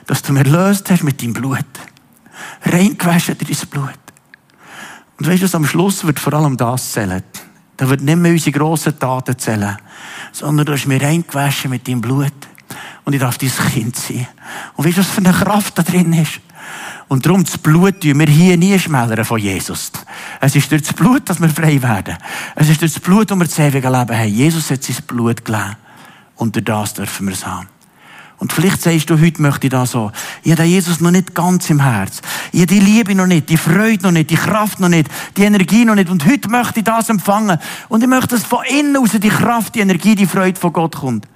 dass 0.06 0.21
du 0.21 0.34
mir 0.34 0.39
erlöst 0.39 0.89
hast 0.89 1.04
mit 1.04 1.21
deinem 1.21 1.34
Blut. 1.34 1.65
Reingewaschen 2.63 3.38
durch 3.38 3.60
dein 3.60 3.69
Blut. 3.69 3.99
Und 5.19 5.28
weißt 5.28 5.54
du, 5.54 5.58
am 5.58 5.65
Schluss 5.65 6.06
wird 6.06 6.19
vor 6.19 6.34
allem 6.34 6.56
das 6.56 6.93
zählen. 6.93 7.23
Da 7.78 7.89
wird 7.89 8.02
nicht 8.02 8.17
mehr 8.17 8.32
unsere 8.32 8.58
grossen 8.58 8.97
Taten 8.97 9.38
zählen, 9.38 9.78
sondern 10.32 10.65
du 10.65 10.73
hast 10.73 10.86
mir 10.86 11.02
reingewaschen 11.02 11.69
mit 11.69 11.88
deinem 11.88 12.02
Blut. 12.02 12.34
Und 13.06 13.13
ich 13.13 13.19
darf 13.19 13.38
dein 13.38 13.49
Kind 13.49 13.95
sein. 13.95 14.28
Und 14.75 14.86
weißt 14.86 14.97
du, 14.97 15.02
was 15.02 15.10
für 15.10 15.17
eine 15.17 15.34
Kraft 15.34 15.78
da 15.78 15.84
drin 15.84 16.13
ist? 16.13 16.41
Und 17.08 17.25
darum 17.25 17.43
das 17.43 17.58
Blut 17.58 18.02
tun 18.02 18.19
wir 18.19 18.28
hier 18.28 18.56
nie 18.56 18.78
schmälern 18.78 19.25
von 19.25 19.39
Jesus. 19.39 19.91
Es 20.39 20.56
ist 20.56 20.71
durch 20.71 20.84
das 20.84 20.93
Blut, 20.93 21.28
dass 21.28 21.41
wir 21.41 21.49
frei 21.49 21.82
werden. 21.82 22.17
Es 22.56 22.69
ist 22.69 22.82
durch 22.82 22.93
das 22.93 23.02
Blut, 23.02 23.32
dass 23.32 23.38
wir 23.38 23.45
das 23.45 23.60
ewige 23.60 23.89
Leben 23.89 24.17
haben. 24.17 24.30
Jesus 24.30 24.69
hat 24.69 24.84
sein 24.84 24.95
Blut 25.08 25.43
gelegt. 25.43 25.78
Und 26.36 26.56
durch 26.56 26.65
das 26.65 26.93
dürfen 26.93 27.28
wir 27.28 27.34
es 27.34 27.45
haben. 27.45 27.67
Und 28.39 28.54
vielleicht 28.54 28.82
sagst 28.82 29.10
du, 29.10 29.19
heute 29.19 29.41
möchte 29.41 29.67
ich 29.67 29.71
da 29.71 29.86
so. 29.86 30.12
Ich 30.43 30.54
habe 30.54 30.63
Jesus 30.63 31.02
noch 31.02 31.12
nicht 31.12 31.36
ganz 31.36 31.69
im 31.69 31.82
Herz. 31.82 32.21
Ich 32.54 32.62
habe 32.62 32.67
die 32.67 32.80
Liebe 32.80 33.13
noch 33.13 33.28
nicht, 33.28 33.49
die 33.49 33.58
Freude 33.58 34.04
noch 34.04 34.12
nicht, 34.12 34.30
die 34.30 34.38
Kraft 34.38 34.80
noch 34.80 34.88
nicht, 34.88 35.10
die 35.36 35.43
Energie 35.43 35.84
noch 35.84 35.95
nicht. 35.95 36.10
Und 36.10 36.25
heute 36.25 36.49
möchte 36.49 36.80
ich 36.80 36.86
das 36.86 37.10
empfangen. 37.10 37.60
Und 37.89 38.02
ich 38.02 38.08
möchte, 38.08 38.36
dass 38.36 38.45
von 38.45 38.63
innen 38.65 38.95
aus 38.95 39.12
die 39.12 39.30
Kraft, 39.30 39.75
die 39.75 39.82
Energie, 39.82 40.15
die 40.15 40.25
Freude 40.25 40.58
von 40.58 40.71
Gott 40.71 40.95
kommt. 40.95 41.28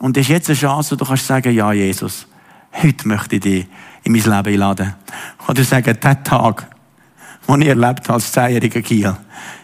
Und 0.00 0.16
das 0.16 0.22
ist 0.22 0.30
jetzt 0.30 0.50
eine 0.50 0.58
Chance, 0.58 0.96
du 0.96 1.04
kannst 1.04 1.26
sagen, 1.26 1.54
ja, 1.54 1.72
Jesus, 1.72 2.26
heute 2.72 3.06
möchte 3.06 3.36
ich 3.36 3.42
dich 3.42 3.66
in 4.02 4.12
mein 4.12 4.22
Leben 4.22 4.54
einladen. 4.54 4.94
Oder 5.46 5.62
sagen, 5.62 5.96
der 6.02 6.24
Tag, 6.24 6.66
den 7.48 7.62
ich 7.62 7.68
erlebt 7.68 8.08
als 8.08 8.32
zehnjähriger 8.32 8.80
Kiel, 8.80 9.16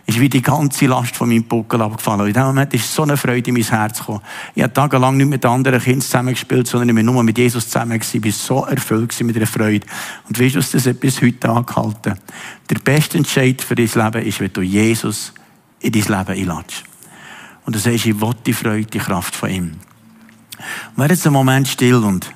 ist 0.06 0.20
wie 0.20 0.28
die 0.28 0.42
ganze 0.42 0.86
Last 0.86 1.16
von 1.16 1.28
meinem 1.28 1.44
Buckel 1.44 1.80
abgefallen. 1.80 2.26
In 2.26 2.32
dem 2.32 2.44
Moment 2.44 2.74
ist 2.74 2.92
so 2.92 3.02
eine 3.02 3.16
Freude 3.16 3.48
in 3.48 3.54
mein 3.54 3.62
Herz 3.62 3.98
gekommen. 3.98 4.20
Ich 4.54 4.62
habe 4.62 4.72
tagelang 4.72 5.16
nicht 5.16 5.28
mit 5.28 5.44
anderen 5.46 5.80
Kindern 5.80 6.00
zusammengespielt, 6.02 6.66
sondern 6.66 6.96
ich 6.96 7.04
nur 7.04 7.22
mit 7.22 7.38
Jesus 7.38 7.68
zusammen. 7.68 8.00
Ich 8.00 8.24
war 8.24 8.32
so 8.32 8.64
erfüllt 8.66 9.18
mit 9.22 9.36
einer 9.36 9.46
Freude. 9.46 9.86
Und 10.28 10.38
weißt 10.38 10.56
du, 10.56 10.58
was 10.58 10.72
das 10.72 10.92
bis 10.94 11.22
heute 11.22 11.48
angehalten 11.48 12.14
Der 12.68 12.78
beste 12.80 13.18
Entscheid 13.18 13.62
für 13.62 13.74
dein 13.74 13.86
Leben 13.86 14.26
ist, 14.26 14.40
wenn 14.40 14.52
du 14.52 14.62
Jesus 14.62 15.32
in 15.80 15.92
dein 15.92 16.02
Leben 16.02 16.40
einladest. 16.40 16.84
Und 17.64 17.76
du 17.76 17.78
sagst, 17.78 18.06
ich 18.06 18.20
will 18.20 18.34
die 18.44 18.52
Freude, 18.52 18.86
die 18.86 18.98
Kraft 18.98 19.34
von 19.34 19.50
ihm. 19.50 19.72
Und 20.96 21.10
jetzt 21.10 21.26
einen 21.26 21.34
Moment 21.34 21.68
still 21.68 21.96
und 21.96 22.32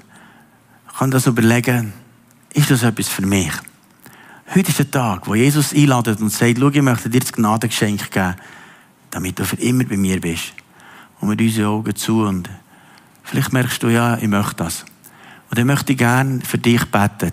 kann 0.98 1.10
das 1.10 1.26
überlegen, 1.26 1.92
ist 2.54 2.70
das 2.70 2.82
etwas 2.82 3.08
für 3.08 3.26
mich? 3.26 3.50
Heute 4.52 4.68
ist 4.68 4.78
der 4.78 4.90
Tag, 4.90 5.26
wo 5.26 5.34
Jesus 5.34 5.72
einladet 5.72 6.20
und 6.20 6.30
sagt, 6.30 6.58
schau, 6.58 6.68
ich 6.68 6.82
möchte 6.82 7.08
dir 7.08 7.20
das 7.20 7.32
Gnadengeschenk 7.32 8.10
geben, 8.10 8.34
damit 9.10 9.38
du 9.38 9.44
für 9.44 9.56
immer 9.56 9.84
bei 9.84 9.96
mir 9.96 10.20
bist. 10.20 10.52
Und 11.20 11.28
mit 11.28 11.40
unseren 11.40 11.66
Augen 11.66 11.96
zu 11.96 12.22
und 12.22 12.50
vielleicht 13.22 13.52
merkst 13.52 13.82
du, 13.82 13.88
ja, 13.88 14.18
ich 14.18 14.28
möchte 14.28 14.56
das. 14.56 14.84
Und 15.48 15.58
dann 15.58 15.66
möchte 15.66 15.92
ich 15.92 15.98
gerne 15.98 16.40
für 16.42 16.58
dich 16.58 16.84
beten. 16.84 17.32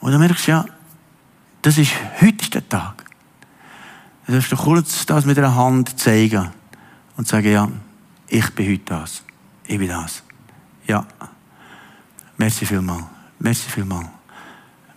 Und 0.00 0.12
dann 0.12 0.20
merkst 0.20 0.46
du, 0.46 0.52
ja, 0.52 0.64
das 1.60 1.78
ist, 1.78 1.92
heute 2.20 2.42
ist 2.42 2.54
der 2.54 2.68
Tag. 2.68 3.04
Dann 4.26 4.36
darfst 4.36 4.52
du 4.52 4.56
kurz 4.56 5.04
das 5.06 5.26
mit 5.26 5.38
einer 5.38 5.54
Hand 5.54 5.98
zeigen 6.00 6.50
und 7.16 7.28
sagen, 7.28 7.52
ja, 7.52 7.68
ich 8.28 8.50
bin 8.54 8.72
heute 8.72 8.84
das. 8.86 9.22
Ich 9.66 9.78
bin 9.78 9.88
das. 9.88 10.22
Ja. 10.86 11.06
Merci 12.38 12.64
vielmal. 12.64 13.04
Merci 13.38 13.70
vielmal. 13.70 14.21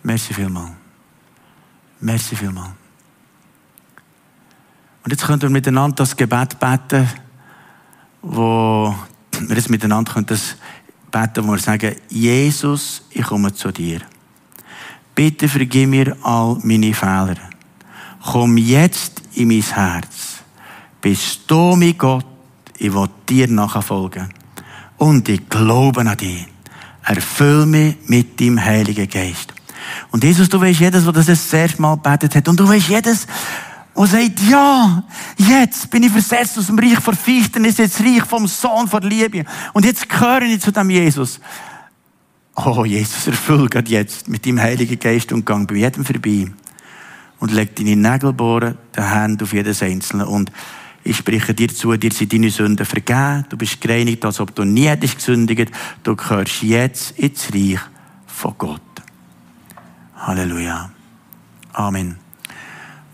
Merci 0.06 0.32
vielmal. 0.32 0.70
Merci 2.00 2.36
vielmal. 2.36 2.70
Und 5.02 5.10
jetzt 5.10 5.24
könnt 5.24 5.42
ihr 5.42 5.50
miteinander 5.50 5.96
das 5.96 6.16
Gebet 6.16 6.60
beten, 6.60 7.08
wo 8.22 8.94
wir 9.40 9.56
jetzt 9.56 9.68
miteinander 9.68 10.12
können 10.12 10.26
das 10.26 10.54
beten, 11.10 11.48
wo 11.48 11.50
wir 11.50 11.58
sagen, 11.58 11.96
Jesus, 12.08 13.02
ich 13.10 13.24
komme 13.24 13.52
zu 13.52 13.72
dir. 13.72 14.00
Bitte 15.12 15.48
vergib 15.48 15.88
mir 15.88 16.16
all 16.22 16.56
meine 16.62 16.94
Fehler. 16.94 17.38
Komm 18.22 18.58
jetzt 18.58 19.22
in 19.34 19.48
mein 19.48 19.60
Herz. 19.60 20.44
Bist 21.00 21.40
du 21.48 21.74
mein 21.74 21.98
Gott, 21.98 22.26
ich 22.78 22.94
will 22.94 23.08
dir 23.28 23.48
nachfolgen. 23.48 24.32
Und 24.98 25.28
ich 25.28 25.48
glaube 25.48 26.02
an 26.02 26.16
dich. 26.16 26.46
Erfüll 27.02 27.66
mich 27.66 27.96
mit 28.06 28.40
deinem 28.40 28.64
Heiligen 28.64 29.08
Geist. 29.08 29.55
Und 30.10 30.24
Jesus, 30.24 30.48
du 30.48 30.60
weißt 30.60 30.80
jedes, 30.80 31.04
der 31.04 31.12
das 31.12 31.26
das 31.26 31.52
erste 31.52 31.80
Mal 31.82 31.96
gebetet 31.96 32.34
hat. 32.34 32.48
Und 32.48 32.58
du 32.58 32.68
weißt 32.68 32.88
jedes, 32.88 33.26
der 33.96 34.06
sagt, 34.06 34.40
ja, 34.48 35.02
jetzt 35.38 35.90
bin 35.90 36.02
ich 36.02 36.12
versetzt 36.12 36.58
aus 36.58 36.66
dem 36.66 36.78
Reich 36.78 37.00
vor 37.00 37.14
Finsternis, 37.14 37.78
jetzt 37.78 38.00
Reich 38.00 38.24
vom 38.24 38.46
Sohn 38.46 38.88
vor 38.88 39.00
Liebe. 39.00 39.44
Und 39.72 39.84
jetzt 39.84 40.08
gehöre 40.08 40.42
ich 40.42 40.60
zu 40.60 40.70
dem 40.70 40.90
Jesus. 40.90 41.40
Oh, 42.54 42.84
Jesus, 42.84 43.26
erfüll 43.26 43.68
gerade 43.68 43.90
jetzt 43.90 44.28
mit 44.28 44.46
deinem 44.46 44.60
Heiligen 44.60 44.98
Geist 44.98 45.32
und 45.32 45.44
gang 45.44 45.68
bei 45.68 45.76
jedem 45.76 46.04
vorbei. 46.04 46.50
Und 47.38 47.52
leg 47.52 47.76
deine 47.76 47.96
Nägelbohren, 47.96 48.78
die 48.96 49.02
Hände 49.02 49.44
auf 49.44 49.52
jedes 49.52 49.82
Einzelne. 49.82 50.26
Und 50.26 50.50
ich 51.04 51.18
spreche 51.18 51.54
dir 51.54 51.68
zu, 51.68 51.96
dir 51.96 52.12
sind 52.12 52.32
deine 52.32 52.50
Sünden 52.50 52.84
vergeben. 52.84 53.44
Du 53.48 53.56
bist 53.56 53.80
gereinigt, 53.80 54.24
als 54.24 54.40
ob 54.40 54.54
du 54.54 54.64
nie 54.64 54.88
hättest 54.88 55.16
gesündigt. 55.16 55.70
Du 56.02 56.16
gehörst 56.16 56.62
jetzt 56.62 57.18
ins 57.18 57.52
Reich 57.52 57.80
von 58.26 58.54
Gott. 58.56 58.85
Halleluja. 60.26 60.90
Amen. 61.72 62.16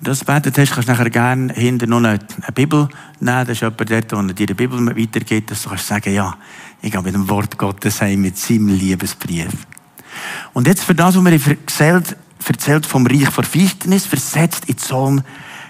Das 0.00 0.24
betet 0.24 0.56
hast, 0.56 0.72
kannst 0.72 0.88
du 0.88 0.92
nachher 0.92 1.10
gerne 1.10 1.52
hinter 1.52 1.86
noch 1.86 1.98
eine 1.98 2.18
Bibel 2.54 2.88
nehmen. 3.20 3.46
Das 3.46 3.50
ist 3.50 3.60
jemand 3.60 3.90
dort, 3.90 4.10
der 4.10 4.22
dir 4.22 4.46
die 4.46 4.54
Bibel 4.54 4.84
weitergibt, 4.96 5.50
dass 5.50 5.62
du 5.62 5.68
kannst 5.68 5.86
sagen, 5.86 6.14
ja, 6.14 6.34
ich 6.80 6.90
gehe 6.90 7.02
mit 7.02 7.14
dem 7.14 7.28
Wort 7.28 7.58
Gottes 7.58 8.00
heim, 8.00 8.22
mit 8.22 8.38
seinem 8.38 8.68
Liebesbrief. 8.68 9.52
Und 10.54 10.66
jetzt 10.66 10.84
für 10.84 10.94
das, 10.94 11.14
was 11.14 11.24
wir 11.24 11.32
erzählt, 11.32 12.16
erzählt 12.48 12.86
vom 12.86 13.06
Reich 13.06 13.28
vor 13.28 13.44
Finsternis, 13.44 14.06
versetzt 14.06 14.64
in 14.64 14.78
Sohn, 14.78 15.22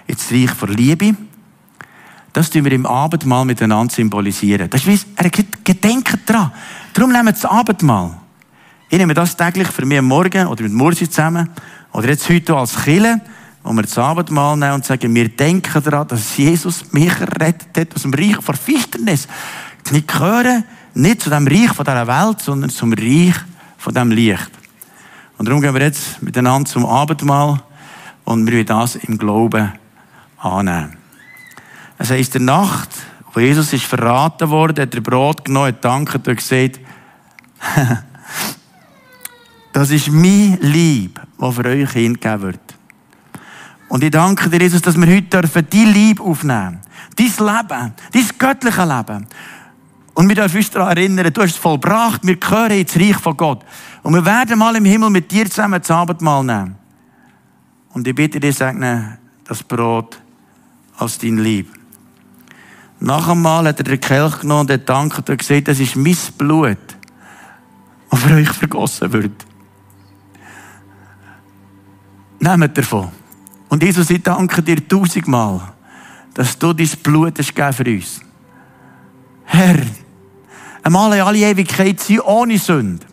ins 0.07 0.31
Reich 0.31 0.51
vor 0.51 0.69
Liebe. 0.69 1.13
Das 2.31 2.49
tun 2.49 2.63
wir 2.63 2.71
im 2.71 2.85
Abendmahl 2.85 3.43
miteinander 3.43 3.93
symbolisieren. 3.93 4.69
Das 4.69 4.85
ist 4.85 4.87
wie, 4.87 5.13
er 5.17 5.29
gedenkt 5.29 6.19
dran. 6.25 6.53
Darum 6.93 7.11
nehmen 7.11 7.25
wir 7.25 7.33
das 7.33 7.45
Abendmahl. 7.45 8.22
Ich 8.93 8.99
nehme 8.99 9.15
das 9.15 9.35
täglich 9.35 9.69
für 9.69 9.87
mich 9.87 9.97
am 9.97 10.05
Morgen 10.05 10.45
oder 10.45 10.61
mit 10.61 10.71
Mursi 10.71 11.09
zusammen 11.09 11.49
oder 11.93 12.09
jetzt 12.09 12.29
heute 12.29 12.55
als 12.55 12.79
Kille, 12.83 13.19
wo 13.63 13.73
wir 13.73 13.81
das 13.81 13.97
Abendmahl 13.97 14.55
nehmen 14.55 14.73
und 14.73 14.85
sagen, 14.85 15.15
wir 15.15 15.29
denken 15.29 15.81
daran, 15.83 16.07
dass 16.09 16.37
Jesus 16.37 16.93
mich 16.93 17.09
errettet 17.09 17.75
hat 17.75 17.95
aus 17.95 18.03
dem 18.03 18.13
Reich 18.13 18.35
vor 18.39 18.53
Finsternis. 18.53 19.27
Nicht 19.89 20.07
gehören, 20.07 20.63
nicht 20.93 21.23
zu 21.23 21.31
dem 21.31 21.47
Reich 21.47 21.73
von 21.73 21.85
dieser 21.85 22.05
Welt, 22.05 22.41
sondern 22.41 22.69
zum 22.69 22.93
Reich 22.93 23.33
von 23.79 23.95
dem 23.95 24.11
Licht. 24.11 24.51
Und 25.39 25.47
darum 25.47 25.59
gehen 25.59 25.73
wir 25.73 25.81
jetzt 25.81 26.21
miteinander 26.21 26.69
zum 26.69 26.85
Abendmahl 26.85 27.63
und 28.25 28.45
wir 28.45 28.53
wollen 28.53 28.65
das 28.67 28.95
im 28.97 29.17
Glauben 29.17 29.73
annehmen. 30.37 30.97
Es 31.97 32.11
heisst, 32.11 32.35
der 32.35 32.41
Nacht, 32.41 32.89
wo 33.33 33.39
Jesus 33.39 33.73
ist 33.73 33.85
verraten 33.85 34.51
wurde, 34.51 34.83
hat 34.83 34.93
er 34.93 35.01
Brot 35.01 35.45
genommen, 35.45 35.69
hat 35.69 35.83
dankt 35.83 36.27
und 36.27 36.37
gesagt, 36.37 36.79
das 39.73 39.89
ist 39.89 40.09
mein 40.09 40.57
Lieb, 40.61 41.19
das 41.37 41.55
für 41.55 41.65
euch 41.65 41.91
hingegeben 41.91 42.41
wird. 42.41 42.59
Und 43.89 44.03
ich 44.03 44.11
danke 44.11 44.49
dir, 44.49 44.61
Jesus, 44.61 44.81
dass 44.81 44.95
wir 44.95 45.07
heute 45.07 45.41
dürfen 45.41 45.67
dein 45.69 45.93
Lieb 45.93 46.21
aufnehmen 46.21 46.79
Dein 47.15 47.27
Leben, 47.27 47.93
dein 48.11 48.29
göttliche 48.39 48.85
Leben. 48.85 49.27
Und 50.15 50.29
wir 50.29 50.35
dürfen 50.35 50.57
uns 50.57 50.69
daran 50.71 50.97
erinnern, 50.97 51.33
du 51.33 51.41
hast 51.41 51.51
es 51.51 51.57
vollbracht, 51.57 52.25
wir 52.25 52.35
gehören 52.37 52.71
ins 52.71 52.95
Reich 52.95 53.17
von 53.17 53.35
Gott. 53.35 53.63
Und 54.03 54.13
wir 54.13 54.25
werden 54.25 54.57
mal 54.57 54.75
im 54.75 54.85
Himmel 54.85 55.09
mit 55.09 55.31
dir 55.31 55.49
zusammen 55.49 55.79
das 55.79 55.91
Abendmahl 55.91 56.43
nehmen. 56.43 56.75
Und 57.93 58.07
ich 58.07 58.15
bitte 58.15 58.39
dich, 58.39 58.55
segne 58.55 59.17
das 59.43 59.61
Brot 59.63 60.19
als 60.97 61.17
dein 61.17 61.37
Lieb. 61.37 61.71
Nach 62.99 63.27
einmal 63.27 63.67
hat 63.67 63.79
er 63.79 63.83
den 63.83 63.99
Kelch 63.99 64.39
genommen 64.39 64.61
und 64.61 64.71
hat 64.71 64.87
dankt 64.87 65.29
und 65.29 65.37
gesagt, 65.37 65.67
das 65.67 65.79
ist 65.79 65.95
mein 65.95 66.17
Blut, 66.37 66.77
das 68.09 68.19
für 68.19 68.33
euch 68.35 68.49
vergossen 68.49 69.11
wird. 69.13 69.45
Nehmt 72.43 72.77
davon. 72.77 73.07
Und 73.69 73.81
Jesus, 73.81 74.09
ich 74.09 74.21
danke 74.21 74.61
dir 74.61 74.85
tausendmal, 74.85 75.61
dass 76.33 76.59
du 76.59 76.73
dein 76.73 76.89
Blut 77.01 77.39
hast 77.39 77.53
für 77.77 77.89
uns. 77.89 78.19
Herr, 79.45 79.77
einmal 80.83 81.13
in 81.13 81.21
alle 81.21 81.37
Ewigkeit 81.37 82.01
sein 82.01 82.19
ohne 82.19 82.57
Sünde. 82.57 83.05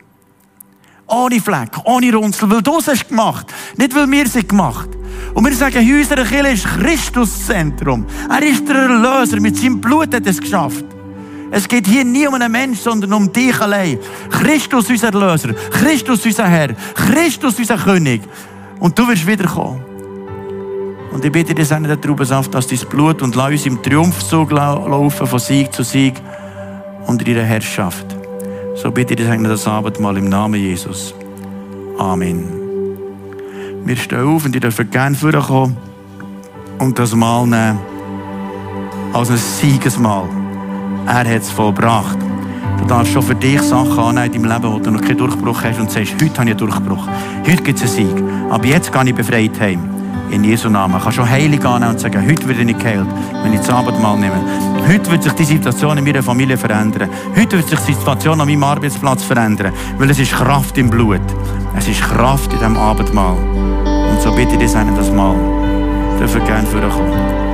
Ohne 1.07 1.41
Fleck, 1.41 1.71
ohne 1.85 2.13
Runzel, 2.13 2.51
weil 2.51 2.61
du 2.61 2.79
es 2.79 2.89
hast 2.89 3.09
gemacht. 3.09 3.47
Nicht, 3.77 3.95
weil 3.95 4.11
wir 4.11 4.27
es 4.27 4.35
gemacht 4.49 4.89
Und 5.33 5.45
wir 5.45 5.55
sagen, 5.55 5.79
in 5.79 6.09
Kirche 6.09 6.49
ist 6.49 6.67
Christus 6.67 7.31
das 7.31 7.47
Zentrum. 7.47 8.07
Er 8.29 8.43
ist 8.43 8.69
der 8.69 8.77
Erlöser. 8.77 9.41
Mit 9.41 9.57
seinem 9.57 9.81
Blut 9.81 10.13
hat 10.13 10.25
er 10.25 10.31
es 10.31 10.41
geschafft. 10.41 10.85
Es 11.53 11.69
geht 11.69 11.87
hier 11.87 12.05
nie 12.05 12.27
um 12.27 12.35
einen 12.35 12.51
Menschen, 12.51 12.83
sondern 12.83 13.13
um 13.13 13.33
dich 13.33 13.61
allein. 13.61 13.99
Christus, 14.29 14.91
unser 14.91 15.15
Erlöser. 15.15 15.55
Christus, 15.55 16.27
unser 16.27 16.49
Herr. 16.49 16.75
Christus, 16.95 17.61
unser 17.61 17.79
König. 17.79 18.23
Und 18.81 18.99
du 18.99 19.07
wirst 19.07 19.27
wiederkommen. 19.27 19.85
Und 21.13 21.25
ich 21.25 21.33
bitte 21.33 21.55
dir, 21.55 21.65
Sende 21.65 21.89
der 21.89 22.01
Traubensaft, 22.01 22.55
dass 22.55 22.67
dein 22.67 22.79
Blut 22.89 23.21
und 23.23 23.35
lass 23.35 23.51
uns 23.51 23.67
im 23.67 23.83
Triumphzug 23.83 24.51
laufen, 24.51 25.27
von 25.27 25.39
Sieg 25.39 25.73
zu 25.73 25.83
Sieg 25.83 26.15
unter 27.07 27.27
ihrer 27.27 27.43
Herrschaft. 27.43 28.07
So 28.77 28.91
bitte 28.91 29.15
ich 29.15 29.21
dir, 29.21 29.37
das 29.37 29.67
Abendmahl 29.67 30.17
im 30.17 30.29
Namen 30.29 30.61
Jesus. 30.61 31.15
Amen. 31.99 32.49
Wir 33.85 33.97
stehen 33.97 34.27
auf 34.27 34.45
und 34.45 34.55
ihr 34.55 34.61
dürft 34.61 34.91
gerne 34.91 35.17
vorkommen 35.17 35.77
und 36.79 36.99
das 36.99 37.15
Mal 37.15 37.47
nehmen 37.47 37.79
als 39.13 39.31
ein 39.31 39.37
Siegesmahl. 39.37 40.29
Er 41.07 41.19
hat 41.19 41.27
es 41.27 41.51
vollbracht. 41.51 42.30
Du 42.81 42.87
darfst 42.87 43.13
schon 43.13 43.23
für 43.23 43.35
dich 43.35 43.61
Sachen 43.63 43.99
annehmen 43.99 44.35
in 44.35 44.43
deinem 44.43 44.53
Leben, 44.53 44.73
wo 44.75 44.79
du 44.79 44.91
noch 44.91 45.01
keinen 45.01 45.19
Durchbruch 45.19 45.63
hast 45.63 45.79
und 45.79 45.91
sagst, 45.91 46.15
heute 46.15 46.25
habe 46.25 46.33
ich 46.33 46.41
einen 46.41 46.57
Durchbruch. 46.57 47.07
Heute 47.47 47.63
gibt 47.63 47.81
es 47.81 47.97
einen 47.97 48.09
Sieg. 48.09 48.25
Aber 48.51 48.65
jetzt 48.65 48.93
gehe 48.93 49.05
ich 49.05 49.15
befreit 49.15 49.61
heim. 49.61 49.89
In 50.31 50.45
Jesu 50.45 50.69
Namen. 50.69 50.97
Ich 50.97 51.03
kann 51.03 51.13
schon 51.13 51.29
heilig 51.29 51.65
annehmen 51.65 51.93
und 51.93 52.01
sagen, 52.01 52.25
heute 52.27 52.49
werde 52.49 52.63
ich 52.63 52.79
geheilt, 52.79 53.07
wenn 53.43 53.53
ich 53.53 53.61
das 53.61 53.71
Abendmahl 53.71 54.19
nehme. 54.19 54.41
Heute 54.89 55.11
wird 55.11 55.23
sich 55.23 55.33
die 55.33 55.45
Situation 55.45 55.99
in 55.99 56.05
meiner 56.05 56.23
Familie 56.23 56.57
verändern. 56.57 57.11
Heute 57.37 57.59
wird 57.59 57.69
sich 57.69 57.81
die 57.81 57.95
Situation 57.95 58.41
an 58.41 58.49
meinem 58.49 58.65
Arbeitsplatz 58.65 59.25
verändern. 59.25 59.73
Weil 59.99 60.11
es 60.11 60.19
ist 60.19 60.33
Kraft 60.33 60.79
im 60.79 60.89
Blut. 60.89 61.21
Es 61.77 61.87
ist 61.87 62.01
Kraft 62.01 62.53
in 62.53 62.59
diesem 62.59 62.77
Abendmahl. 62.77 63.37
Und 63.37 64.21
so 64.23 64.33
bitte 64.33 64.53
ich 64.55 64.59
dich, 64.59 64.73
das 64.73 65.11
Mal. 65.13 65.37
Dürfen 66.19 66.45
gerne 66.45 66.67
vorkommen. 66.67 67.50